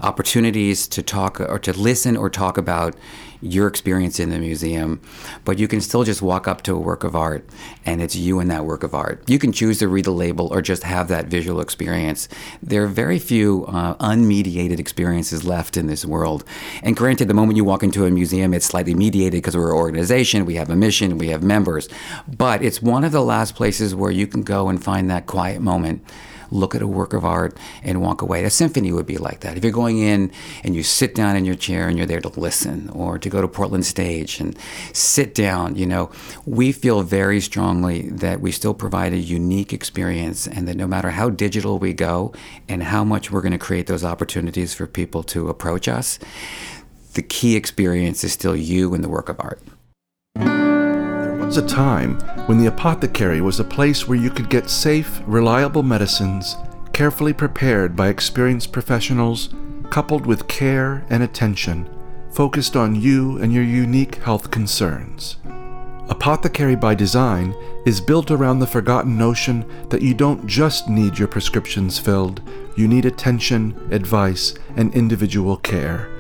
opportunities 0.05 0.87
to 0.88 1.03
talk 1.03 1.40
or 1.40 1.59
to 1.59 1.73
listen 1.73 2.17
or 2.17 2.29
talk 2.29 2.59
about 2.59 2.95
your 3.40 3.67
experience 3.67 4.19
in 4.19 4.31
the 4.31 4.38
museum, 4.38 5.01
but 5.45 5.59
you 5.59 5.69
can 5.69 5.81
still 5.81 6.03
just 6.03 6.23
walk 6.23 6.49
up 6.49 6.62
to 6.62 6.75
a 6.75 6.79
work 6.79 7.05
of 7.05 7.14
art 7.14 7.47
and 7.85 8.01
it's 8.01 8.17
you 8.17 8.40
and 8.40 8.51
that 8.51 8.64
work 8.64 8.83
of 8.83 8.95
art. 8.95 9.23
You 9.29 9.38
can 9.38 9.53
choose 9.53 9.79
to 9.81 9.88
read 9.88 10.07
the 10.07 10.12
label 10.12 10.47
or 10.53 10.62
just 10.62 10.83
have 10.83 11.09
that 11.09 11.27
visual 11.27 11.61
experience. 11.61 12.27
There 12.62 12.85
are 12.85 12.87
very 12.87 13.19
few 13.19 13.67
uh, 13.67 13.97
unmediated 13.97 14.79
experiences 14.79 15.45
left 15.45 15.77
in 15.77 15.87
this 15.88 16.07
world. 16.07 16.45
And 16.83 16.97
granted, 16.97 17.29
the 17.29 17.35
moment 17.35 17.57
you 17.59 17.64
walk 17.64 17.83
into 17.83 18.07
a 18.07 18.11
museum, 18.11 18.55
it's 18.55 18.67
slightly 18.67 18.95
mediated 18.95 19.43
because 19.43 19.57
we're 19.57 19.73
an 19.73 19.77
organization, 19.77 20.47
we 20.47 20.55
have 20.55 20.71
a 20.71 20.77
mission, 20.77 21.19
we 21.19 21.29
have 21.29 21.43
members, 21.43 21.88
but 22.27 22.62
it's 22.62 22.81
one 22.81 23.05
of 23.05 23.12
the 23.12 23.23
last 23.23 23.55
places 23.55 23.95
where 23.95 24.11
you 24.11 24.26
can 24.26 24.43
go 24.43 24.68
and 24.68 24.83
find 24.83 25.11
that 25.11 25.26
quiet 25.26 25.61
moment 25.61 26.03
look 26.55 26.74
at 26.74 26.82
a 26.82 26.86
work 26.86 27.12
of 27.12 27.24
art 27.24 27.57
and 27.82 28.00
walk 28.00 28.22
away. 28.22 28.44
A 28.44 28.50
symphony 28.50 28.92
would 28.92 29.07
be 29.07 29.18
like 29.18 29.40
that. 29.40 29.57
If 29.57 29.64
you're 29.64 29.72
going 29.72 29.98
in 29.98 30.30
and 30.62 30.74
you 30.74 30.82
sit 30.82 31.14
down 31.14 31.36
in 31.36 31.44
your 31.44 31.55
chair 31.55 31.88
and 31.88 31.98
you're 31.98 32.07
there 32.07 32.20
to 32.20 32.40
listen, 32.40 32.88
or 32.90 33.18
to 33.18 33.28
go 33.28 33.40
to 33.40 33.48
Portland 33.48 33.84
Stage 33.84 34.40
and 34.40 34.57
sit 34.92 35.34
down, 35.34 35.76
you 35.76 35.86
know, 35.86 36.11
we 36.46 36.72
feel 36.72 37.02
very 37.02 37.40
strongly 37.40 38.09
that 38.11 38.40
we 38.40 38.52
still 38.52 38.74
provide 38.74 39.12
a 39.12 39.18
unique 39.18 39.72
experience 39.72 40.46
and 40.46 40.68
that 40.68 40.76
no 40.76 40.86
matter 40.86 41.11
how 41.11 41.28
digital 41.28 41.78
we 41.78 41.92
go 41.92 42.32
and 42.68 42.82
how 42.82 43.05
much 43.05 43.30
we're 43.30 43.42
going 43.42 43.52
to 43.52 43.59
create 43.59 43.86
those 43.86 44.05
opportunities 44.05 44.74
for 44.74 44.86
people 44.86 45.22
to 45.22 45.48
approach 45.48 45.88
us, 45.88 46.18
the 47.14 47.22
key 47.22 47.57
experience 47.57 48.24
is 48.24 48.32
still 48.32 48.57
you 48.57 48.94
and 48.94 49.02
the 49.02 49.09
work 49.09 49.28
of 49.28 49.40
art. 49.40 50.64
Was 51.55 51.62
a 51.62 51.68
time 51.68 52.18
when 52.46 52.59
the 52.59 52.66
apothecary 52.66 53.40
was 53.40 53.61
a 53.61 53.64
place 53.64 54.09
where 54.09 54.18
you 54.18 54.28
could 54.28 54.50
get 54.50 54.68
safe, 54.68 55.22
reliable 55.24 55.84
medicines, 55.84 56.57
carefully 56.92 57.32
prepared 57.32 57.94
by 57.94 58.09
experienced 58.09 58.72
professionals, 58.72 59.55
coupled 59.88 60.26
with 60.26 60.48
care 60.48 61.07
and 61.11 61.22
attention, 61.22 61.88
focused 62.32 62.74
on 62.74 63.00
you 63.00 63.38
and 63.38 63.52
your 63.52 63.62
unique 63.62 64.16
health 64.16 64.50
concerns. 64.50 65.36
Apothecary 66.09 66.74
by 66.74 66.92
Design 66.92 67.55
is 67.86 68.00
built 68.00 68.32
around 68.32 68.59
the 68.59 68.66
forgotten 68.66 69.16
notion 69.16 69.64
that 69.90 70.02
you 70.02 70.12
don't 70.12 70.44
just 70.48 70.88
need 70.88 71.20
your 71.20 71.28
prescriptions 71.28 72.00
filled, 72.00 72.42
you 72.76 72.88
need 72.88 73.05
attention, 73.05 73.76
advice, 73.92 74.55
and 74.74 74.92
individual 74.92 75.57
care. 75.59 76.11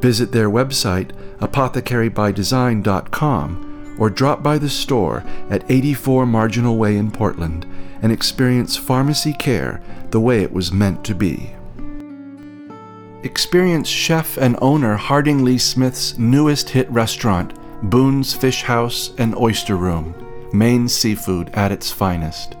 Visit 0.00 0.32
their 0.32 0.48
website, 0.48 1.10
apothecarybydesign.com, 1.40 3.65
or 3.98 4.10
drop 4.10 4.42
by 4.42 4.58
the 4.58 4.68
store 4.68 5.24
at 5.50 5.68
84 5.70 6.26
Marginal 6.26 6.76
Way 6.76 6.96
in 6.96 7.10
Portland 7.10 7.66
and 8.02 8.12
experience 8.12 8.76
pharmacy 8.76 9.32
care 9.32 9.80
the 10.10 10.20
way 10.20 10.42
it 10.42 10.52
was 10.52 10.72
meant 10.72 11.04
to 11.04 11.14
be. 11.14 11.50
Experience 13.22 13.88
chef 13.88 14.36
and 14.36 14.56
owner 14.60 14.96
Harding 14.96 15.44
Lee 15.44 15.58
Smith's 15.58 16.16
newest 16.16 16.70
hit 16.70 16.88
restaurant, 16.90 17.54
Boone's 17.90 18.34
Fish 18.34 18.62
House 18.62 19.12
and 19.18 19.34
Oyster 19.34 19.76
Room, 19.76 20.14
Maine 20.52 20.88
seafood 20.88 21.50
at 21.50 21.72
its 21.72 21.90
finest. 21.90 22.56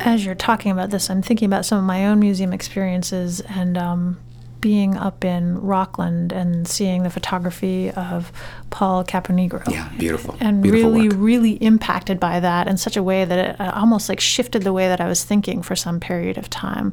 As 0.00 0.24
you're 0.24 0.34
talking 0.34 0.72
about 0.72 0.90
this, 0.90 1.08
I'm 1.10 1.22
thinking 1.22 1.46
about 1.46 1.64
some 1.64 1.78
of 1.78 1.84
my 1.84 2.06
own 2.06 2.18
museum 2.20 2.52
experiences 2.52 3.40
and 3.42 3.78
um, 3.78 4.18
being 4.60 4.96
up 4.96 5.24
in 5.24 5.60
Rockland 5.60 6.32
and 6.32 6.66
seeing 6.66 7.02
the 7.02 7.10
photography 7.10 7.90
of 7.90 8.32
Paul 8.70 9.04
Caponigro. 9.04 9.68
Yeah, 9.70 9.88
beautiful. 9.98 10.36
And 10.40 10.62
beautiful 10.62 10.92
really, 10.92 11.08
work. 11.08 11.16
really 11.18 11.52
impacted 11.52 12.18
by 12.18 12.40
that 12.40 12.66
in 12.66 12.76
such 12.76 12.96
a 12.96 13.02
way 13.02 13.24
that 13.24 13.38
it 13.50 13.60
uh, 13.60 13.72
almost 13.74 14.08
like 14.08 14.20
shifted 14.20 14.62
the 14.62 14.72
way 14.72 14.88
that 14.88 15.00
I 15.00 15.06
was 15.08 15.24
thinking 15.24 15.62
for 15.62 15.76
some 15.76 16.00
period 16.00 16.38
of 16.38 16.50
time. 16.50 16.92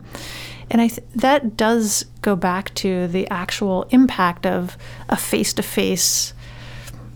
And 0.69 0.81
I 0.81 0.87
th- 0.87 1.07
that 1.15 1.57
does 1.57 2.05
go 2.21 2.35
back 2.35 2.73
to 2.75 3.07
the 3.07 3.27
actual 3.29 3.83
impact 3.91 4.45
of 4.45 4.77
a 5.09 5.15
face 5.17 5.53
to 5.53 5.63
face 5.63 6.33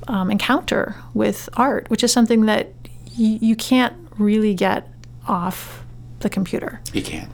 encounter 0.07 0.95
with 1.13 1.49
art, 1.53 1.89
which 1.89 2.03
is 2.03 2.11
something 2.11 2.45
that 2.47 2.73
y- 3.17 3.37
you 3.41 3.55
can't 3.55 3.95
really 4.17 4.53
get 4.55 4.87
off 5.27 5.83
the 6.19 6.29
computer. 6.29 6.81
You 6.93 7.03
can't. 7.03 7.31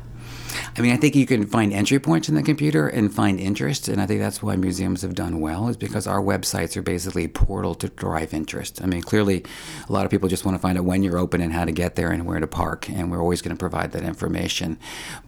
I 0.77 0.81
mean, 0.81 0.91
I 0.91 0.97
think 0.97 1.15
you 1.15 1.25
can 1.25 1.45
find 1.47 1.71
entry 1.71 1.99
points 1.99 2.27
in 2.27 2.35
the 2.35 2.43
computer 2.43 2.89
and 2.89 3.13
find 3.13 3.39
interest, 3.39 3.87
and 3.87 4.01
I 4.01 4.05
think 4.05 4.19
that's 4.19 4.43
why 4.43 4.57
museums 4.57 5.03
have 5.03 5.15
done 5.15 5.39
well, 5.39 5.69
is 5.69 5.77
because 5.77 6.05
our 6.05 6.21
websites 6.21 6.75
are 6.75 6.81
basically 6.81 7.23
a 7.23 7.29
portal 7.29 7.75
to 7.75 7.87
drive 7.87 8.33
interest. 8.33 8.81
I 8.81 8.85
mean, 8.85 9.01
clearly, 9.01 9.45
a 9.87 9.93
lot 9.93 10.03
of 10.03 10.11
people 10.11 10.27
just 10.27 10.43
want 10.43 10.57
to 10.57 10.61
find 10.61 10.77
out 10.77 10.83
when 10.83 11.01
you're 11.01 11.17
open 11.17 11.39
and 11.39 11.53
how 11.53 11.63
to 11.63 11.71
get 11.71 11.95
there 11.95 12.11
and 12.11 12.25
where 12.25 12.41
to 12.41 12.47
park, 12.47 12.89
and 12.89 13.09
we're 13.09 13.21
always 13.21 13.41
going 13.41 13.55
to 13.55 13.59
provide 13.59 13.93
that 13.93 14.03
information. 14.03 14.77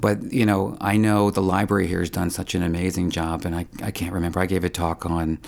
But, 0.02 0.34
you 0.34 0.46
know, 0.46 0.78
I 0.82 0.98
know 0.98 1.32
the 1.32 1.42
library 1.42 1.88
here 1.88 2.02
has 2.02 2.10
done 2.10 2.30
such 2.30 2.54
an 2.54 2.62
amazing 2.62 3.10
job, 3.10 3.46
and 3.46 3.56
I, 3.56 3.68
I 3.82 3.92
can't 3.92 4.12
remember, 4.12 4.42
I 4.42 4.48
gave 4.48 4.66
a 4.66 4.70
talk 4.70 5.06
on 5.06 5.40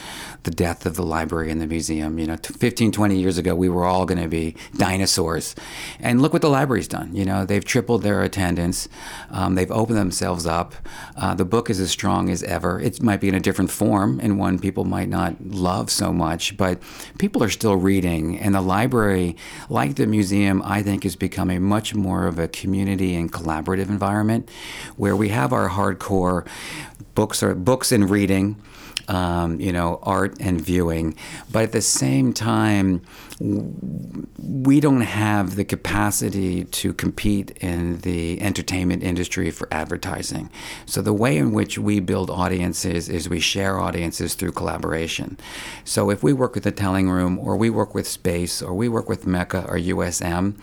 the 0.44 0.52
death 0.52 0.86
of 0.86 0.96
the 0.96 1.04
library 1.04 1.52
and 1.52 1.60
the 1.60 1.68
museum. 1.68 2.20
You 2.20 2.28
know, 2.28 2.38
15, 2.38 2.94
20 2.94 3.20
years 3.20 3.38
ago, 3.38 3.54
we 3.54 3.68
were 3.68 3.84
all 3.84 4.06
going 4.06 4.22
to 4.22 4.30
be 4.30 4.56
dinosaurs. 4.78 5.56
And 6.00 6.22
look 6.22 6.32
what 6.32 6.42
the 6.42 6.50
library's 6.50 6.88
done. 6.88 7.14
You 7.14 7.26
know, 7.26 7.44
they've 7.44 7.66
tripled 7.66 8.04
their 8.04 8.24
attendance, 8.24 8.88
um, 9.30 9.56
they've 9.56 9.70
opened 9.70 9.89
themselves 9.94 10.46
up. 10.46 10.74
Uh, 11.16 11.34
the 11.34 11.46
book 11.46 11.70
is 11.70 11.80
as 11.80 11.92
strong 11.92 12.30
as 12.30 12.44
ever. 12.44 12.80
It 12.80 13.02
might 13.02 13.22
be 13.22 13.28
in 13.28 13.36
a 13.36 13.40
different 13.40 13.72
form 13.72 14.20
and 14.22 14.40
one 14.40 14.60
people 14.60 14.86
might 14.86 15.10
not 15.10 15.36
love 15.44 15.90
so 15.90 16.12
much, 16.12 16.58
but 16.58 16.80
people 17.18 17.44
are 17.44 17.50
still 17.50 17.76
reading. 17.76 18.40
And 18.40 18.56
the 18.56 18.62
library, 18.62 19.36
like 19.70 19.96
the 19.96 20.08
museum, 20.08 20.62
I 20.64 20.82
think 20.82 21.06
is 21.06 21.16
becoming 21.16 21.62
much 21.62 21.96
more 21.96 22.28
of 22.28 22.40
a 22.40 22.48
community 22.48 23.16
and 23.16 23.32
collaborative 23.32 23.90
environment 23.90 24.50
where 24.96 25.16
we 25.16 25.30
have 25.30 25.54
our 25.54 25.70
hardcore 25.70 26.48
books 27.16 27.44
or 27.44 27.56
books 27.56 27.92
and 27.92 28.10
reading. 28.10 28.62
Um, 29.08 29.60
you 29.60 29.72
know, 29.72 29.98
art 30.04 30.36
and 30.40 30.62
viewing. 30.62 31.16
But 31.52 31.64
at 31.64 31.72
the 31.72 31.82
same 31.82 32.32
time, 32.32 33.02
we 33.40 34.82
don't 34.82 35.02
have 35.02 35.56
the 35.56 35.64
capacity 35.64 36.66
to 36.66 36.94
compete 36.94 37.52
in 37.62 38.00
the 38.00 38.42
entertainment 38.42 39.02
industry 39.02 39.50
for 39.50 39.68
advertising. 39.72 40.50
So 40.86 41.02
the 41.02 41.14
way 41.14 41.38
in 41.38 41.54
which 41.54 41.78
we 41.78 42.02
build 42.02 42.30
audiences 42.30 43.08
is 43.08 43.30
we 43.30 43.40
share 43.40 43.80
audiences 43.80 44.34
through 44.34 44.52
collaboration. 44.52 45.38
So 45.86 46.10
if 46.10 46.22
we 46.22 46.34
work 46.34 46.54
with 46.54 46.66
the 46.66 46.72
Telling 46.72 47.10
Room, 47.10 47.40
or 47.40 47.56
we 47.56 47.70
work 47.70 47.96
with 47.96 48.08
Space, 48.10 48.62
or 48.62 48.74
we 48.74 48.90
work 48.90 49.08
with 49.08 49.26
MECA 49.26 49.66
or 49.70 49.78
USM, 49.78 50.56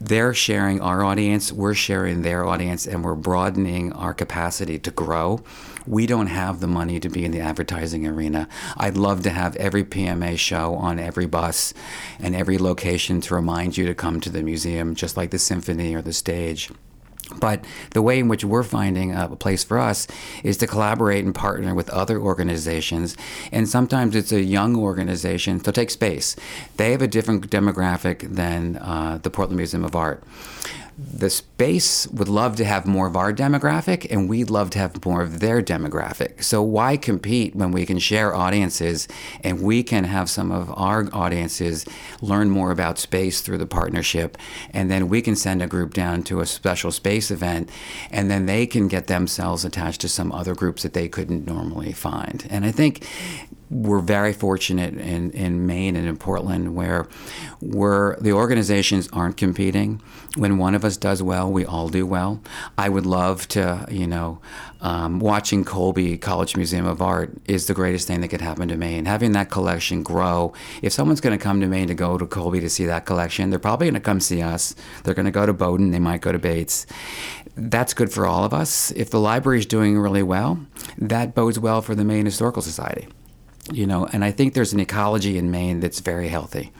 they're 0.00 0.34
sharing 0.34 0.80
our 0.80 1.04
audience, 1.04 1.52
we're 1.52 1.74
sharing 1.74 2.22
their 2.22 2.44
audience, 2.44 2.86
and 2.86 3.04
we're 3.04 3.14
broadening 3.14 3.92
our 3.92 4.12
capacity 4.12 4.78
to 4.78 4.90
grow. 4.90 5.40
We 5.86 6.06
don't 6.06 6.26
have 6.26 6.60
the 6.60 6.66
money 6.66 6.98
to 7.00 7.08
be 7.08 7.24
in 7.24 7.30
the 7.30 7.40
advertising 7.40 8.06
arena. 8.06 8.48
I'd 8.76 8.96
love 8.96 9.22
to 9.22 9.30
have 9.30 9.56
every 9.56 9.84
PMA 9.84 10.36
show 10.38 10.74
on 10.74 10.98
every 10.98 11.26
bus 11.26 11.72
and 12.20 12.34
every 12.34 12.58
location 12.58 13.20
to 13.22 13.34
remind 13.34 13.76
you 13.76 13.86
to 13.86 13.94
come 13.94 14.20
to 14.20 14.30
the 14.30 14.42
museum, 14.42 14.94
just 14.94 15.16
like 15.16 15.30
the 15.30 15.38
symphony 15.38 15.94
or 15.94 16.02
the 16.02 16.12
stage. 16.12 16.70
But 17.36 17.64
the 17.90 18.00
way 18.02 18.18
in 18.18 18.28
which 18.28 18.44
we're 18.44 18.62
finding 18.62 19.14
a 19.14 19.28
place 19.36 19.62
for 19.62 19.78
us 19.78 20.06
is 20.42 20.56
to 20.58 20.66
collaborate 20.66 21.24
and 21.24 21.34
partner 21.34 21.74
with 21.74 21.90
other 21.90 22.18
organizations. 22.18 23.16
And 23.52 23.68
sometimes 23.68 24.16
it's 24.16 24.32
a 24.32 24.40
young 24.40 24.76
organization. 24.76 25.62
So 25.62 25.70
take 25.70 25.90
space. 25.90 26.36
They 26.78 26.92
have 26.92 27.02
a 27.02 27.08
different 27.08 27.50
demographic 27.50 28.20
than 28.34 28.78
uh, 28.78 29.18
the 29.22 29.30
Portland 29.30 29.58
Museum 29.58 29.84
of 29.84 29.94
Art 29.94 30.22
the 30.98 31.30
space 31.30 32.08
would 32.08 32.28
love 32.28 32.56
to 32.56 32.64
have 32.64 32.84
more 32.84 33.06
of 33.06 33.16
our 33.16 33.32
demographic 33.32 34.04
and 34.10 34.28
we'd 34.28 34.50
love 34.50 34.70
to 34.70 34.80
have 34.80 35.04
more 35.06 35.22
of 35.22 35.38
their 35.38 35.62
demographic. 35.62 36.42
So 36.42 36.60
why 36.60 36.96
compete 36.96 37.54
when 37.54 37.70
we 37.70 37.86
can 37.86 38.00
share 38.00 38.34
audiences 38.34 39.06
and 39.44 39.62
we 39.62 39.84
can 39.84 40.02
have 40.02 40.28
some 40.28 40.50
of 40.50 40.76
our 40.76 41.08
audiences 41.12 41.86
learn 42.20 42.50
more 42.50 42.72
about 42.72 42.98
space 42.98 43.40
through 43.40 43.58
the 43.58 43.66
partnership 43.66 44.36
and 44.70 44.90
then 44.90 45.08
we 45.08 45.22
can 45.22 45.36
send 45.36 45.62
a 45.62 45.68
group 45.68 45.94
down 45.94 46.24
to 46.24 46.40
a 46.40 46.46
special 46.46 46.90
space 46.90 47.30
event 47.30 47.70
and 48.10 48.28
then 48.28 48.46
they 48.46 48.66
can 48.66 48.88
get 48.88 49.06
themselves 49.06 49.64
attached 49.64 50.00
to 50.00 50.08
some 50.08 50.32
other 50.32 50.54
groups 50.54 50.82
that 50.82 50.94
they 50.94 51.08
couldn't 51.08 51.46
normally 51.46 51.92
find. 51.92 52.44
And 52.50 52.64
I 52.64 52.72
think 52.72 53.06
we're 53.70 54.00
very 54.00 54.32
fortunate 54.32 54.94
in, 54.94 55.30
in 55.32 55.66
Maine 55.66 55.96
and 55.96 56.08
in 56.08 56.16
Portland 56.16 56.74
where 56.74 57.06
we're, 57.60 58.16
the 58.16 58.32
organizations 58.32 59.08
aren't 59.12 59.36
competing. 59.36 60.00
When 60.36 60.58
one 60.58 60.74
of 60.74 60.84
us 60.84 60.96
does 60.96 61.22
well, 61.22 61.50
we 61.50 61.64
all 61.64 61.88
do 61.88 62.06
well. 62.06 62.40
I 62.76 62.88
would 62.88 63.06
love 63.06 63.48
to, 63.48 63.86
you 63.90 64.06
know, 64.06 64.40
um, 64.80 65.18
watching 65.18 65.64
Colby 65.64 66.16
College 66.16 66.56
Museum 66.56 66.86
of 66.86 67.02
Art 67.02 67.32
is 67.46 67.66
the 67.66 67.74
greatest 67.74 68.06
thing 68.06 68.20
that 68.20 68.28
could 68.28 68.40
happen 68.40 68.68
to 68.68 68.76
Maine. 68.76 69.06
Having 69.06 69.32
that 69.32 69.50
collection 69.50 70.02
grow. 70.02 70.52
If 70.80 70.92
someone's 70.92 71.20
going 71.20 71.36
to 71.36 71.42
come 71.42 71.60
to 71.60 71.66
Maine 71.66 71.88
to 71.88 71.94
go 71.94 72.16
to 72.16 72.26
Colby 72.26 72.60
to 72.60 72.70
see 72.70 72.86
that 72.86 73.04
collection, 73.04 73.50
they're 73.50 73.58
probably 73.58 73.86
going 73.86 73.94
to 73.94 74.00
come 74.00 74.20
see 74.20 74.40
us. 74.40 74.74
They're 75.02 75.14
going 75.14 75.26
to 75.26 75.32
go 75.32 75.46
to 75.46 75.52
Bowdoin. 75.52 75.90
They 75.90 75.98
might 75.98 76.20
go 76.20 76.32
to 76.32 76.38
Bates. 76.38 76.86
That's 77.56 77.92
good 77.92 78.12
for 78.12 78.24
all 78.24 78.44
of 78.44 78.54
us. 78.54 78.92
If 78.92 79.10
the 79.10 79.18
library 79.18 79.58
is 79.58 79.66
doing 79.66 79.98
really 79.98 80.22
well, 80.22 80.60
that 80.98 81.34
bodes 81.34 81.58
well 81.58 81.82
for 81.82 81.94
the 81.94 82.04
Maine 82.04 82.24
Historical 82.24 82.62
Society 82.62 83.08
you 83.72 83.86
know, 83.86 84.06
and 84.12 84.24
I 84.24 84.30
think 84.30 84.54
there's 84.54 84.72
an 84.72 84.80
ecology 84.80 85.38
in 85.38 85.50
Maine 85.50 85.80
that's 85.80 86.00
very 86.00 86.28
healthy. 86.28 86.72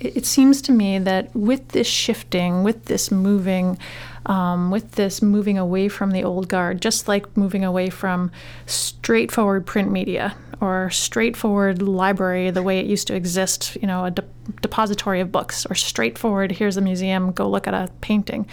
It 0.00 0.24
seems 0.24 0.62
to 0.62 0.72
me 0.72 0.98
that 0.98 1.34
with 1.36 1.68
this 1.68 1.86
shifting, 1.86 2.62
with 2.62 2.86
this 2.86 3.10
moving, 3.10 3.78
um, 4.24 4.70
with 4.70 4.92
this 4.92 5.20
moving 5.20 5.58
away 5.58 5.88
from 5.88 6.12
the 6.12 6.24
old 6.24 6.48
guard, 6.48 6.80
just 6.80 7.06
like 7.06 7.36
moving 7.36 7.64
away 7.64 7.90
from 7.90 8.30
straightforward 8.64 9.66
print 9.66 9.92
media 9.92 10.34
or 10.60 10.88
straightforward 10.90 11.82
library 11.82 12.50
the 12.50 12.62
way 12.62 12.80
it 12.80 12.86
used 12.86 13.06
to 13.08 13.14
exist, 13.14 13.76
you 13.80 13.86
know, 13.86 14.06
a 14.06 14.10
de- 14.10 14.24
depository 14.62 15.20
of 15.20 15.30
books, 15.30 15.66
or 15.66 15.74
straightforward, 15.74 16.52
here's 16.52 16.76
a 16.76 16.80
museum, 16.80 17.32
go 17.32 17.48
look 17.48 17.66
at 17.66 17.74
a 17.74 17.90
painting. 18.00 18.46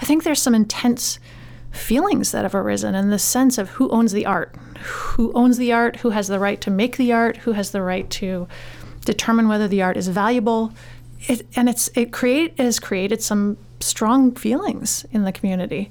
I 0.00 0.04
think 0.04 0.24
there's 0.24 0.42
some 0.42 0.54
intense 0.54 1.18
feelings 1.70 2.32
that 2.32 2.42
have 2.42 2.54
arisen 2.54 2.94
and 2.94 3.12
the 3.12 3.18
sense 3.18 3.58
of 3.58 3.70
who 3.70 3.88
owns 3.90 4.12
the 4.12 4.26
art, 4.26 4.56
who 4.78 5.32
owns 5.34 5.56
the 5.56 5.72
art, 5.72 5.96
who 5.96 6.10
has 6.10 6.28
the 6.28 6.38
right 6.38 6.60
to 6.60 6.70
make 6.70 6.96
the 6.96 7.12
art, 7.12 7.38
who 7.38 7.52
has 7.52 7.70
the 7.70 7.82
right 7.82 8.08
to 8.10 8.48
determine 9.04 9.48
whether 9.48 9.68
the 9.68 9.82
art 9.82 9.96
is 9.96 10.08
valuable, 10.08 10.72
it 11.28 11.46
and 11.56 11.68
it's 11.68 11.88
it 11.94 12.12
create 12.12 12.54
it 12.56 12.64
has 12.64 12.78
created 12.80 13.22
some 13.22 13.56
strong 13.80 14.34
feelings 14.34 15.04
in 15.12 15.24
the 15.24 15.32
community. 15.32 15.90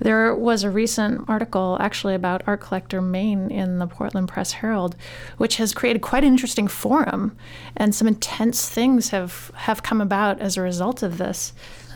There 0.00 0.34
was 0.34 0.64
a 0.64 0.70
recent 0.70 1.28
article 1.28 1.76
actually 1.80 2.14
about 2.14 2.42
Art 2.46 2.60
Collector 2.60 3.00
Maine 3.00 3.50
in 3.50 3.78
the 3.78 3.86
Portland 3.86 4.28
Press 4.28 4.52
Herald, 4.52 4.96
which 5.38 5.56
has 5.56 5.72
created 5.72 6.02
quite 6.02 6.24
an 6.24 6.32
interesting 6.32 6.66
forum, 6.66 7.36
and 7.76 7.94
some 7.94 8.08
intense 8.08 8.68
things 8.68 9.10
have, 9.10 9.52
have 9.54 9.84
come 9.84 10.00
about 10.00 10.40
as 10.40 10.56
a 10.56 10.62
result 10.62 11.02
of 11.02 11.18
this. 11.18 11.52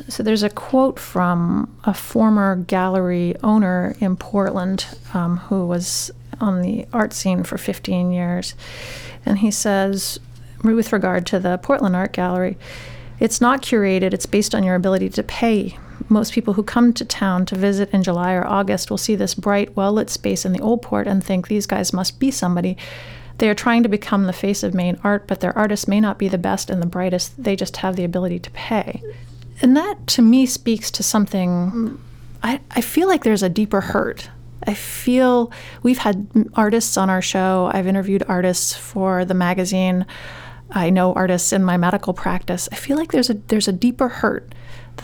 So 0.09 0.23
there's 0.23 0.43
a 0.43 0.51
quote 0.51 0.99
from 0.99 1.75
a 1.85 1.93
former 1.95 2.57
gallery 2.57 3.35
owner 3.43 3.97
in 4.01 4.17
Portland 4.17 4.87
um, 5.15 5.39
who 5.39 5.67
was 5.67 6.11
on 6.41 6.63
the 6.63 6.87
art 6.93 7.13
scene 7.13 7.43
for 7.43 7.59
15 7.59 8.13
years, 8.13 8.55
and 9.27 9.39
he 9.39 9.51
says, 9.51 10.21
with 10.63 10.93
regard 10.93 11.27
to 11.27 11.39
the 11.39 11.59
Portland 11.59 11.97
Art 11.97 12.13
Gallery, 12.13 12.57
it's 13.19 13.41
not 13.41 13.63
curated, 13.63 14.15
it's 14.15 14.27
based 14.27 14.55
on 14.55 14.63
your 14.63 14.77
ability 14.77 15.09
to 15.11 15.23
pay 15.23 15.77
most 16.09 16.33
people 16.33 16.55
who 16.55 16.63
come 16.63 16.93
to 16.93 17.05
town 17.05 17.45
to 17.47 17.57
visit 17.57 17.91
in 17.93 18.03
July 18.03 18.33
or 18.33 18.47
August 18.47 18.91
will 18.91 18.99
see 18.99 19.15
this 19.15 19.35
bright, 19.35 19.77
well 19.77 19.93
lit 19.93 20.11
space 20.11 20.45
in 20.45 20.53
the 20.53 20.61
Old 20.61 20.83
Port 20.83 21.07
and 21.07 21.23
think 21.23 21.49
these 21.49 21.67
guys 21.67 21.93
must 21.93 22.19
be 22.19 22.31
somebody. 22.31 22.77
They 23.39 23.49
are 23.49 23.55
trying 23.55 23.83
to 23.83 23.89
become 23.89 24.25
the 24.25 24.33
face 24.33 24.63
of 24.63 24.75
Maine 24.75 24.99
art, 25.05 25.27
but 25.27 25.41
their 25.41 25.57
artists 25.57 25.87
may 25.87 26.01
not 26.01 26.19
be 26.19 26.29
the 26.29 26.39
best 26.39 26.71
and 26.71 26.83
the 26.83 26.87
brightest. 26.87 27.43
They 27.43 27.57
just 27.57 27.79
have 27.79 27.97
the 27.97 28.05
ability 28.05 28.41
to 28.41 28.51
pay. 28.51 29.03
And 29.61 29.77
that 29.77 30.07
to 30.09 30.23
me 30.23 30.47
speaks 30.47 30.91
to 30.93 31.03
something. 31.03 32.01
I, 32.43 32.61
I 32.71 32.81
feel 32.81 33.09
like 33.09 33.25
there's 33.25 33.43
a 33.43 33.49
deeper 33.49 33.81
hurt. 33.81 34.31
I 34.67 34.75
feel 34.75 35.53
we've 35.83 35.99
had 35.99 36.29
artists 36.55 36.97
on 36.97 37.11
our 37.11 37.23
show. 37.23 37.71
I've 37.73 37.87
interviewed 37.87 38.23
artists 38.29 38.75
for 38.75 39.25
the 39.25 39.35
magazine. 39.35 40.07
I 40.71 40.91
know 40.91 41.15
artists 41.15 41.53
in 41.53 41.65
my 41.65 41.77
medical 41.77 42.13
practice. 42.13 42.69
I 42.71 42.77
feel 42.77 42.97
like 42.97 43.13
there's 43.13 43.31
a 43.31 43.35
there's 43.35 43.69
a 43.69 43.73
deeper 43.73 44.09
hurt 44.09 44.53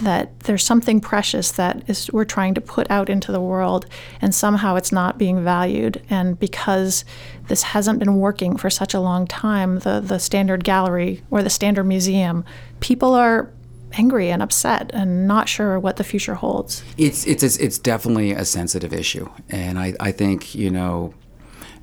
that 0.00 0.40
there's 0.40 0.64
something 0.64 1.00
precious 1.00 1.52
that 1.52 1.88
is 1.88 2.10
we're 2.12 2.24
trying 2.24 2.54
to 2.54 2.60
put 2.60 2.90
out 2.90 3.08
into 3.08 3.32
the 3.32 3.40
world 3.40 3.86
and 4.20 4.34
somehow 4.34 4.74
it's 4.74 4.92
not 4.92 5.18
being 5.18 5.42
valued 5.44 6.02
and 6.10 6.38
because 6.38 7.04
this 7.48 7.62
hasn't 7.62 7.98
been 7.98 8.16
working 8.16 8.56
for 8.56 8.68
such 8.70 8.92
a 8.92 9.00
long 9.00 9.26
time 9.26 9.78
the 9.80 10.00
the 10.00 10.18
standard 10.18 10.64
gallery 10.64 11.22
or 11.30 11.42
the 11.42 11.50
standard 11.50 11.84
museum 11.84 12.44
people 12.80 13.14
are 13.14 13.50
angry 13.96 14.30
and 14.30 14.42
upset 14.42 14.90
and 14.92 15.26
not 15.26 15.48
sure 15.48 15.78
what 15.78 15.96
the 15.96 16.04
future 16.04 16.34
holds. 16.34 16.82
It's 16.96 17.26
it's 17.26 17.42
it's 17.42 17.78
definitely 17.78 18.32
a 18.32 18.44
sensitive 18.44 18.92
issue. 18.92 19.28
And 19.50 19.78
i 19.78 19.94
i 20.00 20.12
think 20.12 20.54
you 20.54 20.70
know 20.70 21.14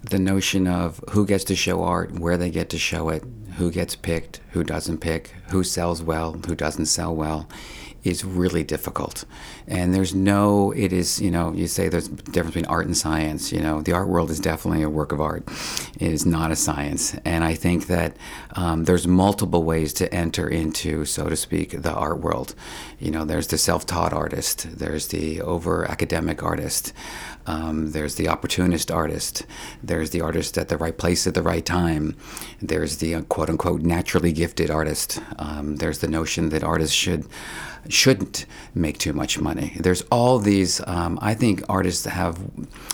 the 0.03 0.19
notion 0.19 0.67
of 0.67 0.99
who 1.11 1.25
gets 1.25 1.43
to 1.45 1.55
show 1.55 1.83
art 1.83 2.19
where 2.19 2.37
they 2.37 2.49
get 2.49 2.69
to 2.69 2.77
show 2.77 3.09
it 3.09 3.23
who 3.57 3.69
gets 3.69 3.95
picked 3.95 4.41
who 4.51 4.63
doesn't 4.63 4.97
pick 4.97 5.27
who 5.49 5.63
sells 5.63 6.01
well 6.01 6.33
who 6.33 6.55
doesn't 6.55 6.87
sell 6.87 7.15
well 7.15 7.47
is 8.03 8.23
really 8.23 8.63
difficult. 8.63 9.25
And 9.67 9.93
there's 9.93 10.13
no, 10.15 10.71
it 10.71 10.91
is, 10.91 11.21
you 11.21 11.31
know, 11.31 11.53
you 11.53 11.67
say 11.67 11.89
there's 11.89 12.07
a 12.07 12.11
difference 12.11 12.55
between 12.55 12.65
art 12.65 12.85
and 12.85 12.97
science. 12.97 13.51
You 13.51 13.61
know, 13.61 13.81
the 13.81 13.93
art 13.93 14.07
world 14.07 14.29
is 14.29 14.39
definitely 14.39 14.83
a 14.83 14.89
work 14.89 15.11
of 15.11 15.21
art, 15.21 15.43
it 15.99 16.11
is 16.11 16.25
not 16.25 16.51
a 16.51 16.55
science. 16.55 17.15
And 17.25 17.43
I 17.43 17.53
think 17.53 17.87
that 17.87 18.15
um, 18.55 18.85
there's 18.85 19.07
multiple 19.07 19.63
ways 19.63 19.93
to 19.93 20.13
enter 20.13 20.47
into, 20.47 21.05
so 21.05 21.29
to 21.29 21.35
speak, 21.35 21.81
the 21.81 21.93
art 21.93 22.19
world. 22.19 22.55
You 22.99 23.11
know, 23.11 23.25
there's 23.25 23.47
the 23.47 23.57
self 23.57 23.85
taught 23.85 24.13
artist, 24.13 24.77
there's 24.77 25.07
the 25.07 25.41
over 25.41 25.89
academic 25.89 26.43
artist. 26.43 26.93
Um, 27.45 27.91
there's 27.91 28.15
the 28.15 28.27
opportunist 28.27 28.91
artist. 28.91 29.45
There's 29.83 30.11
the 30.11 30.21
artist 30.21 30.57
at 30.57 30.69
the 30.69 30.77
right 30.77 30.97
place 30.97 31.27
at 31.27 31.33
the 31.33 31.41
right 31.41 31.65
time. 31.65 32.15
There's 32.61 32.97
the 32.97 33.15
uh, 33.15 33.21
quote 33.23 33.49
unquote 33.49 33.81
naturally 33.81 34.31
gifted 34.31 34.69
artist. 34.69 35.21
Um, 35.39 35.77
there's 35.77 35.99
the 35.99 36.07
notion 36.07 36.49
that 36.49 36.63
artists 36.63 36.95
should 36.95 37.25
shouldn't 37.89 38.45
make 38.75 38.97
too 38.99 39.13
much 39.13 39.39
money. 39.39 39.73
There's 39.79 40.01
all 40.11 40.39
these. 40.39 40.81
Um, 40.87 41.17
I 41.21 41.33
think 41.33 41.63
artists 41.67 42.05
have 42.05 42.37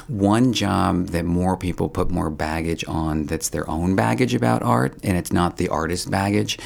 one 0.08 0.54
job 0.54 1.08
that 1.08 1.26
more 1.26 1.58
people 1.58 1.90
put 1.90 2.10
more 2.10 2.30
baggage 2.30 2.86
on. 2.88 3.26
That's 3.26 3.50
their 3.50 3.70
own 3.70 3.96
baggage 3.96 4.34
about 4.34 4.64
art, 4.64 4.98
and 5.04 5.18
it's 5.18 5.34
not 5.34 5.58
the 5.58 5.70
artist 5.70 6.10
baggage. 6.10 6.58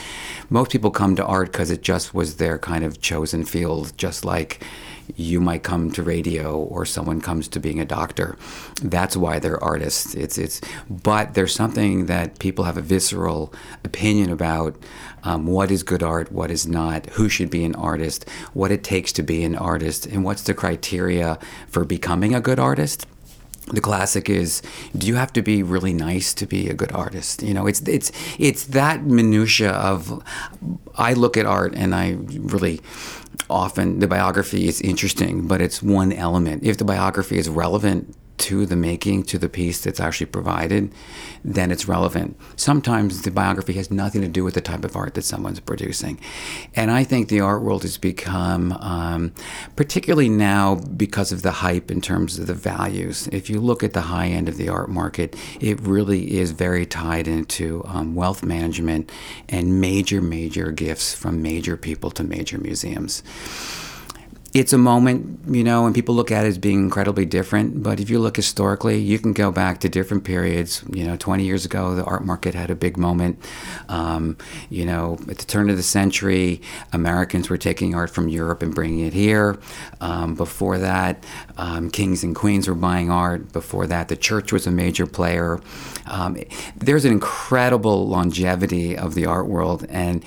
Most 0.50 0.72
people 0.72 0.92
come 0.92 1.16
to 1.16 1.26
art 1.26 1.52
because 1.52 1.72
it 1.72 1.82
just 1.82 2.14
was 2.14 2.38
their 2.38 2.58
kind 2.58 2.84
of 2.84 3.02
chosen 3.02 3.44
field, 3.44 3.98
just 3.98 4.24
like 4.24 4.64
you 5.16 5.40
might 5.40 5.64
come 5.64 5.92
to 5.92 6.04
radio 6.04 6.58
or 6.58 6.86
someone 6.86 7.22
comes 7.22 7.48
to 7.50 7.60
being 7.60 7.80
a 7.80 7.86
doctor. 7.86 8.38
That's 8.82 9.16
why 9.18 9.40
they're 9.40 9.64
artists. 9.64 10.14
It's 10.16 10.38
it's 10.38 10.62
but 10.90 11.34
there's 11.34 11.54
something 11.54 12.06
that 12.08 12.40
people 12.40 12.66
have 12.66 12.78
a 12.78 12.82
visceral 12.82 13.54
opinion 13.84 14.30
about 14.30 14.76
um, 15.24 15.46
what 15.46 15.72
is 15.72 15.84
good 15.84 16.04
art, 16.04 16.32
what 16.32 16.50
is 16.50 16.68
not, 16.68 17.06
who 17.12 17.30
should 17.30 17.50
be 17.50 17.64
an 17.64 17.76
artist, 17.76 18.28
what 18.54 18.72
it 18.72 18.84
takes 18.84 19.12
to 19.14 19.24
be 19.24 19.44
an 19.44 19.56
artist, 19.56 20.06
and 20.06 20.24
what's 20.24 20.44
the 20.44 20.54
criteria 20.54 21.38
for 21.68 21.86
becoming 21.86 22.34
a 22.34 22.42
good 22.42 22.60
artist 22.60 23.06
the 23.68 23.82
classic 23.82 24.30
is 24.30 24.62
do 24.98 25.08
you 25.08 25.16
have 25.16 25.32
to 25.32 25.42
be 25.42 25.62
really 25.62 25.94
nice 25.94 26.34
to 26.34 26.46
be 26.46 26.68
a 26.68 26.74
good 26.74 26.92
artist 26.94 27.44
you 27.44 27.54
know 27.54 27.68
it's 27.68 27.80
it's 27.82 28.12
it's 28.40 28.66
that 28.66 29.04
minutia 29.04 29.72
of 29.72 30.24
i 30.98 31.14
look 31.14 31.38
at 31.38 31.46
art 31.46 31.74
and 31.76 31.94
i 31.94 32.18
really 32.28 32.82
often 33.50 34.00
the 34.00 34.08
biography 34.08 34.68
is 34.68 34.82
interesting 34.82 35.48
but 35.48 35.62
it's 35.62 35.82
one 35.82 36.12
element. 36.14 36.64
If 36.64 36.78
the 36.78 36.86
biography 36.86 37.38
is 37.38 37.50
relevant 37.50 38.16
to 38.42 38.66
the 38.66 38.76
making, 38.76 39.24
to 39.24 39.38
the 39.38 39.48
piece 39.48 39.82
that's 39.82 40.00
actually 40.00 40.26
provided, 40.26 40.92
then 41.46 41.72
it's 41.72 41.88
relevant. 41.88 42.36
Sometimes 42.56 43.22
the 43.22 43.30
biography 43.30 43.74
has 43.74 43.92
nothing 43.92 44.22
to 44.22 44.28
do 44.28 44.44
with 44.44 44.56
the 44.56 44.62
type 44.62 44.84
of 44.84 44.96
art 44.96 45.14
that 45.14 45.24
someone's 45.24 45.60
producing. 45.60 46.20
And 46.76 46.90
I 46.90 47.04
think 47.04 47.30
the 47.30 47.40
art 47.40 47.62
world 47.62 47.84
has 47.84 47.98
become, 48.00 48.72
um, 48.74 49.32
particularly 49.76 50.28
now 50.28 50.76
because 50.76 51.32
of 51.32 51.44
the 51.44 51.52
hype 51.52 51.92
in 51.92 52.02
terms 52.02 52.40
of 52.40 52.48
the 52.48 52.56
values, 52.56 53.28
if 53.28 53.50
you 53.50 53.60
look 53.62 53.84
at 53.84 53.94
the 53.94 54.02
high 54.02 54.28
end 54.28 54.50
of 54.50 54.58
the 54.58 54.70
art 54.70 54.90
market, 54.90 55.36
it 55.60 55.80
really 55.80 56.40
is 56.40 56.52
very 56.52 56.86
tied 56.86 57.28
into 57.28 57.84
um, 57.86 58.16
wealth 58.16 58.44
management 58.44 59.12
and 59.50 59.80
major, 59.80 60.20
major 60.20 60.72
gifts 60.72 61.14
from 61.14 61.44
major 61.44 61.78
people 61.78 62.10
to 62.12 62.24
major 62.24 62.58
museums 62.58 63.22
it's 64.54 64.74
a 64.74 64.78
moment, 64.78 65.40
you 65.48 65.64
know, 65.64 65.86
and 65.86 65.96
people 65.96 66.14
look 66.14 66.30
at 66.30 66.44
it 66.44 66.50
as 66.50 66.58
being 66.58 66.80
incredibly 66.80 67.26
different. 67.26 67.82
But 67.82 68.02
if 68.02 68.10
you 68.10 68.20
look 68.20 68.36
historically, 68.36 69.00
you 69.00 69.18
can 69.18 69.32
go 69.32 69.50
back 69.50 69.80
to 69.80 69.90
different 69.90 70.26
periods. 70.26 70.84
You 70.92 71.06
know, 71.08 71.16
20 71.16 71.46
years 71.46 71.64
ago, 71.64 71.96
the 71.96 72.04
art 72.04 72.26
market 72.26 72.54
had 72.54 72.70
a 72.70 72.76
big 72.76 72.98
moment. 72.98 73.40
Um, 73.88 74.38
you 74.70 74.86
know, 74.86 75.18
at 75.30 75.38
the 75.38 75.46
turn 75.46 75.70
of 75.70 75.78
the 75.78 75.84
century, 75.84 76.62
Americans 76.92 77.50
were 77.50 77.58
taking 77.58 77.96
art 77.96 78.10
from 78.10 78.28
Europe 78.28 78.62
and 78.62 78.76
bringing 78.76 79.06
it 79.06 79.14
here. 79.14 79.58
Um, 80.02 80.36
before 80.36 80.78
that, 80.80 81.24
um, 81.56 81.90
kings 81.90 82.22
and 82.22 82.36
queens 82.36 82.68
were 82.68 82.76
buying 82.76 83.10
art. 83.10 83.54
Before 83.54 83.88
that, 83.88 84.10
the 84.10 84.18
church 84.18 84.52
was 84.52 84.68
a 84.68 84.72
major 84.72 85.08
player. 85.08 85.62
Um, 86.08 86.38
there's 86.76 87.06
an 87.06 87.14
incredible 87.14 88.06
longevity 88.06 88.98
of 88.98 89.16
the 89.16 89.26
art 89.28 89.48
world, 89.48 89.86
and 89.88 90.26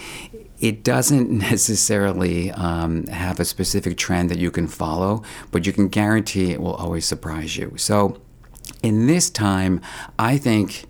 it 0.65 0.83
doesn't 0.83 1.31
necessarily 1.51 2.51
um, 2.53 3.07
have 3.09 3.39
a 3.39 3.45
specific 3.45 3.99
trend 3.99 4.31
that 4.31 4.39
you 4.39 4.51
can 4.51 4.67
follow, 4.67 5.23
but 5.51 5.67
you 5.67 5.73
can 5.73 5.89
guarantee 5.89 6.53
it 6.53 6.61
will 6.61 6.75
always 6.75 7.05
surprise 7.05 7.57
you. 7.57 7.75
So, 7.77 8.21
in 8.83 9.07
this 9.07 9.29
time, 9.29 9.83
I 10.19 10.39
think 10.39 10.87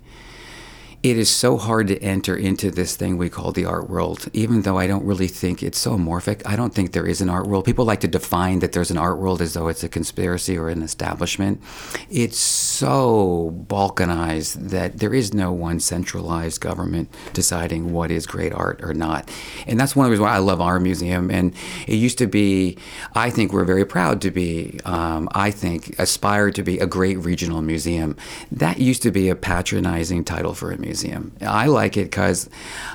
it 1.03 1.17
is 1.17 1.29
so 1.29 1.57
hard 1.57 1.87
to 1.89 2.01
enter 2.01 2.35
into 2.35 2.71
this 2.71 2.95
thing 2.95 3.17
we 3.17 3.29
call 3.29 3.51
the 3.51 3.65
art 3.65 3.89
world, 3.89 4.27
even 4.31 4.61
though 4.61 4.79
I 4.79 4.87
don't 4.87 5.05
really 5.05 5.27
think 5.27 5.61
it's 5.61 5.77
so 5.77 5.97
amorphic. 5.97 6.41
I 6.45 6.55
don't 6.55 6.73
think 6.73 6.93
there 6.93 7.05
is 7.05 7.19
an 7.19 7.29
art 7.29 7.45
world. 7.45 7.65
People 7.65 7.85
like 7.85 7.99
to 7.99 8.07
define 8.07 8.59
that 8.59 8.71
there's 8.71 8.91
an 8.91 8.97
art 8.97 9.19
world 9.19 9.41
as 9.41 9.53
though 9.53 9.67
it's 9.67 9.83
a 9.83 9.89
conspiracy 9.89 10.57
or 10.57 10.69
an 10.69 10.81
establishment. 10.81 11.61
It's 12.09 12.39
so 12.75 13.53
balkanized 13.67 14.69
that 14.69 14.99
there 14.99 15.13
is 15.13 15.33
no 15.33 15.51
one 15.51 15.79
centralized 15.79 16.61
government 16.61 17.09
deciding 17.33 17.93
what 17.93 18.11
is 18.11 18.27
great 18.27 18.53
art 18.53 18.81
or 18.83 18.93
not. 18.93 19.29
And 19.67 19.79
that's 19.79 19.95
one 19.95 20.05
of 20.05 20.09
the 20.09 20.11
reasons 20.11 20.25
why 20.25 20.35
I 20.35 20.39
love 20.39 20.61
our 20.61 20.79
museum. 20.79 21.31
And 21.31 21.53
it 21.87 21.95
used 21.95 22.17
to 22.17 22.27
be, 22.27 22.77
I 23.13 23.29
think 23.29 23.53
we're 23.53 23.65
very 23.65 23.85
proud 23.85 24.21
to 24.21 24.31
be, 24.31 24.79
um, 24.85 25.29
I 25.33 25.51
think, 25.51 25.97
aspire 25.99 26.51
to 26.51 26.63
be 26.63 26.79
a 26.79 26.85
great 26.85 27.17
regional 27.19 27.61
museum. 27.61 28.17
That 28.51 28.79
used 28.79 29.01
to 29.03 29.11
be 29.11 29.29
a 29.29 29.35
patronizing 29.35 30.23
title 30.23 30.53
for 30.53 30.71
a 30.71 30.77
museum. 30.77 31.31
I 31.41 31.67
like 31.67 31.97
it 31.97 32.05
because 32.05 32.49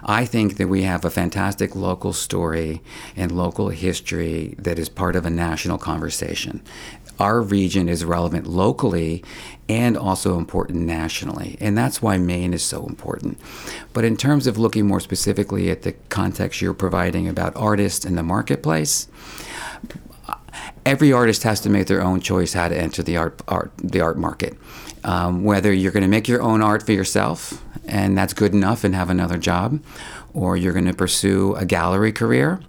I 0.05 0.24
think 0.24 0.57
that 0.59 0.68
we 0.68 0.83
have 0.83 1.05
a 1.05 1.11
fantastic 1.11 1.74
local 1.74 2.12
story 2.12 2.83
and 3.16 3.33
local 3.33 3.70
history 3.70 4.55
that 4.59 4.78
is 4.78 4.89
part 4.89 5.16
of 5.16 5.26
a 5.26 5.31
national 5.31 5.78
conversation. 5.78 6.62
Our 7.20 7.42
region 7.42 7.88
is 7.88 8.04
relevant 8.04 8.46
locally 8.46 9.22
and 9.68 9.96
also 9.96 10.38
important 10.38 10.80
nationally. 10.86 11.58
And 11.60 11.76
that's 11.76 12.00
why 12.00 12.16
Maine 12.16 12.54
is 12.54 12.62
so 12.62 12.86
important. 12.86 13.38
But 13.92 14.04
in 14.04 14.16
terms 14.16 14.46
of 14.46 14.56
looking 14.56 14.86
more 14.86 15.00
specifically 15.00 15.70
at 15.70 15.82
the 15.82 15.92
context 16.08 16.62
you're 16.62 16.72
providing 16.74 17.28
about 17.28 17.54
artists 17.56 18.06
in 18.06 18.16
the 18.16 18.22
marketplace, 18.22 19.06
every 20.86 21.12
artist 21.12 21.42
has 21.42 21.60
to 21.60 21.68
make 21.68 21.88
their 21.88 22.02
own 22.02 22.20
choice 22.20 22.54
how 22.54 22.68
to 22.68 22.76
enter 22.76 23.02
the 23.02 23.18
art, 23.18 23.42
art 23.46 23.70
the 23.76 24.00
art 24.00 24.16
market. 24.16 24.56
Um, 25.04 25.44
whether 25.44 25.72
you're 25.72 25.92
going 25.92 26.02
to 26.02 26.08
make 26.08 26.26
your 26.26 26.42
own 26.42 26.62
art 26.62 26.84
for 26.84 26.92
yourself 26.92 27.62
and 27.86 28.16
that's 28.16 28.32
good 28.32 28.54
enough 28.54 28.82
and 28.84 28.94
have 28.94 29.10
another 29.10 29.36
job, 29.36 29.82
or 30.32 30.56
you're 30.56 30.72
going 30.72 30.86
to 30.86 30.94
pursue 30.94 31.54
a 31.56 31.66
gallery 31.66 32.12
career 32.12 32.60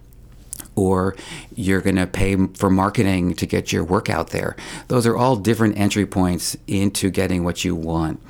or 0.74 1.16
you're 1.54 1.80
going 1.80 1.96
to 1.96 2.06
pay 2.06 2.36
for 2.54 2.70
marketing 2.70 3.34
to 3.34 3.46
get 3.46 3.72
your 3.72 3.84
work 3.84 4.08
out 4.08 4.30
there. 4.30 4.56
Those 4.88 5.06
are 5.06 5.16
all 5.16 5.36
different 5.36 5.78
entry 5.78 6.06
points 6.06 6.56
into 6.66 7.10
getting 7.10 7.44
what 7.44 7.64
you 7.64 7.74
want. 7.74 8.20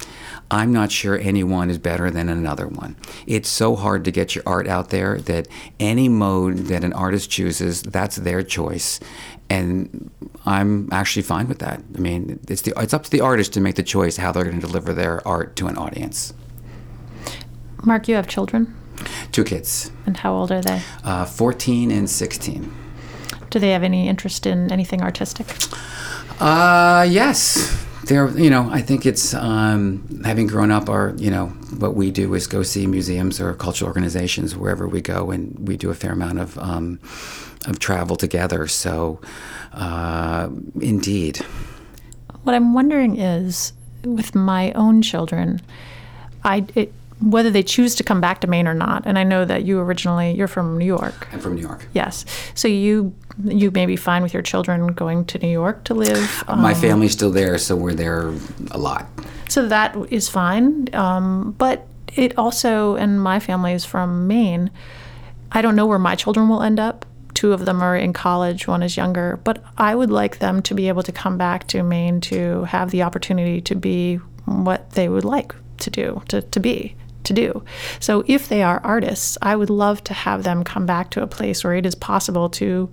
I'm 0.51 0.72
not 0.72 0.93
sure 0.93 1.18
any 1.18 1.43
one 1.43 1.70
is 1.70 1.78
better 1.78 2.11
than 2.11 2.28
another 2.28 2.66
one. 2.66 2.97
It's 3.26 3.49
so 3.49 3.74
hard 3.74 4.05
to 4.05 4.11
get 4.11 4.34
your 4.34 4.43
art 4.47 4.68
out 4.68 4.90
there 4.90 5.18
that 5.20 5.49
any 5.80 6.11
mode 6.11 6.59
that 6.66 6.84
an 6.84 6.93
artist 6.93 7.30
chooses, 7.30 7.82
that's 7.82 8.16
their 8.16 8.43
choice. 8.43 9.01
And 9.49 10.11
I'm 10.45 10.90
actually 10.93 11.22
fine 11.22 11.49
with 11.49 11.61
that. 11.61 11.82
I 11.97 11.99
mean, 11.99 12.38
it's, 12.49 12.62
the, 12.62 12.74
it's 12.76 12.93
up 12.93 13.05
to 13.05 13.11
the 13.11 13.20
artist 13.20 13.55
to 13.55 13.61
make 13.61 13.76
the 13.76 13.82
choice 13.82 14.18
how 14.18 14.32
they're 14.32 14.45
going 14.45 14.61
to 14.61 14.66
deliver 14.66 14.93
their 14.93 15.26
art 15.26 15.57
to 15.57 15.68
an 15.68 15.78
audience. 15.78 16.34
Mark, 17.84 18.07
you 18.09 18.14
have 18.14 18.26
children? 18.26 18.74
Two 19.33 19.45
kids. 19.45 19.91
And 20.07 20.16
how 20.16 20.35
old 20.35 20.53
are 20.53 20.61
they? 20.61 20.80
Uh, 21.05 21.24
14 21.24 21.91
and 21.91 22.09
16. 22.09 22.72
Do 23.51 23.59
they 23.59 23.70
have 23.70 23.83
any 23.83 24.09
interest 24.09 24.47
in 24.47 24.70
anything 24.70 25.03
artistic? 25.03 25.47
Uh, 26.41 27.07
yes. 27.09 27.87
They're, 28.05 28.28
you 28.30 28.51
know, 28.51 28.68
I 28.70 28.83
think 28.83 29.07
it's 29.07 29.33
um, 29.33 30.22
having 30.24 30.47
grown 30.47 30.70
up. 30.70 30.89
Our, 30.89 31.14
you 31.16 31.30
know, 31.30 31.49
what 31.78 31.95
we 31.95 32.11
do 32.11 32.35
is 32.35 32.47
go 32.47 32.62
see 32.62 32.87
museums 32.87 33.41
or 33.41 33.55
cultural 33.55 33.89
organizations 33.89 34.57
wherever 34.57 34.89
we 34.89 35.01
go, 35.01 35.30
and 35.30 35.57
we 35.66 35.76
do 35.76 35.91
a 35.91 35.95
fair 35.95 36.12
amount 36.12 36.41
of 36.41 36.59
um, 36.59 36.99
of 37.66 37.78
travel 37.78 38.16
together. 38.16 38.66
So, 38.66 39.20
uh, 39.72 40.49
indeed. 40.80 41.39
What 42.43 42.55
I'm 42.57 42.74
wondering 42.74 43.20
is, 43.20 43.72
with 44.05 44.35
my 44.35 44.72
own 44.72 45.01
children, 45.01 45.61
I 46.43 46.66
it, 46.74 46.93
whether 47.22 47.50
they 47.50 47.62
choose 47.62 47.94
to 47.94 48.02
come 48.02 48.20
back 48.20 48.40
to 48.40 48.46
Maine 48.46 48.66
or 48.66 48.74
not. 48.74 49.06
And 49.06 49.18
I 49.18 49.24
know 49.24 49.44
that 49.44 49.64
you 49.64 49.78
originally 49.78 50.34
you're 50.34 50.48
from 50.48 50.76
New 50.76 50.84
York. 50.84 51.28
I'm 51.32 51.40
from 51.40 51.54
New 51.54 51.62
York. 51.62 51.86
Yes. 51.92 52.24
So 52.54 52.68
you 52.68 53.14
you 53.44 53.70
may 53.70 53.86
be 53.86 53.96
fine 53.96 54.22
with 54.22 54.34
your 54.34 54.42
children 54.42 54.88
going 54.88 55.24
to 55.26 55.38
New 55.38 55.48
York 55.48 55.84
to 55.84 55.94
live. 55.94 56.44
Um, 56.48 56.60
My 56.60 56.74
family's 56.74 57.12
still 57.12 57.30
there, 57.30 57.56
so 57.58 57.74
we're 57.76 57.94
there 57.94 58.32
a 58.70 58.78
lot. 58.78 59.06
So 59.48 59.66
that 59.68 59.96
is 60.10 60.28
fine. 60.28 60.94
Um, 60.94 61.52
but 61.52 61.86
it 62.14 62.36
also, 62.36 62.96
and 62.96 63.22
my 63.22 63.40
family 63.40 63.72
is 63.72 63.84
from 63.84 64.26
Maine. 64.26 64.70
I 65.50 65.62
don't 65.62 65.76
know 65.76 65.86
where 65.86 65.98
my 65.98 66.14
children 66.14 66.48
will 66.48 66.62
end 66.62 66.78
up. 66.78 67.06
Two 67.34 67.54
of 67.54 67.64
them 67.64 67.82
are 67.82 67.96
in 67.96 68.12
college, 68.12 68.68
one 68.68 68.82
is 68.82 68.96
younger. 68.96 69.40
But 69.42 69.64
I 69.78 69.94
would 69.94 70.10
like 70.10 70.38
them 70.38 70.60
to 70.62 70.74
be 70.74 70.88
able 70.88 71.02
to 71.04 71.12
come 71.12 71.38
back 71.38 71.66
to 71.68 71.82
Maine 71.82 72.20
to 72.22 72.64
have 72.64 72.90
the 72.90 73.02
opportunity 73.02 73.62
to 73.62 73.74
be 73.74 74.16
what 74.44 74.90
they 74.90 75.08
would 75.08 75.24
like 75.24 75.54
to 75.78 75.90
do, 75.90 76.22
to, 76.28 76.42
to 76.42 76.60
be 76.60 76.94
to 77.24 77.32
do. 77.32 77.64
So 78.00 78.24
if 78.26 78.48
they 78.48 78.62
are 78.62 78.80
artists, 78.84 79.38
I 79.42 79.56
would 79.56 79.70
love 79.70 80.02
to 80.04 80.14
have 80.14 80.42
them 80.42 80.64
come 80.64 80.86
back 80.86 81.10
to 81.10 81.22
a 81.22 81.26
place 81.26 81.64
where 81.64 81.74
it 81.74 81.86
is 81.86 81.94
possible 81.94 82.48
to 82.50 82.88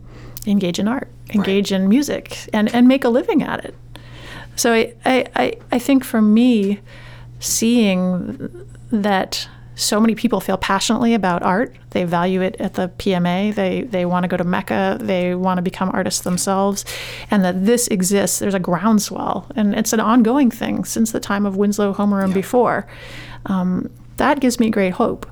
engage 0.46 0.80
in 0.80 0.88
art, 0.88 1.10
engage 1.34 1.72
right. 1.72 1.82
in 1.82 1.90
music, 1.90 2.38
and, 2.54 2.74
and 2.74 2.88
make 2.88 3.04
a 3.04 3.10
living 3.10 3.44
at 3.44 3.64
it. 3.66 3.76
So 4.56 4.74
I, 4.74 4.94
I, 5.06 5.54
I 5.72 5.80
think 5.80 6.04
for 6.04 6.22
me, 6.22 6.80
seeing 7.40 8.66
that 8.92 9.48
so 9.80 10.00
many 10.00 10.14
people 10.14 10.42
feel 10.42 10.58
passionately 10.58 11.14
about 11.14 11.42
art. 11.42 11.74
They 11.92 12.04
value 12.04 12.42
it 12.42 12.58
at 12.60 12.74
the 12.74 12.90
PMA. 12.90 13.56
They 13.56 13.84
they 13.84 14.06
want 14.06 14.26
to 14.26 14.28
go 14.28 14.36
to 14.36 14.44
MECA. 14.44 15.00
They 15.00 15.36
want 15.36 15.58
to 15.58 15.62
become 15.62 15.90
artists 15.94 16.22
themselves, 16.22 16.84
and 17.32 17.44
that 17.46 17.66
this 17.66 17.88
exists. 17.88 18.40
There's 18.40 18.54
a 18.54 18.60
groundswell, 18.60 19.48
and 19.56 19.74
it's 19.74 19.94
an 19.94 20.02
ongoing 20.02 20.52
thing 20.52 20.84
since 20.84 21.14
the 21.14 21.20
time 21.20 21.46
of 21.46 21.56
Winslow, 21.56 21.94
Homer, 21.94 22.20
and 22.20 22.32
yeah. 22.32 22.36
before. 22.36 22.88
Um, 23.46 23.90
that 24.20 24.40
gives 24.40 24.60
me 24.60 24.70
great 24.70 24.94
hope. 24.94 25.26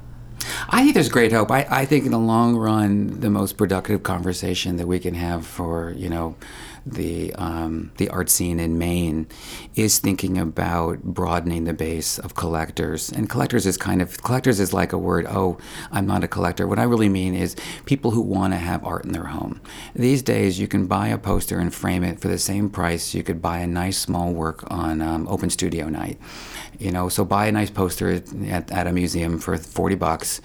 I 0.70 0.82
think 0.82 0.94
there's 0.94 1.10
great 1.10 1.32
hope. 1.32 1.52
I, 1.52 1.68
I 1.70 1.86
think 1.86 2.06
in 2.06 2.12
the 2.12 2.20
long 2.20 2.56
run, 2.56 3.20
the 3.20 3.30
most 3.30 3.58
productive 3.58 4.04
conversation 4.04 4.78
that 4.78 4.88
we 4.88 5.00
can 5.00 5.14
have 5.14 5.46
for, 5.46 5.92
you 5.92 6.10
know, 6.10 6.36
the 6.94 7.34
um, 7.36 7.92
the 7.98 8.10
art 8.10 8.30
scene 8.30 8.60
in 8.60 8.78
Maine 8.78 9.28
is 9.76 10.00
thinking 10.00 10.38
about 10.38 11.04
broadening 11.04 11.66
the 11.66 11.74
base 11.74 12.20
of 12.20 12.36
collectors. 12.36 13.12
And 13.12 13.30
collectors 13.30 13.66
is 13.66 13.78
kind 13.78 14.02
of 14.02 14.22
collectors 14.24 14.60
is 14.60 14.74
like 14.74 14.94
a 14.94 14.98
word. 14.98 15.26
Oh, 15.30 15.58
I'm 15.92 16.08
not 16.08 16.24
a 16.24 16.28
collector. 16.28 16.68
What 16.68 16.80
I 16.80 16.84
really 16.84 17.10
mean 17.10 17.34
is 17.36 17.56
people 17.86 18.12
who 18.12 18.22
want 18.22 18.54
to 18.54 18.58
have 18.58 18.84
art 18.84 19.06
in 19.06 19.12
their 19.12 19.26
home. 19.26 19.62
These 19.96 20.22
days, 20.22 20.60
you 20.60 20.68
can 20.68 20.88
buy 20.88 21.08
a 21.08 21.18
poster 21.18 21.60
and 21.60 21.74
frame 21.74 22.04
it 22.04 22.20
for 22.20 22.28
the 22.28 22.38
same 22.38 22.70
price 22.70 23.14
you 23.14 23.24
could 23.24 23.42
buy 23.42 23.60
a 23.60 23.68
nice 23.68 23.98
small 23.98 24.32
work 24.32 24.64
on 24.72 25.02
um, 25.02 25.28
open 25.28 25.50
studio 25.50 25.90
night. 25.90 26.20
You 26.80 26.92
know, 26.92 27.10
so 27.10 27.26
buy 27.26 27.48
a 27.48 27.52
nice 27.52 27.72
poster 27.72 28.22
at, 28.50 28.72
at 28.72 28.88
a 28.88 28.92
museum 28.92 29.40
for 29.40 29.58
40 29.58 29.96
bucks 29.96 30.42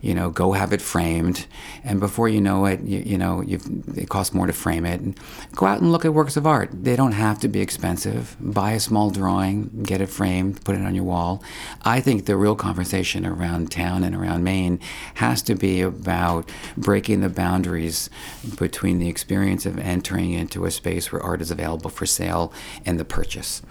you 0.00 0.14
know, 0.14 0.30
go 0.30 0.52
have 0.52 0.72
it 0.72 0.80
framed, 0.80 1.46
and 1.84 1.98
before 2.00 2.28
you 2.28 2.40
know 2.40 2.66
it, 2.66 2.80
you, 2.82 3.00
you 3.00 3.18
know, 3.18 3.42
it 3.42 4.08
costs 4.08 4.34
more 4.34 4.46
to 4.46 4.52
frame 4.52 4.86
it. 4.86 5.00
And 5.00 5.18
go 5.54 5.66
out 5.66 5.77
and 5.78 5.92
look 5.92 6.04
at 6.04 6.14
works 6.14 6.36
of 6.36 6.46
art. 6.46 6.70
They 6.72 6.96
don't 6.96 7.12
have 7.12 7.38
to 7.40 7.48
be 7.48 7.60
expensive. 7.60 8.36
Buy 8.40 8.72
a 8.72 8.80
small 8.80 9.10
drawing, 9.10 9.82
get 9.82 10.00
it 10.00 10.08
framed, 10.08 10.64
put 10.64 10.74
it 10.74 10.82
on 10.82 10.94
your 10.94 11.04
wall. 11.04 11.42
I 11.82 12.00
think 12.00 12.26
the 12.26 12.36
real 12.36 12.56
conversation 12.56 13.24
around 13.24 13.70
town 13.70 14.04
and 14.04 14.14
around 14.14 14.44
Maine 14.44 14.80
has 15.14 15.42
to 15.42 15.54
be 15.54 15.80
about 15.80 16.50
breaking 16.76 17.20
the 17.20 17.28
boundaries 17.28 18.10
between 18.58 18.98
the 18.98 19.08
experience 19.08 19.66
of 19.66 19.78
entering 19.78 20.32
into 20.32 20.64
a 20.64 20.70
space 20.70 21.12
where 21.12 21.22
art 21.22 21.40
is 21.40 21.50
available 21.50 21.90
for 21.90 22.06
sale 22.06 22.52
and 22.84 22.98
the 22.98 23.04
purchase, 23.04 23.62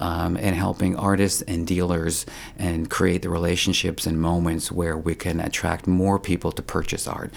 um, 0.00 0.36
and 0.36 0.54
helping 0.54 0.96
artists 0.96 1.42
and 1.42 1.66
dealers 1.66 2.26
and 2.58 2.90
create 2.90 3.22
the 3.22 3.28
relationships 3.28 4.06
and 4.06 4.20
moments 4.20 4.70
where 4.72 4.96
we 4.96 5.14
can 5.14 5.40
attract 5.40 5.86
more 5.86 6.18
people 6.18 6.52
to 6.52 6.62
purchase 6.62 7.06
art. 7.06 7.32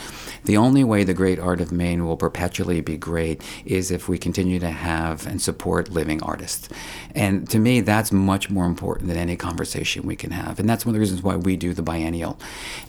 The 0.45 0.57
only 0.57 0.83
way 0.83 1.03
the 1.03 1.13
great 1.13 1.39
art 1.39 1.61
of 1.61 1.71
Maine 1.71 2.05
will 2.05 2.17
perpetually 2.17 2.81
be 2.81 2.97
great 2.97 3.41
is 3.65 3.91
if 3.91 4.07
we 4.07 4.17
continue 4.17 4.59
to 4.59 4.69
have 4.69 5.25
and 5.27 5.41
support 5.41 5.89
living 5.89 6.21
artists. 6.23 6.69
And 7.15 7.49
to 7.49 7.59
me, 7.59 7.81
that's 7.81 8.11
much 8.11 8.49
more 8.49 8.65
important 8.65 9.07
than 9.07 9.17
any 9.17 9.35
conversation 9.35 10.05
we 10.05 10.15
can 10.15 10.31
have. 10.31 10.59
And 10.59 10.69
that's 10.69 10.85
one 10.85 10.91
of 10.91 10.93
the 10.93 10.99
reasons 10.99 11.23
why 11.23 11.35
we 11.35 11.55
do 11.57 11.73
the 11.73 11.81
biennial. 11.81 12.39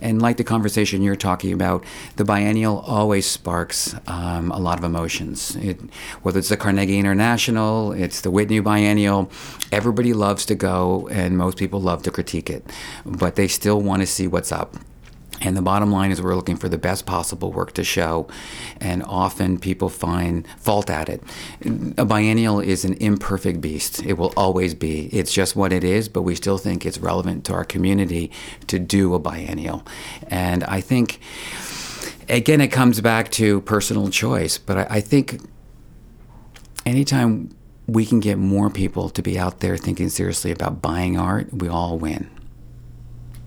And 0.01 0.21
like 0.21 0.37
the 0.37 0.45
conversation 0.45 1.03
you're 1.03 1.16
talking 1.16 1.53
about, 1.53 1.85
the 2.16 2.25
biennial 2.25 2.81
always 2.81 3.27
sparks 3.27 3.95
um, 4.07 4.51
a 4.53 4.59
lot 4.59 4.79
of 4.79 4.85
emotions. 4.85 5.57
It, 5.57 5.81
whether 6.23 6.39
it's 6.39 6.49
the 6.49 6.57
Carnegie 6.57 6.99
International, 6.99 7.93
it's 7.93 8.21
the 8.21 8.31
Whitney 8.31 8.61
Biennial, 8.61 9.31
everybody 9.72 10.12
loves 10.12 10.46
to 10.46 10.54
go 10.54 11.09
and 11.11 11.36
most 11.36 11.59
people 11.59 11.80
love 11.80 12.02
to 12.04 12.11
critique 12.11 12.50
it. 12.50 12.64
But 13.04 13.36
they 13.36 13.48
still 13.48 13.80
want 13.80 14.02
to 14.02 14.06
see 14.06 14.26
what's 14.26 14.52
up. 14.52 14.76
And 15.40 15.56
the 15.56 15.62
bottom 15.62 15.92
line 15.92 16.11
is 16.11 16.20
we're 16.20 16.34
looking 16.34 16.56
for 16.56 16.68
the 16.68 16.78
best 16.78 17.06
possible 17.06 17.52
work 17.52 17.72
to 17.74 17.84
show, 17.84 18.26
and 18.80 19.02
often 19.04 19.59
people 19.59 19.88
find 19.88 20.46
fault 20.59 20.90
at 20.90 21.09
it. 21.09 21.22
A 21.96 22.04
biennial 22.04 22.61
is 22.61 22.84
an 22.84 22.94
imperfect 22.94 23.61
beast. 23.61 24.02
It 24.04 24.14
will 24.14 24.32
always 24.36 24.74
be. 24.74 25.06
It's 25.12 25.32
just 25.32 25.54
what 25.54 25.72
it 25.72 25.84
is, 25.84 26.09
but 26.09 26.22
we 26.22 26.34
still 26.34 26.59
think 26.59 26.84
it's 26.84 26.98
relevant 26.98 27.44
to 27.44 27.52
our 27.52 27.64
community 27.64 28.32
to 28.66 28.78
do 28.78 29.14
a 29.14 29.18
biennial. 29.18 29.86
And 30.26 30.64
I 30.64 30.80
think, 30.80 31.20
again, 32.28 32.61
it 32.61 32.68
comes 32.68 33.00
back 33.00 33.30
to 33.32 33.61
personal 33.61 34.11
choice, 34.11 34.59
but 34.59 34.78
I, 34.78 34.86
I 34.90 35.00
think 35.00 35.40
anytime 36.84 37.50
we 37.89 38.05
can 38.05 38.20
get 38.20 38.36
more 38.36 38.68
people 38.68 39.09
to 39.09 39.22
be 39.22 39.39
out 39.39 39.61
there 39.61 39.76
thinking 39.76 40.11
seriously 40.11 40.53
about 40.53 40.82
buying 40.82 41.18
art, 41.18 41.53
we 41.53 41.68
all 41.68 41.99
win. 41.99 42.30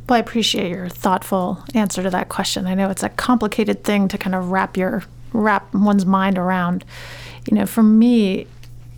Well, 0.09 0.17
I 0.17 0.19
appreciate 0.19 0.71
your 0.71 0.89
thoughtful 0.89 1.63
answer 1.75 2.01
to 2.01 2.09
that 2.09 2.27
question. 2.27 2.65
I 2.65 2.73
know 2.73 2.89
it's 2.89 3.03
a 3.03 3.09
complicated 3.09 3.83
thing 3.83 4.07
to 4.09 4.17
kind 4.17 4.35
of 4.35 4.51
wrap 4.51 4.75
your 4.75 5.03
wrap 5.31 5.73
one's 5.73 6.05
mind 6.05 6.37
around. 6.37 6.83
You 7.49 7.55
know, 7.55 7.65
for 7.65 7.83
me, 7.83 8.47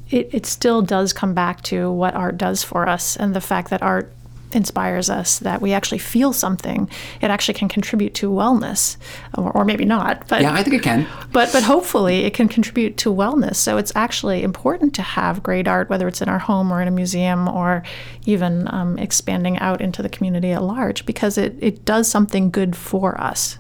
it, 0.10 0.30
it 0.32 0.46
still 0.46 0.82
does 0.82 1.12
come 1.12 1.34
back 1.34 1.62
to 1.64 1.92
what 1.92 2.16
art 2.16 2.38
does 2.38 2.64
for 2.64 2.88
us 2.88 3.16
and 3.18 3.36
the 3.36 3.42
fact 3.42 3.70
that 3.70 3.84
art 3.84 4.12
inspires 4.56 5.10
us, 5.10 5.40
that 5.40 5.62
we 5.62 5.74
actually 5.74 5.98
feel 5.98 6.34
something, 6.34 6.90
it 7.22 7.30
actually 7.30 7.54
can 7.54 7.70
contribute 7.70 8.14
to 8.16 8.30
wellness, 8.30 8.98
or, 9.38 9.52
or, 9.52 9.66
maybe 9.66 9.86
not. 9.86 10.28
But 10.28 10.42
yeah, 10.42 10.54
I 10.54 10.64
think 10.64 10.76
it 10.76 10.84
can. 10.84 11.08
But 11.32 11.52
but 11.52 11.64
hopefully 11.64 12.26
it 12.26 12.34
can 12.34 12.48
contribute 12.48 12.98
to 12.98 13.14
wellness. 13.14 13.56
So 13.56 13.78
it's 13.78 13.92
actually 13.96 14.44
important 14.44 14.94
to 14.96 15.02
have 15.02 15.44
great 15.44 15.68
art, 15.68 15.90
whether 15.90 16.08
it's 16.08 16.22
in 16.22 16.30
our 16.30 16.40
home 16.40 16.72
or 16.72 16.82
in 16.82 16.88
a 16.88 16.92
museum, 16.92 17.48
or 17.48 17.84
even 18.26 18.68
um, 18.74 18.98
expanding 18.98 19.58
out 19.60 19.82
into 19.82 20.02
the 20.02 20.10
community 20.10 20.52
at 20.52 20.64
large, 20.64 21.06
because 21.06 21.38
it 21.38 21.56
it 21.60 21.86
does 21.86 22.08
something 22.08 22.52
good 22.52 22.76
for 22.76 23.20
us. 23.20 23.58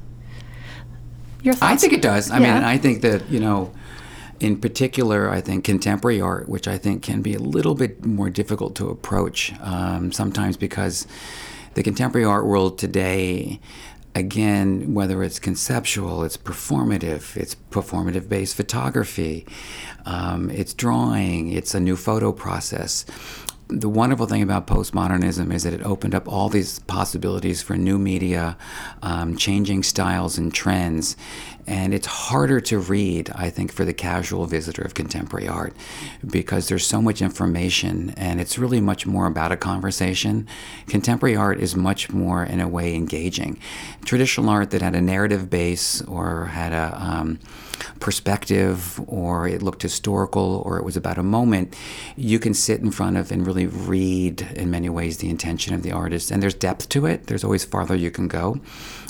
Your 1.41 1.53
thoughts? 1.53 1.73
I 1.73 1.75
think 1.75 1.93
it 1.93 2.01
does. 2.01 2.31
I 2.31 2.39
yeah. 2.39 2.53
mean, 2.53 2.63
I 2.63 2.77
think 2.77 3.01
that 3.01 3.29
you 3.29 3.39
know 3.39 3.71
in 4.39 4.59
particular, 4.59 5.29
I 5.29 5.41
think 5.41 5.63
contemporary 5.63 6.21
art, 6.21 6.49
which 6.49 6.67
I 6.67 6.77
think 6.77 7.03
can 7.03 7.21
be 7.21 7.33
a 7.33 7.39
little 7.39 7.75
bit 7.75 8.05
more 8.05 8.29
difficult 8.29 8.75
to 8.75 8.89
approach 8.89 9.53
um, 9.61 10.11
sometimes 10.11 10.57
because 10.57 11.07
the 11.75 11.83
contemporary 11.83 12.25
art 12.25 12.45
world 12.45 12.77
today, 12.77 13.59
again, 14.15 14.93
whether 14.93 15.23
it's 15.23 15.39
conceptual, 15.39 16.23
it's 16.23 16.37
performative, 16.37 17.35
it's 17.35 17.55
performative 17.71 18.29
based 18.29 18.55
photography, 18.55 19.45
um, 20.05 20.49
it's 20.51 20.73
drawing, 20.73 21.51
it's 21.51 21.73
a 21.73 21.79
new 21.79 21.95
photo 21.95 22.31
process 22.31 23.05
the 23.69 23.89
wonderful 23.89 24.27
thing 24.27 24.43
about 24.43 24.67
postmodernism 24.67 25.51
is 25.53 25.63
that 25.63 25.73
it 25.73 25.81
opened 25.83 26.13
up 26.13 26.27
all 26.27 26.49
these 26.49 26.79
possibilities 26.79 27.61
for 27.61 27.75
new 27.75 27.97
media, 27.97 28.57
um, 29.01 29.35
changing 29.35 29.83
styles 29.83 30.37
and 30.37 30.53
trends. 30.53 31.15
And 31.65 31.93
it's 31.93 32.07
harder 32.07 32.59
to 32.61 32.79
read, 32.79 33.31
I 33.35 33.49
think, 33.49 33.71
for 33.71 33.85
the 33.85 33.93
casual 33.93 34.45
visitor 34.45 34.81
of 34.81 34.93
contemporary 34.93 35.47
art 35.47 35.73
because 36.25 36.67
there's 36.67 36.85
so 36.85 37.01
much 37.01 37.21
information 37.21 38.11
and 38.17 38.41
it's 38.41 38.57
really 38.57 38.81
much 38.81 39.05
more 39.05 39.27
about 39.27 39.51
a 39.51 39.57
conversation. 39.57 40.47
Contemporary 40.87 41.35
art 41.35 41.59
is 41.59 41.75
much 41.75 42.11
more, 42.11 42.43
in 42.43 42.59
a 42.59 42.67
way, 42.67 42.95
engaging. 42.95 43.59
Traditional 44.03 44.49
art 44.49 44.71
that 44.71 44.81
had 44.81 44.95
a 44.95 45.01
narrative 45.01 45.49
base 45.49 46.01
or 46.01 46.47
had 46.47 46.73
a 46.73 46.97
um, 47.01 47.39
perspective 47.99 49.01
or 49.07 49.47
it 49.47 49.61
looked 49.61 49.81
historical 49.81 50.61
or 50.65 50.77
it 50.77 50.83
was 50.83 50.97
about 50.97 51.17
a 51.17 51.23
moment, 51.23 51.75
you 52.15 52.39
can 52.39 52.53
sit 52.53 52.81
in 52.81 52.91
front 52.91 53.17
of 53.17 53.31
and 53.31 53.45
really 53.47 53.67
read 53.67 54.41
in 54.55 54.69
many 54.69 54.89
ways 54.89 55.17
the 55.17 55.29
intention 55.29 55.73
of 55.73 55.83
the 55.83 55.91
artist. 55.91 56.31
And 56.31 56.41
there's 56.41 56.53
depth 56.53 56.89
to 56.89 57.05
it, 57.05 57.27
there's 57.27 57.43
always 57.43 57.63
farther 57.63 57.95
you 57.95 58.11
can 58.11 58.27
go. 58.27 58.59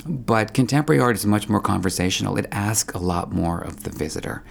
But 0.06 0.54
contemporary 0.54 1.02
art 1.02 1.16
is 1.16 1.26
much 1.26 1.48
more 1.48 1.62
conversational, 1.62 2.38
it 2.38 2.48
asks 2.52 2.94
a 2.94 3.00
lot 3.00 3.32
more 3.32 3.60
of 3.60 3.84
the 3.84 3.90
visitor 3.90 4.44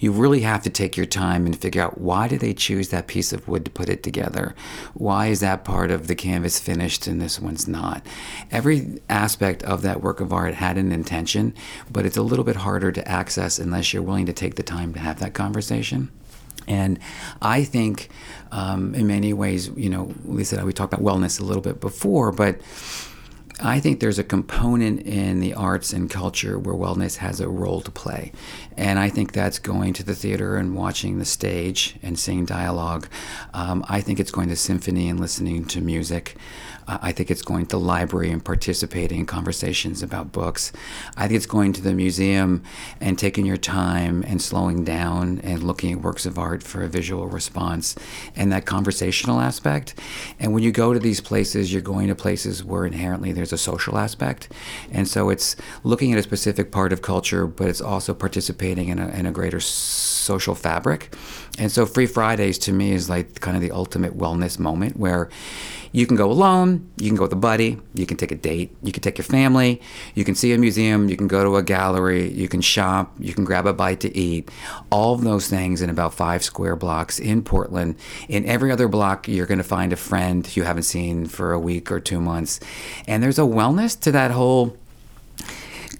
you 0.00 0.10
really 0.10 0.40
have 0.40 0.62
to 0.62 0.70
take 0.70 0.96
your 0.96 1.06
time 1.06 1.46
and 1.46 1.56
figure 1.56 1.82
out 1.82 2.00
why 2.00 2.26
did 2.26 2.40
they 2.40 2.54
choose 2.54 2.88
that 2.88 3.06
piece 3.06 3.32
of 3.32 3.46
wood 3.46 3.66
to 3.66 3.70
put 3.70 3.90
it 3.90 4.02
together? 4.02 4.54
Why 4.94 5.26
is 5.26 5.40
that 5.40 5.62
part 5.62 5.90
of 5.90 6.08
the 6.08 6.14
canvas 6.14 6.58
finished 6.58 7.06
and 7.06 7.20
this 7.20 7.38
one's 7.38 7.68
not? 7.68 8.04
Every 8.50 9.00
aspect 9.10 9.62
of 9.62 9.82
that 9.82 10.02
work 10.02 10.20
of 10.20 10.32
art 10.32 10.54
had 10.54 10.78
an 10.78 10.90
intention, 10.90 11.54
but 11.92 12.06
it's 12.06 12.16
a 12.16 12.22
little 12.22 12.44
bit 12.44 12.56
harder 12.56 12.90
to 12.90 13.06
access 13.06 13.58
unless 13.58 13.92
you're 13.92 14.02
willing 14.02 14.26
to 14.26 14.32
take 14.32 14.54
the 14.54 14.62
time 14.62 14.94
to 14.94 15.00
have 15.00 15.20
that 15.20 15.34
conversation. 15.34 16.10
And 16.66 16.98
I 17.42 17.64
think, 17.64 18.08
um, 18.52 18.94
in 18.94 19.06
many 19.06 19.32
ways, 19.32 19.68
you 19.76 19.90
know, 19.90 20.14
Lisa, 20.24 20.64
we 20.64 20.72
talked 20.72 20.92
about 20.92 21.04
wellness 21.04 21.40
a 21.40 21.44
little 21.44 21.62
bit 21.62 21.80
before, 21.80 22.32
but 22.32 22.60
I 23.62 23.78
think 23.78 24.00
there's 24.00 24.18
a 24.18 24.24
component 24.24 25.02
in 25.02 25.40
the 25.40 25.54
arts 25.54 25.92
and 25.92 26.10
culture 26.10 26.58
where 26.58 26.74
wellness 26.74 27.16
has 27.16 27.40
a 27.40 27.48
role 27.48 27.80
to 27.82 27.90
play. 27.90 28.32
And 28.76 28.98
I 28.98 29.10
think 29.10 29.32
that's 29.32 29.58
going 29.58 29.92
to 29.94 30.02
the 30.02 30.14
theater 30.14 30.56
and 30.56 30.74
watching 30.74 31.18
the 31.18 31.24
stage 31.24 31.96
and 32.02 32.18
seeing 32.18 32.46
dialogue. 32.46 33.08
Um, 33.52 33.84
I 33.88 34.00
think 34.00 34.18
it's 34.18 34.30
going 34.30 34.48
to 34.48 34.56
symphony 34.56 35.08
and 35.08 35.20
listening 35.20 35.66
to 35.66 35.80
music. 35.80 36.36
I 36.88 37.12
think 37.12 37.30
it's 37.30 37.42
going 37.42 37.66
to 37.66 37.76
the 37.76 37.80
library 37.80 38.30
and 38.30 38.44
participating 38.44 39.20
in 39.20 39.26
conversations 39.26 40.02
about 40.02 40.32
books. 40.32 40.72
I 41.16 41.28
think 41.28 41.36
it's 41.36 41.46
going 41.46 41.72
to 41.74 41.82
the 41.82 41.94
museum 41.94 42.64
and 43.00 43.18
taking 43.18 43.46
your 43.46 43.58
time 43.58 44.24
and 44.26 44.42
slowing 44.42 44.84
down 44.84 45.40
and 45.44 45.62
looking 45.62 45.92
at 45.92 46.00
works 46.00 46.26
of 46.26 46.38
art 46.38 46.62
for 46.62 46.82
a 46.82 46.88
visual 46.88 47.28
response 47.28 47.94
and 48.34 48.50
that 48.52 48.66
conversational 48.66 49.40
aspect. 49.40 49.94
And 50.40 50.52
when 50.52 50.62
you 50.62 50.72
go 50.72 50.92
to 50.92 50.98
these 50.98 51.20
places, 51.20 51.72
you're 51.72 51.82
going 51.82 52.08
to 52.08 52.14
places 52.14 52.64
where 52.64 52.86
inherently 52.86 53.32
there's 53.32 53.49
a 53.52 53.58
social 53.58 53.98
aspect. 53.98 54.48
And 54.92 55.08
so 55.08 55.30
it's 55.30 55.56
looking 55.84 56.12
at 56.12 56.18
a 56.18 56.22
specific 56.22 56.70
part 56.70 56.92
of 56.92 57.02
culture, 57.02 57.46
but 57.46 57.68
it's 57.68 57.80
also 57.80 58.14
participating 58.14 58.88
in 58.88 58.98
a, 58.98 59.08
in 59.08 59.26
a 59.26 59.32
greater 59.32 59.60
social 59.60 60.54
fabric. 60.54 61.14
And 61.58 61.70
so 61.70 61.86
Free 61.86 62.06
Fridays 62.06 62.58
to 62.60 62.72
me 62.72 62.92
is 62.92 63.10
like 63.10 63.40
kind 63.40 63.56
of 63.56 63.62
the 63.62 63.70
ultimate 63.70 64.16
wellness 64.16 64.58
moment 64.58 64.96
where 64.96 65.28
you 65.92 66.06
can 66.06 66.16
go 66.16 66.30
alone, 66.30 66.88
you 66.96 67.08
can 67.08 67.16
go 67.16 67.24
with 67.24 67.32
a 67.32 67.36
buddy, 67.36 67.78
you 67.94 68.06
can 68.06 68.16
take 68.16 68.30
a 68.30 68.36
date, 68.36 68.76
you 68.82 68.92
can 68.92 69.02
take 69.02 69.18
your 69.18 69.24
family, 69.24 69.80
you 70.14 70.24
can 70.24 70.34
see 70.34 70.52
a 70.52 70.58
museum, 70.58 71.08
you 71.08 71.16
can 71.16 71.26
go 71.26 71.42
to 71.42 71.56
a 71.56 71.62
gallery, 71.62 72.30
you 72.32 72.48
can 72.48 72.60
shop, 72.60 73.12
you 73.18 73.34
can 73.34 73.44
grab 73.44 73.66
a 73.66 73.72
bite 73.72 74.00
to 74.00 74.16
eat. 74.16 74.50
All 74.90 75.14
of 75.14 75.22
those 75.22 75.48
things 75.48 75.82
in 75.82 75.90
about 75.90 76.14
five 76.14 76.44
square 76.44 76.76
blocks 76.76 77.18
in 77.18 77.42
Portland. 77.42 77.96
In 78.28 78.44
every 78.46 78.70
other 78.70 78.88
block, 78.88 79.26
you're 79.26 79.46
going 79.46 79.58
to 79.58 79.64
find 79.64 79.92
a 79.92 79.96
friend 79.96 80.48
you 80.56 80.62
haven't 80.62 80.84
seen 80.84 81.26
for 81.26 81.52
a 81.52 81.58
week 81.58 81.90
or 81.90 82.00
two 82.00 82.20
months. 82.20 82.60
And 83.06 83.22
there's 83.22 83.38
a 83.38 83.42
wellness 83.42 83.98
to 84.00 84.12
that 84.12 84.30
whole 84.30 84.76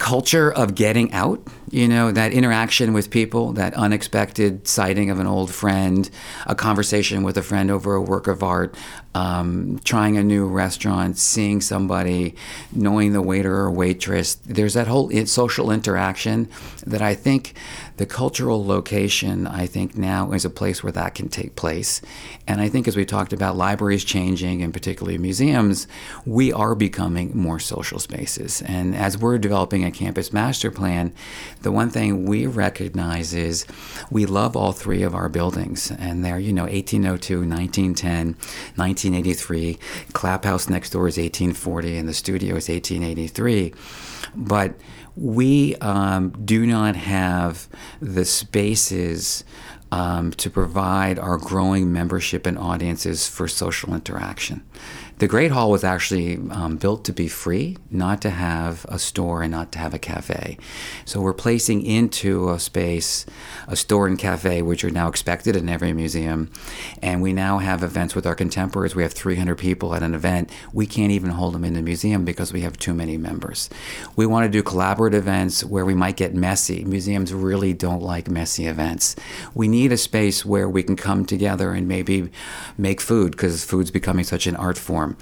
culture 0.01 0.51
of 0.51 0.75
getting 0.75 1.13
out, 1.13 1.47
you 1.71 1.87
know, 1.87 2.11
that 2.11 2.33
interaction 2.33 2.95
with 2.95 3.11
people, 3.11 3.53
that 3.53 3.75
unexpected 3.75 4.67
sighting 4.67 5.11
of 5.11 5.21
an 5.21 5.27
old 5.27 5.53
friend, 5.53 6.11
a 6.47 6.55
conversation 6.55 7.23
with 7.23 7.37
a 7.37 7.43
friend 7.43 7.71
over 7.71 7.95
a 7.95 8.01
work 8.01 8.27
of 8.27 8.43
art, 8.43 8.75
um, 9.15 9.81
trying 9.85 10.17
a 10.17 10.23
new 10.23 10.47
restaurant, 10.47 11.19
seeing 11.19 11.61
somebody, 11.61 12.35
knowing 12.73 13.13
the 13.13 13.23
waiter 13.23 13.55
or 13.55 13.71
waitress. 13.71 14.37
There's 14.37 14.75
that 14.75 14.87
whole 14.87 15.11
social 15.27 15.71
interaction 15.71 16.49
that 16.87 17.03
I 17.03 17.15
think 17.15 17.55
the 17.97 18.07
cultural 18.07 18.65
location, 18.65 19.47
I 19.47 19.67
think 19.67 19.95
now 19.95 20.33
is 20.33 20.47
a 20.47 20.51
place 20.51 20.83
where 20.83 20.93
that 20.93 21.15
can 21.15 21.29
take 21.29 21.55
place. 21.55 22.01
And 22.49 22.61
I 22.61 22.69
think 22.69 22.89
as 22.89 22.97
we 22.97 23.05
talked 23.05 23.35
about 23.35 23.57
libraries 23.57 24.05
changing 24.05 24.63
and 24.63 24.73
particularly 24.73 25.19
museums, 25.19 25.87
we 26.25 26.51
are 26.51 26.75
becoming 26.75 27.37
more 27.37 27.59
social 27.59 27.99
spaces. 27.99 28.63
And 28.63 28.97
as 28.97 29.19
we're 29.19 29.37
developing 29.37 29.85
a 29.85 29.91
campus 29.91 30.33
master 30.33 30.71
plan, 30.71 31.13
the 31.61 31.71
one 31.71 31.91
thing 31.91 32.25
we 32.25 32.47
recognize 32.47 33.35
is 33.35 33.67
we 34.11 34.25
love 34.25 34.57
all 34.57 34.73
three 34.73 35.03
of 35.03 35.15
our 35.15 35.29
buildings. 35.29 35.91
And 35.91 36.25
they're, 36.25 36.39
you 36.39 36.55
know, 36.55 36.65
1802, 36.65 37.41
1910, 37.41 38.37
1983. 39.05 39.79
Clapp 40.13 40.45
House 40.45 40.69
next 40.69 40.91
door 40.91 41.09
is 41.09 41.17
1840 41.17 41.97
and 41.97 42.09
the 42.09 42.15
studio 42.15 42.57
is 42.57 42.69
1883. 42.69 43.73
But 44.35 44.75
we 45.17 45.77
um, 45.77 46.31
do 46.45 46.67
not 46.67 46.97
have 46.97 47.69
the 48.01 48.25
spaces 48.25 49.45
um, 49.93 50.33
to 50.33 50.51
provide 50.51 51.19
our 51.19 51.37
growing 51.37 51.93
membership 51.93 52.47
and 52.47 52.59
audiences 52.59 53.29
for 53.29 53.49
social 53.49 53.95
interaction. 53.95 54.63
The 55.21 55.29
Great 55.29 55.51
Hall 55.51 55.71
was 55.71 55.85
actually 55.85 56.37
um, 56.51 56.79
built 56.79 57.05
to 57.05 57.13
be 57.13 57.29
free, 57.29 57.77
not 57.91 58.23
to 58.23 58.31
have 58.31 58.87
a 58.89 58.99
store 58.99 59.43
and 59.43 59.51
not 59.51 59.71
to 59.73 59.79
have 59.79 59.93
a 59.93 59.99
cafe. 59.99 60.57
So 61.05 61.21
we're 61.21 61.35
placing 61.35 61.85
into 61.85 62.49
a 62.49 62.59
space 62.59 63.27
a 63.69 63.77
store 63.77 64.07
and 64.07 64.19
cafe, 64.19 64.63
which 64.63 64.83
are 64.83 64.91
now 64.91 65.09
expected 65.09 65.57
in 65.57 65.69
every 65.69 65.93
museum. 65.93 66.51
And 67.03 67.21
we 67.21 67.35
now 67.35 67.59
have 67.59 67.83
events 67.83 68.15
with 68.15 68.27
our 68.27 68.35
contemporaries. 68.35 68.95
We 68.95 69.03
have 69.03 69.13
300 69.13 69.57
people 69.57 69.95
at 69.95 70.03
an 70.03 70.15
event. 70.15 70.51
We 70.73 70.87
can't 70.87 71.13
even 71.13 71.33
hold 71.33 71.53
them 71.53 71.65
in 71.65 71.75
the 71.75 71.83
museum 71.83 72.25
because 72.25 72.51
we 72.51 72.63
have 72.63 72.79
too 72.79 72.95
many 72.95 73.19
members. 73.19 73.69
We 74.17 74.25
want 74.25 74.45
to 74.45 74.51
do 74.51 74.63
collaborative 74.63 75.15
events 75.15 75.63
where 75.63 75.85
we 75.85 75.95
might 75.95 76.17
get 76.17 76.35
messy. 76.35 76.83
Museums 76.85 77.35
really 77.35 77.75
don't 77.75 78.03
like 78.03 78.31
messy 78.31 78.67
events. 78.67 79.17
We 79.55 79.69
need 79.69 79.80
a 79.89 79.97
space 79.97 80.45
where 80.45 80.69
we 80.69 80.83
can 80.83 80.97
come 80.97 81.25
together 81.25 81.73
and 81.73 81.89
maybe 81.89 82.31
make 82.77 83.01
food 83.01 83.33
because 83.33 83.65
food's 83.65 83.91
becoming 83.91 84.25
such 84.25 84.47
an 84.47 84.57
art 84.57 84.79
form 84.79 85.17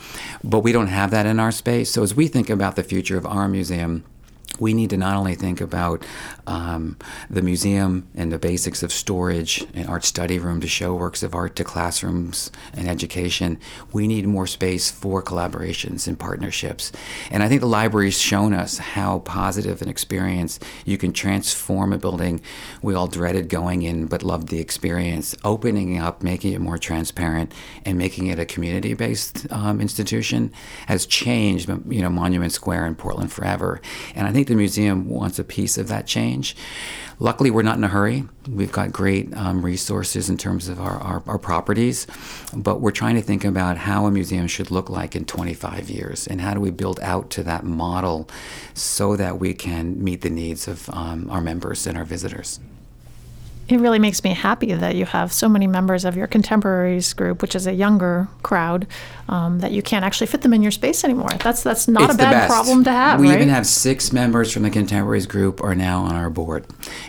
but 0.44 0.60
we 0.60 0.72
don't 0.72 0.88
have 0.88 1.10
that 1.10 1.26
in 1.26 1.38
our 1.40 1.52
space. 1.52 1.90
So 1.90 2.02
as 2.02 2.14
we 2.14 2.28
think 2.28 2.50
about 2.50 2.76
the 2.76 2.82
future 2.82 3.16
of 3.16 3.26
our 3.26 3.48
museum, 3.48 4.04
we 4.60 4.74
need 4.74 4.90
to 4.90 4.96
not 4.96 5.16
only 5.16 5.34
think 5.34 5.60
about 5.60 6.04
um, 6.46 6.96
the 7.30 7.42
museum 7.42 8.08
and 8.14 8.32
the 8.32 8.38
basics 8.38 8.82
of 8.82 8.92
storage 8.92 9.66
and 9.74 9.88
art 9.88 10.04
study 10.04 10.38
room 10.38 10.60
to 10.60 10.68
show 10.68 10.94
works 10.94 11.22
of 11.22 11.34
art 11.34 11.56
to 11.56 11.64
classrooms 11.64 12.50
and 12.74 12.88
education, 12.88 13.58
we 13.92 14.06
need 14.06 14.26
more 14.26 14.46
space 14.46 14.90
for 14.90 15.22
collaborations 15.22 16.06
and 16.08 16.18
partnerships. 16.18 16.92
And 17.30 17.42
I 17.42 17.48
think 17.48 17.60
the 17.60 17.66
library's 17.66 18.18
shown 18.18 18.52
us 18.52 18.78
how 18.78 19.20
positive 19.20 19.82
an 19.82 19.88
experience 19.88 20.58
you 20.84 20.98
can 20.98 21.12
transform 21.12 21.92
a 21.92 21.98
building 21.98 22.40
we 22.82 22.94
all 22.94 23.06
dreaded 23.06 23.48
going 23.48 23.82
in 23.82 24.06
but 24.06 24.22
loved 24.22 24.48
the 24.48 24.60
experience, 24.60 25.36
opening 25.44 25.98
up, 25.98 26.22
making 26.22 26.52
it 26.52 26.60
more 26.60 26.78
transparent, 26.78 27.52
and 27.84 27.96
making 27.96 28.26
it 28.26 28.38
a 28.38 28.44
community-based 28.44 29.50
um, 29.52 29.80
institution 29.80 30.52
has 30.86 31.06
changed, 31.06 31.68
you 31.88 32.02
know, 32.02 32.10
Monument 32.10 32.52
Square 32.52 32.86
in 32.86 32.94
Portland 32.94 33.32
forever. 33.32 33.80
And 34.14 34.26
I 34.26 34.32
think 34.32 34.47
the 34.48 34.54
museum 34.54 35.08
wants 35.08 35.38
a 35.38 35.44
piece 35.44 35.78
of 35.78 35.88
that 35.88 36.06
change. 36.06 36.56
Luckily, 37.20 37.50
we're 37.50 37.62
not 37.62 37.78
in 37.78 37.84
a 37.84 37.88
hurry. 37.88 38.24
We've 38.48 38.70
got 38.70 38.92
great 38.92 39.34
um, 39.36 39.64
resources 39.64 40.28
in 40.30 40.36
terms 40.36 40.68
of 40.68 40.80
our, 40.80 40.98
our, 40.98 41.22
our, 41.26 41.38
properties, 41.38 42.06
but 42.54 42.80
we're 42.80 42.92
trying 42.92 43.16
to 43.16 43.22
think 43.22 43.44
about 43.44 43.76
how 43.76 44.06
a 44.06 44.10
museum 44.10 44.46
should 44.46 44.70
look 44.70 44.88
like 44.88 45.16
in 45.16 45.24
25 45.24 45.90
years 45.90 46.26
and 46.26 46.40
how 46.40 46.54
do 46.54 46.60
we 46.60 46.70
build 46.70 47.00
out 47.00 47.30
to 47.30 47.42
that 47.42 47.64
model 47.64 48.28
so 48.74 49.16
that 49.16 49.40
we 49.40 49.52
can 49.52 50.02
meet 50.02 50.20
the 50.20 50.30
needs 50.30 50.68
of 50.68 50.88
um, 50.90 51.28
our 51.30 51.40
members 51.40 51.86
and 51.86 51.98
our 51.98 52.04
visitors 52.04 52.60
it 53.68 53.80
really 53.80 53.98
makes 53.98 54.24
me 54.24 54.30
happy 54.30 54.72
that 54.72 54.94
you 54.94 55.04
have 55.04 55.32
so 55.32 55.48
many 55.48 55.66
members 55.66 56.04
of 56.04 56.16
your 56.16 56.26
contemporaries 56.26 57.12
group, 57.12 57.42
which 57.42 57.54
is 57.54 57.66
a 57.66 57.74
younger 57.74 58.28
crowd, 58.42 58.86
um, 59.28 59.58
that 59.58 59.72
you 59.72 59.82
can't 59.82 60.04
actually 60.04 60.26
fit 60.26 60.40
them 60.40 60.54
in 60.54 60.62
your 60.62 60.70
space 60.70 61.04
anymore. 61.04 61.28
That's 61.38 61.62
that's 61.62 61.86
not 61.86 62.04
it's 62.04 62.14
a 62.14 62.16
bad 62.18 62.48
problem 62.48 62.84
to 62.84 62.92
have. 62.92 63.20
We 63.20 63.28
right? 63.28 63.36
even 63.36 63.50
have 63.50 63.66
six 63.66 64.12
members 64.12 64.50
from 64.50 64.62
the 64.62 64.70
contemporaries 64.70 65.26
group 65.26 65.62
are 65.62 65.74
now 65.74 66.02
on 66.02 66.14
our 66.14 66.30
board, 66.30 66.66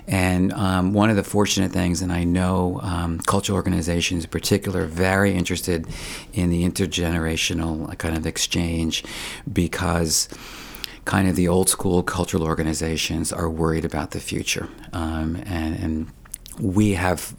and 0.07 0.51
um, 0.53 0.93
one 0.93 1.09
of 1.09 1.15
the 1.15 1.23
fortunate 1.23 1.71
things, 1.71 2.01
and 2.01 2.11
I 2.11 2.25
know 2.25 2.81
um, 2.83 3.19
cultural 3.19 3.55
organizations 3.55 4.25
in 4.25 4.29
particular, 4.29 4.85
very 4.85 5.33
interested 5.33 5.87
in 6.33 6.49
the 6.49 6.67
intergenerational 6.67 7.97
kind 7.97 8.17
of 8.17 8.25
exchange 8.25 9.05
because 9.51 10.27
kind 11.05 11.27
of 11.27 11.35
the 11.35 11.47
old 11.47 11.69
school 11.69 12.03
cultural 12.03 12.43
organizations 12.43 13.33
are 13.33 13.49
worried 13.49 13.85
about 13.85 14.11
the 14.11 14.19
future 14.19 14.69
um, 14.93 15.35
and, 15.47 15.75
and 15.79 16.11
we 16.59 16.93
have 16.93 17.35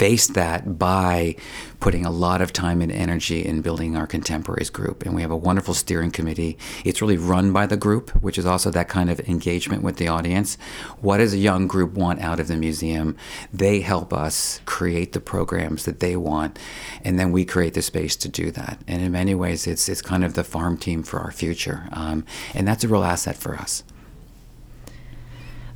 faced 0.00 0.32
that 0.32 0.78
by 0.78 1.36
putting 1.78 2.06
a 2.06 2.10
lot 2.10 2.40
of 2.40 2.54
time 2.54 2.80
and 2.80 2.90
energy 2.90 3.44
in 3.44 3.60
building 3.60 3.96
our 3.96 4.06
contemporaries 4.06 4.70
group. 4.70 5.04
And 5.04 5.14
we 5.14 5.20
have 5.20 5.30
a 5.30 5.36
wonderful 5.36 5.74
steering 5.74 6.10
committee. 6.10 6.56
It's 6.84 7.02
really 7.02 7.18
run 7.18 7.52
by 7.52 7.66
the 7.66 7.76
group, 7.76 8.10
which 8.22 8.38
is 8.38 8.46
also 8.46 8.70
that 8.70 8.88
kind 8.88 9.10
of 9.10 9.20
engagement 9.28 9.82
with 9.82 9.96
the 9.96 10.08
audience. 10.08 10.56
What 11.00 11.18
does 11.18 11.34
a 11.34 11.38
young 11.38 11.66
group 11.66 11.92
want 11.92 12.20
out 12.20 12.40
of 12.40 12.48
the 12.48 12.56
museum? 12.56 13.16
They 13.52 13.80
help 13.80 14.14
us 14.14 14.60
create 14.64 15.12
the 15.12 15.20
programs 15.20 15.84
that 15.84 16.00
they 16.00 16.16
want, 16.16 16.58
and 17.04 17.18
then 17.18 17.32
we 17.32 17.44
create 17.44 17.74
the 17.74 17.82
space 17.82 18.16
to 18.16 18.28
do 18.28 18.50
that. 18.52 18.78
And 18.86 19.02
in 19.02 19.12
many 19.12 19.34
ways, 19.34 19.66
it's, 19.66 19.86
it's 19.88 20.02
kind 20.02 20.24
of 20.24 20.32
the 20.32 20.44
farm 20.44 20.78
team 20.78 21.02
for 21.02 21.18
our 21.20 21.32
future. 21.32 21.88
Um, 21.92 22.24
and 22.54 22.66
that's 22.66 22.84
a 22.84 22.88
real 22.88 23.04
asset 23.04 23.36
for 23.36 23.54
us. 23.54 23.82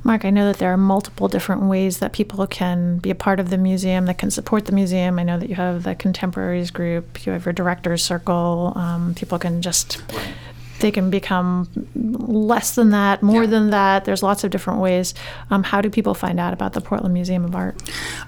Mark, 0.05 0.23
I 0.23 0.29
know 0.29 0.45
that 0.45 0.59
there 0.59 0.71
are 0.71 0.77
multiple 0.77 1.27
different 1.27 1.63
ways 1.63 1.97
that 1.97 2.13
people 2.13 2.45
can 2.45 2.99
be 2.99 3.09
a 3.09 3.15
part 3.15 3.39
of 3.39 3.49
the 3.49 3.57
museum, 3.57 4.05
that 4.05 4.19
can 4.19 4.29
support 4.29 4.65
the 4.65 4.71
museum. 4.71 5.17
I 5.17 5.23
know 5.23 5.39
that 5.39 5.49
you 5.49 5.55
have 5.55 5.81
the 5.81 5.95
contemporaries 5.95 6.69
group, 6.69 7.25
you 7.25 7.31
have 7.31 7.43
your 7.43 7.53
director's 7.53 8.03
circle. 8.03 8.73
Um, 8.75 9.15
people 9.15 9.39
can 9.39 9.63
just 9.63 10.03
they 10.79 10.91
can 10.91 11.09
become 11.09 11.67
less 11.95 12.75
than 12.75 12.89
that, 12.91 13.23
more 13.23 13.43
yeah. 13.43 13.49
than 13.49 13.69
that. 13.69 14.05
There's 14.05 14.21
lots 14.21 14.43
of 14.43 14.51
different 14.51 14.79
ways. 14.79 15.13
Um, 15.49 15.63
how 15.63 15.81
do 15.81 15.89
people 15.89 16.13
find 16.13 16.39
out 16.39 16.53
about 16.53 16.73
the 16.73 16.81
Portland 16.81 17.13
Museum 17.13 17.45
of 17.45 17.55
Art? 17.55 17.81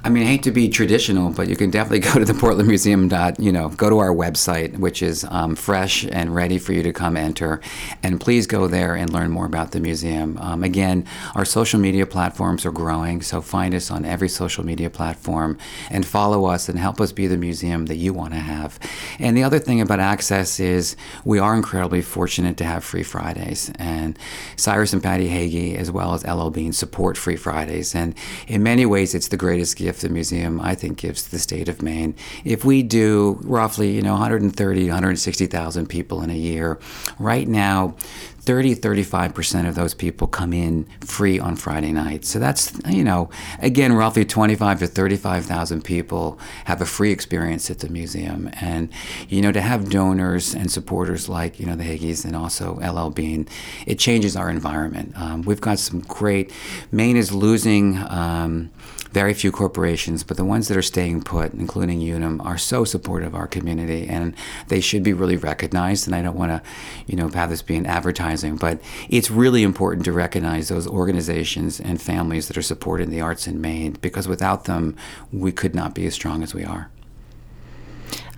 I 0.03 0.09
mean, 0.09 0.23
I 0.23 0.27
hate 0.27 0.43
to 0.43 0.51
be 0.51 0.69
traditional, 0.69 1.31
but 1.31 1.49
you 1.49 1.55
can 1.55 1.69
definitely 1.69 1.99
go 2.11 2.19
to 2.19 2.25
the 2.25 2.33
Portland 2.33 2.67
Museum. 2.67 3.07
Dot, 3.07 3.39
you 3.39 3.51
know, 3.51 3.69
go 3.69 3.89
to 3.89 3.99
our 3.99 4.13
website, 4.13 4.77
which 4.79 5.01
is 5.01 5.25
um, 5.29 5.55
fresh 5.55 6.05
and 6.05 6.33
ready 6.33 6.57
for 6.57 6.73
you 6.73 6.83
to 6.83 6.93
come 6.93 7.17
enter, 7.17 7.61
and 8.01 8.19
please 8.19 8.47
go 8.47 8.67
there 8.67 8.95
and 8.95 9.11
learn 9.11 9.29
more 9.29 9.45
about 9.45 9.71
the 9.71 9.79
museum. 9.79 10.37
Um, 10.39 10.63
again, 10.63 11.05
our 11.35 11.45
social 11.45 11.79
media 11.79 12.05
platforms 12.05 12.65
are 12.65 12.71
growing, 12.71 13.21
so 13.21 13.41
find 13.41 13.73
us 13.75 13.91
on 13.91 14.05
every 14.05 14.29
social 14.29 14.65
media 14.65 14.89
platform 14.89 15.57
and 15.89 16.05
follow 16.05 16.45
us 16.45 16.69
and 16.69 16.79
help 16.79 17.01
us 17.01 17.11
be 17.11 17.27
the 17.27 17.37
museum 17.37 17.85
that 17.87 17.97
you 17.97 18.13
want 18.13 18.33
to 18.33 18.39
have. 18.39 18.79
And 19.19 19.35
the 19.35 19.43
other 19.43 19.59
thing 19.59 19.81
about 19.81 19.99
access 19.99 20.59
is 20.59 20.95
we 21.25 21.39
are 21.39 21.55
incredibly 21.55 22.01
fortunate 22.01 22.36
fortunate 22.37 22.57
to 22.57 22.65
have 22.65 22.83
Free 22.83 23.01
Fridays. 23.01 23.71
And 23.79 24.15
Cyrus 24.57 24.93
and 24.93 25.01
Patty 25.01 25.27
Hagge, 25.27 25.75
as 25.75 25.89
well 25.89 26.13
as 26.13 26.23
LL 26.23 26.49
Bean, 26.49 26.71
support 26.71 27.17
Free 27.17 27.35
Fridays. 27.35 27.95
And 27.95 28.13
in 28.47 28.61
many 28.61 28.85
ways, 28.85 29.15
it's 29.15 29.29
the 29.29 29.37
greatest 29.37 29.75
gift 29.75 30.01
the 30.01 30.09
museum, 30.09 30.61
I 30.61 30.75
think, 30.75 30.99
gives 30.99 31.23
to 31.23 31.31
the 31.31 31.39
state 31.39 31.67
of 31.67 31.81
Maine. 31.81 32.13
If 32.45 32.63
we 32.63 32.83
do 32.83 33.39
roughly, 33.41 33.89
you 33.89 34.03
know, 34.03 34.11
130, 34.11 34.83
160,000 34.83 35.87
people 35.87 36.21
in 36.21 36.29
a 36.29 36.35
year, 36.35 36.77
right 37.17 37.47
now, 37.47 37.95
30, 38.47 38.75
35% 38.75 39.67
of 39.67 39.75
those 39.75 39.93
people 39.93 40.25
come 40.25 40.53
in 40.53 40.87
free 41.01 41.37
on 41.37 41.57
Friday 41.57 41.91
night. 41.91 42.23
So 42.23 42.39
that's, 42.39 42.79
you 42.87 43.03
know, 43.03 43.29
again, 43.59 43.91
roughly 43.91 44.23
25 44.23 44.79
to 44.79 44.87
35,000 44.87 45.83
people 45.83 46.39
have 46.63 46.79
a 46.79 46.85
free 46.85 47.11
experience 47.11 47.69
at 47.69 47.79
the 47.79 47.89
museum. 47.89 48.49
And, 48.61 48.87
you 49.27 49.41
know, 49.41 49.51
to 49.51 49.59
have 49.59 49.89
donors 49.89 50.55
and 50.55 50.71
supporters 50.71 51.27
like, 51.27 51.59
you 51.59 51.65
know, 51.65 51.75
the 51.75 51.83
Hagges 51.83 52.23
and 52.23 52.37
also 52.37 52.75
LL 52.75 53.09
Bean, 53.09 53.49
it 53.85 53.99
changes 53.99 54.37
our 54.37 54.49
environment. 54.49 55.11
Um, 55.17 55.41
we've 55.41 55.59
got 55.59 55.77
some 55.77 55.99
great, 55.99 56.53
Maine 56.89 57.17
is 57.17 57.33
losing. 57.33 57.97
Um, 58.07 58.71
very 59.17 59.33
few 59.33 59.51
corporations, 59.51 60.23
but 60.23 60.37
the 60.37 60.45
ones 60.45 60.67
that 60.67 60.77
are 60.77 60.81
staying 60.83 61.23
put, 61.23 61.51
including 61.55 61.99
Unum, 62.01 62.39
are 62.41 62.55
so 62.55 62.85
supportive 62.85 63.29
of 63.29 63.35
our 63.35 63.47
community, 63.47 64.07
and 64.07 64.35
they 64.67 64.79
should 64.79 65.01
be 65.01 65.11
really 65.11 65.35
recognized. 65.35 66.05
And 66.05 66.15
I 66.15 66.21
don't 66.21 66.37
want 66.37 66.51
to, 66.51 66.61
you 67.07 67.15
know, 67.15 67.27
have 67.29 67.49
this 67.49 67.63
be 67.63 67.75
an 67.77 67.87
advertising, 67.87 68.57
but 68.57 68.79
it's 69.09 69.31
really 69.31 69.63
important 69.63 70.05
to 70.05 70.11
recognize 70.11 70.69
those 70.69 70.85
organizations 70.85 71.79
and 71.79 71.99
families 71.99 72.47
that 72.47 72.57
are 72.57 72.61
supporting 72.61 73.09
the 73.09 73.21
arts 73.21 73.47
in 73.47 73.59
Maine, 73.59 73.93
because 74.01 74.27
without 74.27 74.65
them, 74.65 74.95
we 75.31 75.51
could 75.51 75.73
not 75.73 75.95
be 75.95 76.05
as 76.05 76.13
strong 76.13 76.43
as 76.43 76.53
we 76.53 76.63
are. 76.63 76.91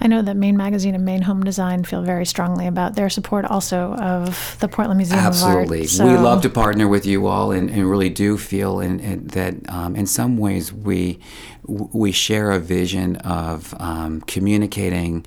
I 0.02 0.08
know 0.08 0.22
that 0.22 0.38
Maine 0.38 0.56
Magazine 0.56 0.96
and 0.96 1.04
Maine 1.04 1.24
Home 1.24 1.44
Design 1.44 1.84
feel 1.84 2.02
very 2.02 2.26
strongly 2.26 2.68
about 2.68 2.96
their 2.96 3.10
support 3.10 3.46
also 3.46 3.94
of 3.96 4.58
the 4.60 4.68
Portland 4.68 4.98
Museum 4.98 5.20
Absolutely. 5.20 5.80
of 5.80 5.84
Art. 5.84 5.90
So. 5.90 6.06
We 6.08 6.14
love 6.14 6.42
to 6.44 6.50
partner 6.50 6.88
with 6.88 7.06
you 7.06 7.28
all 7.28 7.52
and, 7.52 7.70
and 7.70 7.90
really 7.90 8.10
do 8.10 8.38
feel 8.38 8.80
in, 8.80 9.00
in, 9.00 9.28
that 9.28 9.56
um, 9.70 9.96
in 9.96 10.06
some 10.06 10.38
ways 10.38 10.72
we, 10.72 11.20
we 11.64 12.12
share 12.12 12.52
a 12.52 12.60
vision 12.60 13.18
of 13.18 13.74
um, 13.80 14.22
communicating 14.22 15.26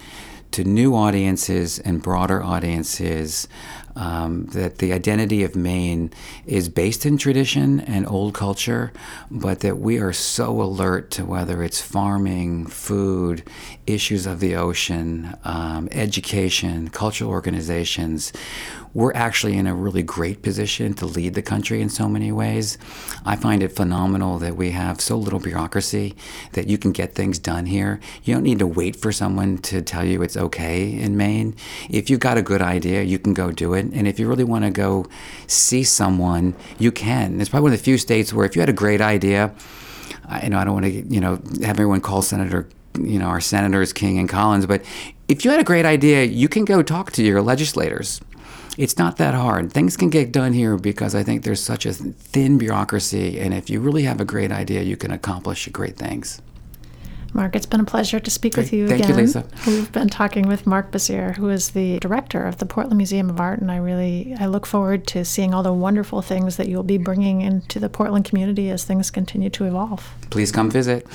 to 0.52 0.64
new 0.64 0.94
audiences 0.94 1.78
and 1.78 2.02
broader 2.02 2.42
audiences 2.42 3.48
um, 3.96 4.46
that 4.46 4.78
the 4.78 4.92
identity 4.92 5.42
of 5.44 5.54
Maine 5.54 6.10
is 6.46 6.68
based 6.68 7.04
in 7.04 7.18
tradition 7.18 7.80
and 7.80 8.06
old 8.06 8.34
culture, 8.34 8.92
but 9.30 9.60
that 9.60 9.78
we 9.78 9.98
are 9.98 10.12
so 10.12 10.62
alert 10.62 11.10
to 11.12 11.24
whether 11.24 11.62
it's 11.62 11.80
farming, 11.80 12.66
food, 12.66 13.42
issues 13.86 14.26
of 14.26 14.40
the 14.40 14.56
ocean, 14.56 15.36
um, 15.44 15.88
education, 15.92 16.88
cultural 16.88 17.30
organizations 17.30 18.32
we're 18.94 19.12
actually 19.14 19.56
in 19.56 19.66
a 19.66 19.74
really 19.74 20.02
great 20.02 20.42
position 20.42 20.94
to 20.94 21.06
lead 21.06 21.34
the 21.34 21.42
country 21.42 21.80
in 21.80 21.88
so 21.88 22.08
many 22.08 22.30
ways. 22.30 22.78
I 23.24 23.36
find 23.36 23.62
it 23.62 23.68
phenomenal 23.68 24.38
that 24.38 24.56
we 24.56 24.70
have 24.70 25.00
so 25.00 25.16
little 25.16 25.40
bureaucracy 25.40 26.14
that 26.52 26.68
you 26.68 26.78
can 26.78 26.92
get 26.92 27.14
things 27.14 27.38
done 27.38 27.66
here. 27.66 28.00
You 28.24 28.34
don't 28.34 28.42
need 28.42 28.58
to 28.58 28.66
wait 28.66 28.96
for 28.96 29.12
someone 29.12 29.58
to 29.58 29.82
tell 29.82 30.04
you 30.04 30.22
it's 30.22 30.36
okay 30.36 30.92
in 30.92 31.16
Maine. 31.16 31.56
If 31.88 32.10
you've 32.10 32.20
got 32.20 32.36
a 32.36 32.42
good 32.42 32.62
idea, 32.62 33.02
you 33.02 33.18
can 33.18 33.34
go 33.34 33.50
do 33.50 33.74
it. 33.74 33.86
And 33.92 34.06
if 34.06 34.18
you 34.18 34.28
really 34.28 34.44
want 34.44 34.64
to 34.64 34.70
go 34.70 35.06
see 35.46 35.84
someone, 35.84 36.54
you 36.78 36.92
can. 36.92 37.40
It's 37.40 37.50
probably 37.50 37.64
one 37.64 37.72
of 37.72 37.78
the 37.78 37.84
few 37.84 37.98
states 37.98 38.32
where 38.32 38.44
if 38.44 38.54
you 38.54 38.60
had 38.60 38.68
a 38.68 38.74
great 38.74 39.00
idea, 39.00 39.54
I, 40.28 40.44
you 40.44 40.50
know, 40.50 40.58
I 40.58 40.64
don't 40.64 40.74
want 40.74 40.86
to, 40.86 40.90
you 40.90 41.20
know, 41.20 41.40
have 41.62 41.78
everyone 41.78 42.00
call 42.00 42.22
Senator 42.22 42.68
you 42.98 43.18
know, 43.18 43.24
our 43.24 43.40
senators 43.40 43.90
King 43.90 44.18
and 44.18 44.28
Collins, 44.28 44.66
but 44.66 44.84
if 45.26 45.46
you 45.46 45.50
had 45.50 45.60
a 45.60 45.64
great 45.64 45.86
idea, 45.86 46.24
you 46.24 46.46
can 46.46 46.66
go 46.66 46.82
talk 46.82 47.10
to 47.12 47.22
your 47.22 47.40
legislators 47.40 48.20
it's 48.78 48.98
not 48.98 49.16
that 49.18 49.34
hard. 49.34 49.72
Things 49.72 49.96
can 49.96 50.10
get 50.10 50.32
done 50.32 50.52
here 50.52 50.76
because 50.76 51.14
I 51.14 51.22
think 51.22 51.44
there's 51.44 51.62
such 51.62 51.86
a 51.86 51.92
thin 51.92 52.58
bureaucracy, 52.58 53.38
and 53.38 53.52
if 53.52 53.68
you 53.68 53.80
really 53.80 54.04
have 54.04 54.20
a 54.20 54.24
great 54.24 54.52
idea, 54.52 54.82
you 54.82 54.96
can 54.96 55.10
accomplish 55.10 55.68
great 55.68 55.96
things. 55.96 56.40
Mark, 57.34 57.56
it's 57.56 57.66
been 57.66 57.80
a 57.80 57.84
pleasure 57.84 58.20
to 58.20 58.30
speak 58.30 58.54
Great. 58.54 58.64
with 58.64 58.72
you 58.74 58.88
Thank 58.88 59.04
again. 59.04 59.16
you, 59.16 59.22
Lisa. 59.22 59.46
We've 59.66 59.90
been 59.90 60.08
talking 60.10 60.48
with 60.48 60.66
Mark 60.66 60.90
Bessire, 60.90 61.34
who 61.36 61.48
is 61.48 61.70
the 61.70 61.98
director 61.98 62.44
of 62.44 62.58
the 62.58 62.66
Portland 62.66 62.98
Museum 62.98 63.30
of 63.30 63.40
Art, 63.40 63.60
and 63.60 63.70
I 63.70 63.76
really 63.76 64.34
I 64.38 64.46
look 64.46 64.66
forward 64.66 65.06
to 65.08 65.24
seeing 65.24 65.54
all 65.54 65.62
the 65.62 65.72
wonderful 65.72 66.20
things 66.20 66.58
that 66.58 66.68
you'll 66.68 66.82
be 66.82 66.98
bringing 66.98 67.40
into 67.40 67.80
the 67.80 67.88
Portland 67.88 68.26
community 68.26 68.68
as 68.68 68.84
things 68.84 69.10
continue 69.10 69.48
to 69.50 69.64
evolve. 69.64 70.10
Please 70.28 70.52
come 70.52 70.70
visit. 70.70 71.06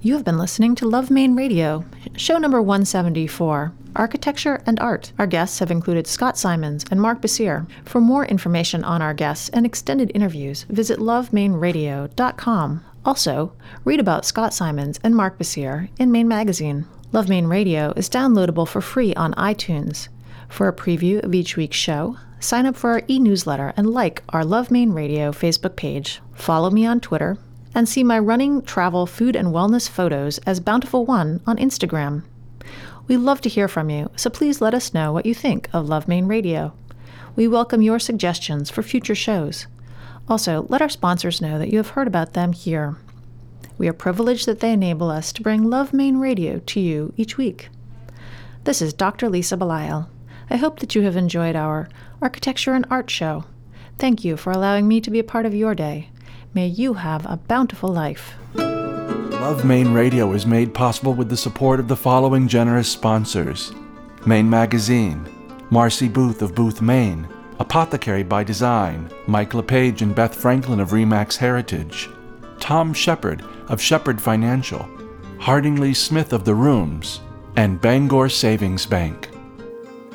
You 0.00 0.14
have 0.14 0.24
been 0.24 0.38
listening 0.38 0.76
to 0.76 0.88
Love 0.88 1.10
Maine 1.10 1.34
Radio, 1.34 1.84
show 2.16 2.38
number 2.38 2.62
174, 2.62 3.72
Architecture 3.96 4.62
and 4.66 4.78
Art. 4.80 5.12
Our 5.18 5.26
guests 5.26 5.58
have 5.58 5.70
included 5.70 6.06
Scott 6.06 6.38
Simons 6.38 6.84
and 6.90 7.00
Mark 7.00 7.20
Bessire. 7.20 7.66
For 7.84 8.00
more 8.00 8.24
information 8.24 8.84
on 8.84 9.02
our 9.02 9.14
guests 9.14 9.48
and 9.50 9.66
extended 9.66 10.10
interviews, 10.14 10.64
visit 10.64 10.98
lovemaineradio.com. 10.98 12.84
Also, 13.04 13.52
read 13.84 14.00
about 14.00 14.24
Scott 14.24 14.54
Simons 14.54 15.00
and 15.02 15.16
Mark 15.16 15.38
Bessire 15.38 15.88
in 15.98 16.12
Maine 16.12 16.28
Magazine. 16.28 16.86
Love 17.12 17.28
Maine 17.28 17.46
Radio 17.46 17.92
is 17.96 18.08
downloadable 18.08 18.66
for 18.66 18.80
free 18.80 19.12
on 19.14 19.34
iTunes. 19.34 20.08
For 20.48 20.68
a 20.68 20.72
preview 20.72 21.22
of 21.22 21.34
each 21.34 21.56
week's 21.56 21.76
show, 21.76 22.16
sign 22.40 22.66
up 22.66 22.76
for 22.76 22.90
our 22.90 23.02
e 23.08 23.18
newsletter 23.18 23.72
and 23.76 23.90
like 23.90 24.22
our 24.28 24.44
Love 24.44 24.70
Maine 24.70 24.92
Radio 24.92 25.32
Facebook 25.32 25.76
page. 25.76 26.20
Follow 26.34 26.70
me 26.70 26.86
on 26.86 27.00
Twitter 27.00 27.38
and 27.74 27.88
see 27.88 28.04
my 28.04 28.18
running, 28.18 28.62
travel, 28.62 29.06
food, 29.06 29.34
and 29.34 29.48
wellness 29.48 29.88
photos 29.88 30.38
as 30.38 30.60
Bountiful 30.60 31.04
One 31.04 31.40
on 31.46 31.56
Instagram. 31.56 32.22
We 33.08 33.16
love 33.16 33.40
to 33.40 33.48
hear 33.48 33.66
from 33.66 33.90
you, 33.90 34.10
so 34.14 34.30
please 34.30 34.60
let 34.60 34.74
us 34.74 34.94
know 34.94 35.12
what 35.12 35.26
you 35.26 35.34
think 35.34 35.68
of 35.72 35.88
Love 35.88 36.06
Maine 36.06 36.26
Radio. 36.26 36.72
We 37.34 37.48
welcome 37.48 37.82
your 37.82 37.98
suggestions 37.98 38.70
for 38.70 38.82
future 38.82 39.16
shows. 39.16 39.66
Also, 40.28 40.66
let 40.68 40.80
our 40.80 40.88
sponsors 40.88 41.40
know 41.40 41.58
that 41.58 41.68
you 41.70 41.78
have 41.78 41.90
heard 41.90 42.06
about 42.06 42.34
them 42.34 42.52
here. 42.52 42.96
We 43.76 43.88
are 43.88 43.92
privileged 43.92 44.46
that 44.46 44.60
they 44.60 44.72
enable 44.72 45.10
us 45.10 45.32
to 45.32 45.42
bring 45.42 45.68
Love 45.68 45.92
Maine 45.92 46.18
Radio 46.18 46.60
to 46.60 46.78
you 46.78 47.12
each 47.16 47.36
week. 47.36 47.70
This 48.64 48.80
is 48.80 48.92
Dr. 48.92 49.28
Lisa 49.28 49.56
Belisle. 49.56 50.08
I 50.48 50.56
hope 50.56 50.78
that 50.78 50.94
you 50.94 51.02
have 51.02 51.16
enjoyed 51.16 51.56
our 51.56 51.88
Architecture 52.20 52.74
and 52.74 52.86
Art 52.88 53.10
Show. 53.10 53.44
Thank 53.98 54.24
you 54.24 54.36
for 54.36 54.52
allowing 54.52 54.86
me 54.86 55.00
to 55.00 55.10
be 55.10 55.18
a 55.18 55.24
part 55.24 55.44
of 55.44 55.54
your 55.54 55.74
day. 55.74 56.10
May 56.54 56.68
you 56.68 56.94
have 56.94 57.26
a 57.26 57.36
bountiful 57.36 57.88
life. 57.88 58.34
Love 59.12 59.64
Maine 59.64 59.92
Radio 59.92 60.32
is 60.32 60.46
made 60.46 60.72
possible 60.72 61.12
with 61.12 61.28
the 61.28 61.36
support 61.36 61.78
of 61.78 61.86
the 61.86 61.96
following 61.96 62.48
generous 62.48 62.88
sponsors 62.88 63.72
Maine 64.24 64.48
Magazine, 64.48 65.26
Marcy 65.70 66.08
Booth 66.08 66.40
of 66.42 66.54
Booth, 66.54 66.80
Maine, 66.80 67.28
Apothecary 67.58 68.22
by 68.22 68.42
Design, 68.42 69.10
Mike 69.26 69.52
LePage 69.52 70.00
and 70.00 70.14
Beth 70.14 70.34
Franklin 70.34 70.80
of 70.80 70.90
Remax 70.90 71.36
Heritage, 71.36 72.08
Tom 72.60 72.94
Shepard 72.94 73.44
of 73.68 73.80
Shepard 73.80 74.20
Financial, 74.20 74.88
Harding 75.38 75.76
Lee 75.76 75.94
Smith 75.94 76.32
of 76.32 76.44
The 76.44 76.54
Rooms, 76.54 77.20
and 77.56 77.80
Bangor 77.80 78.28
Savings 78.28 78.86
Bank. 78.86 79.28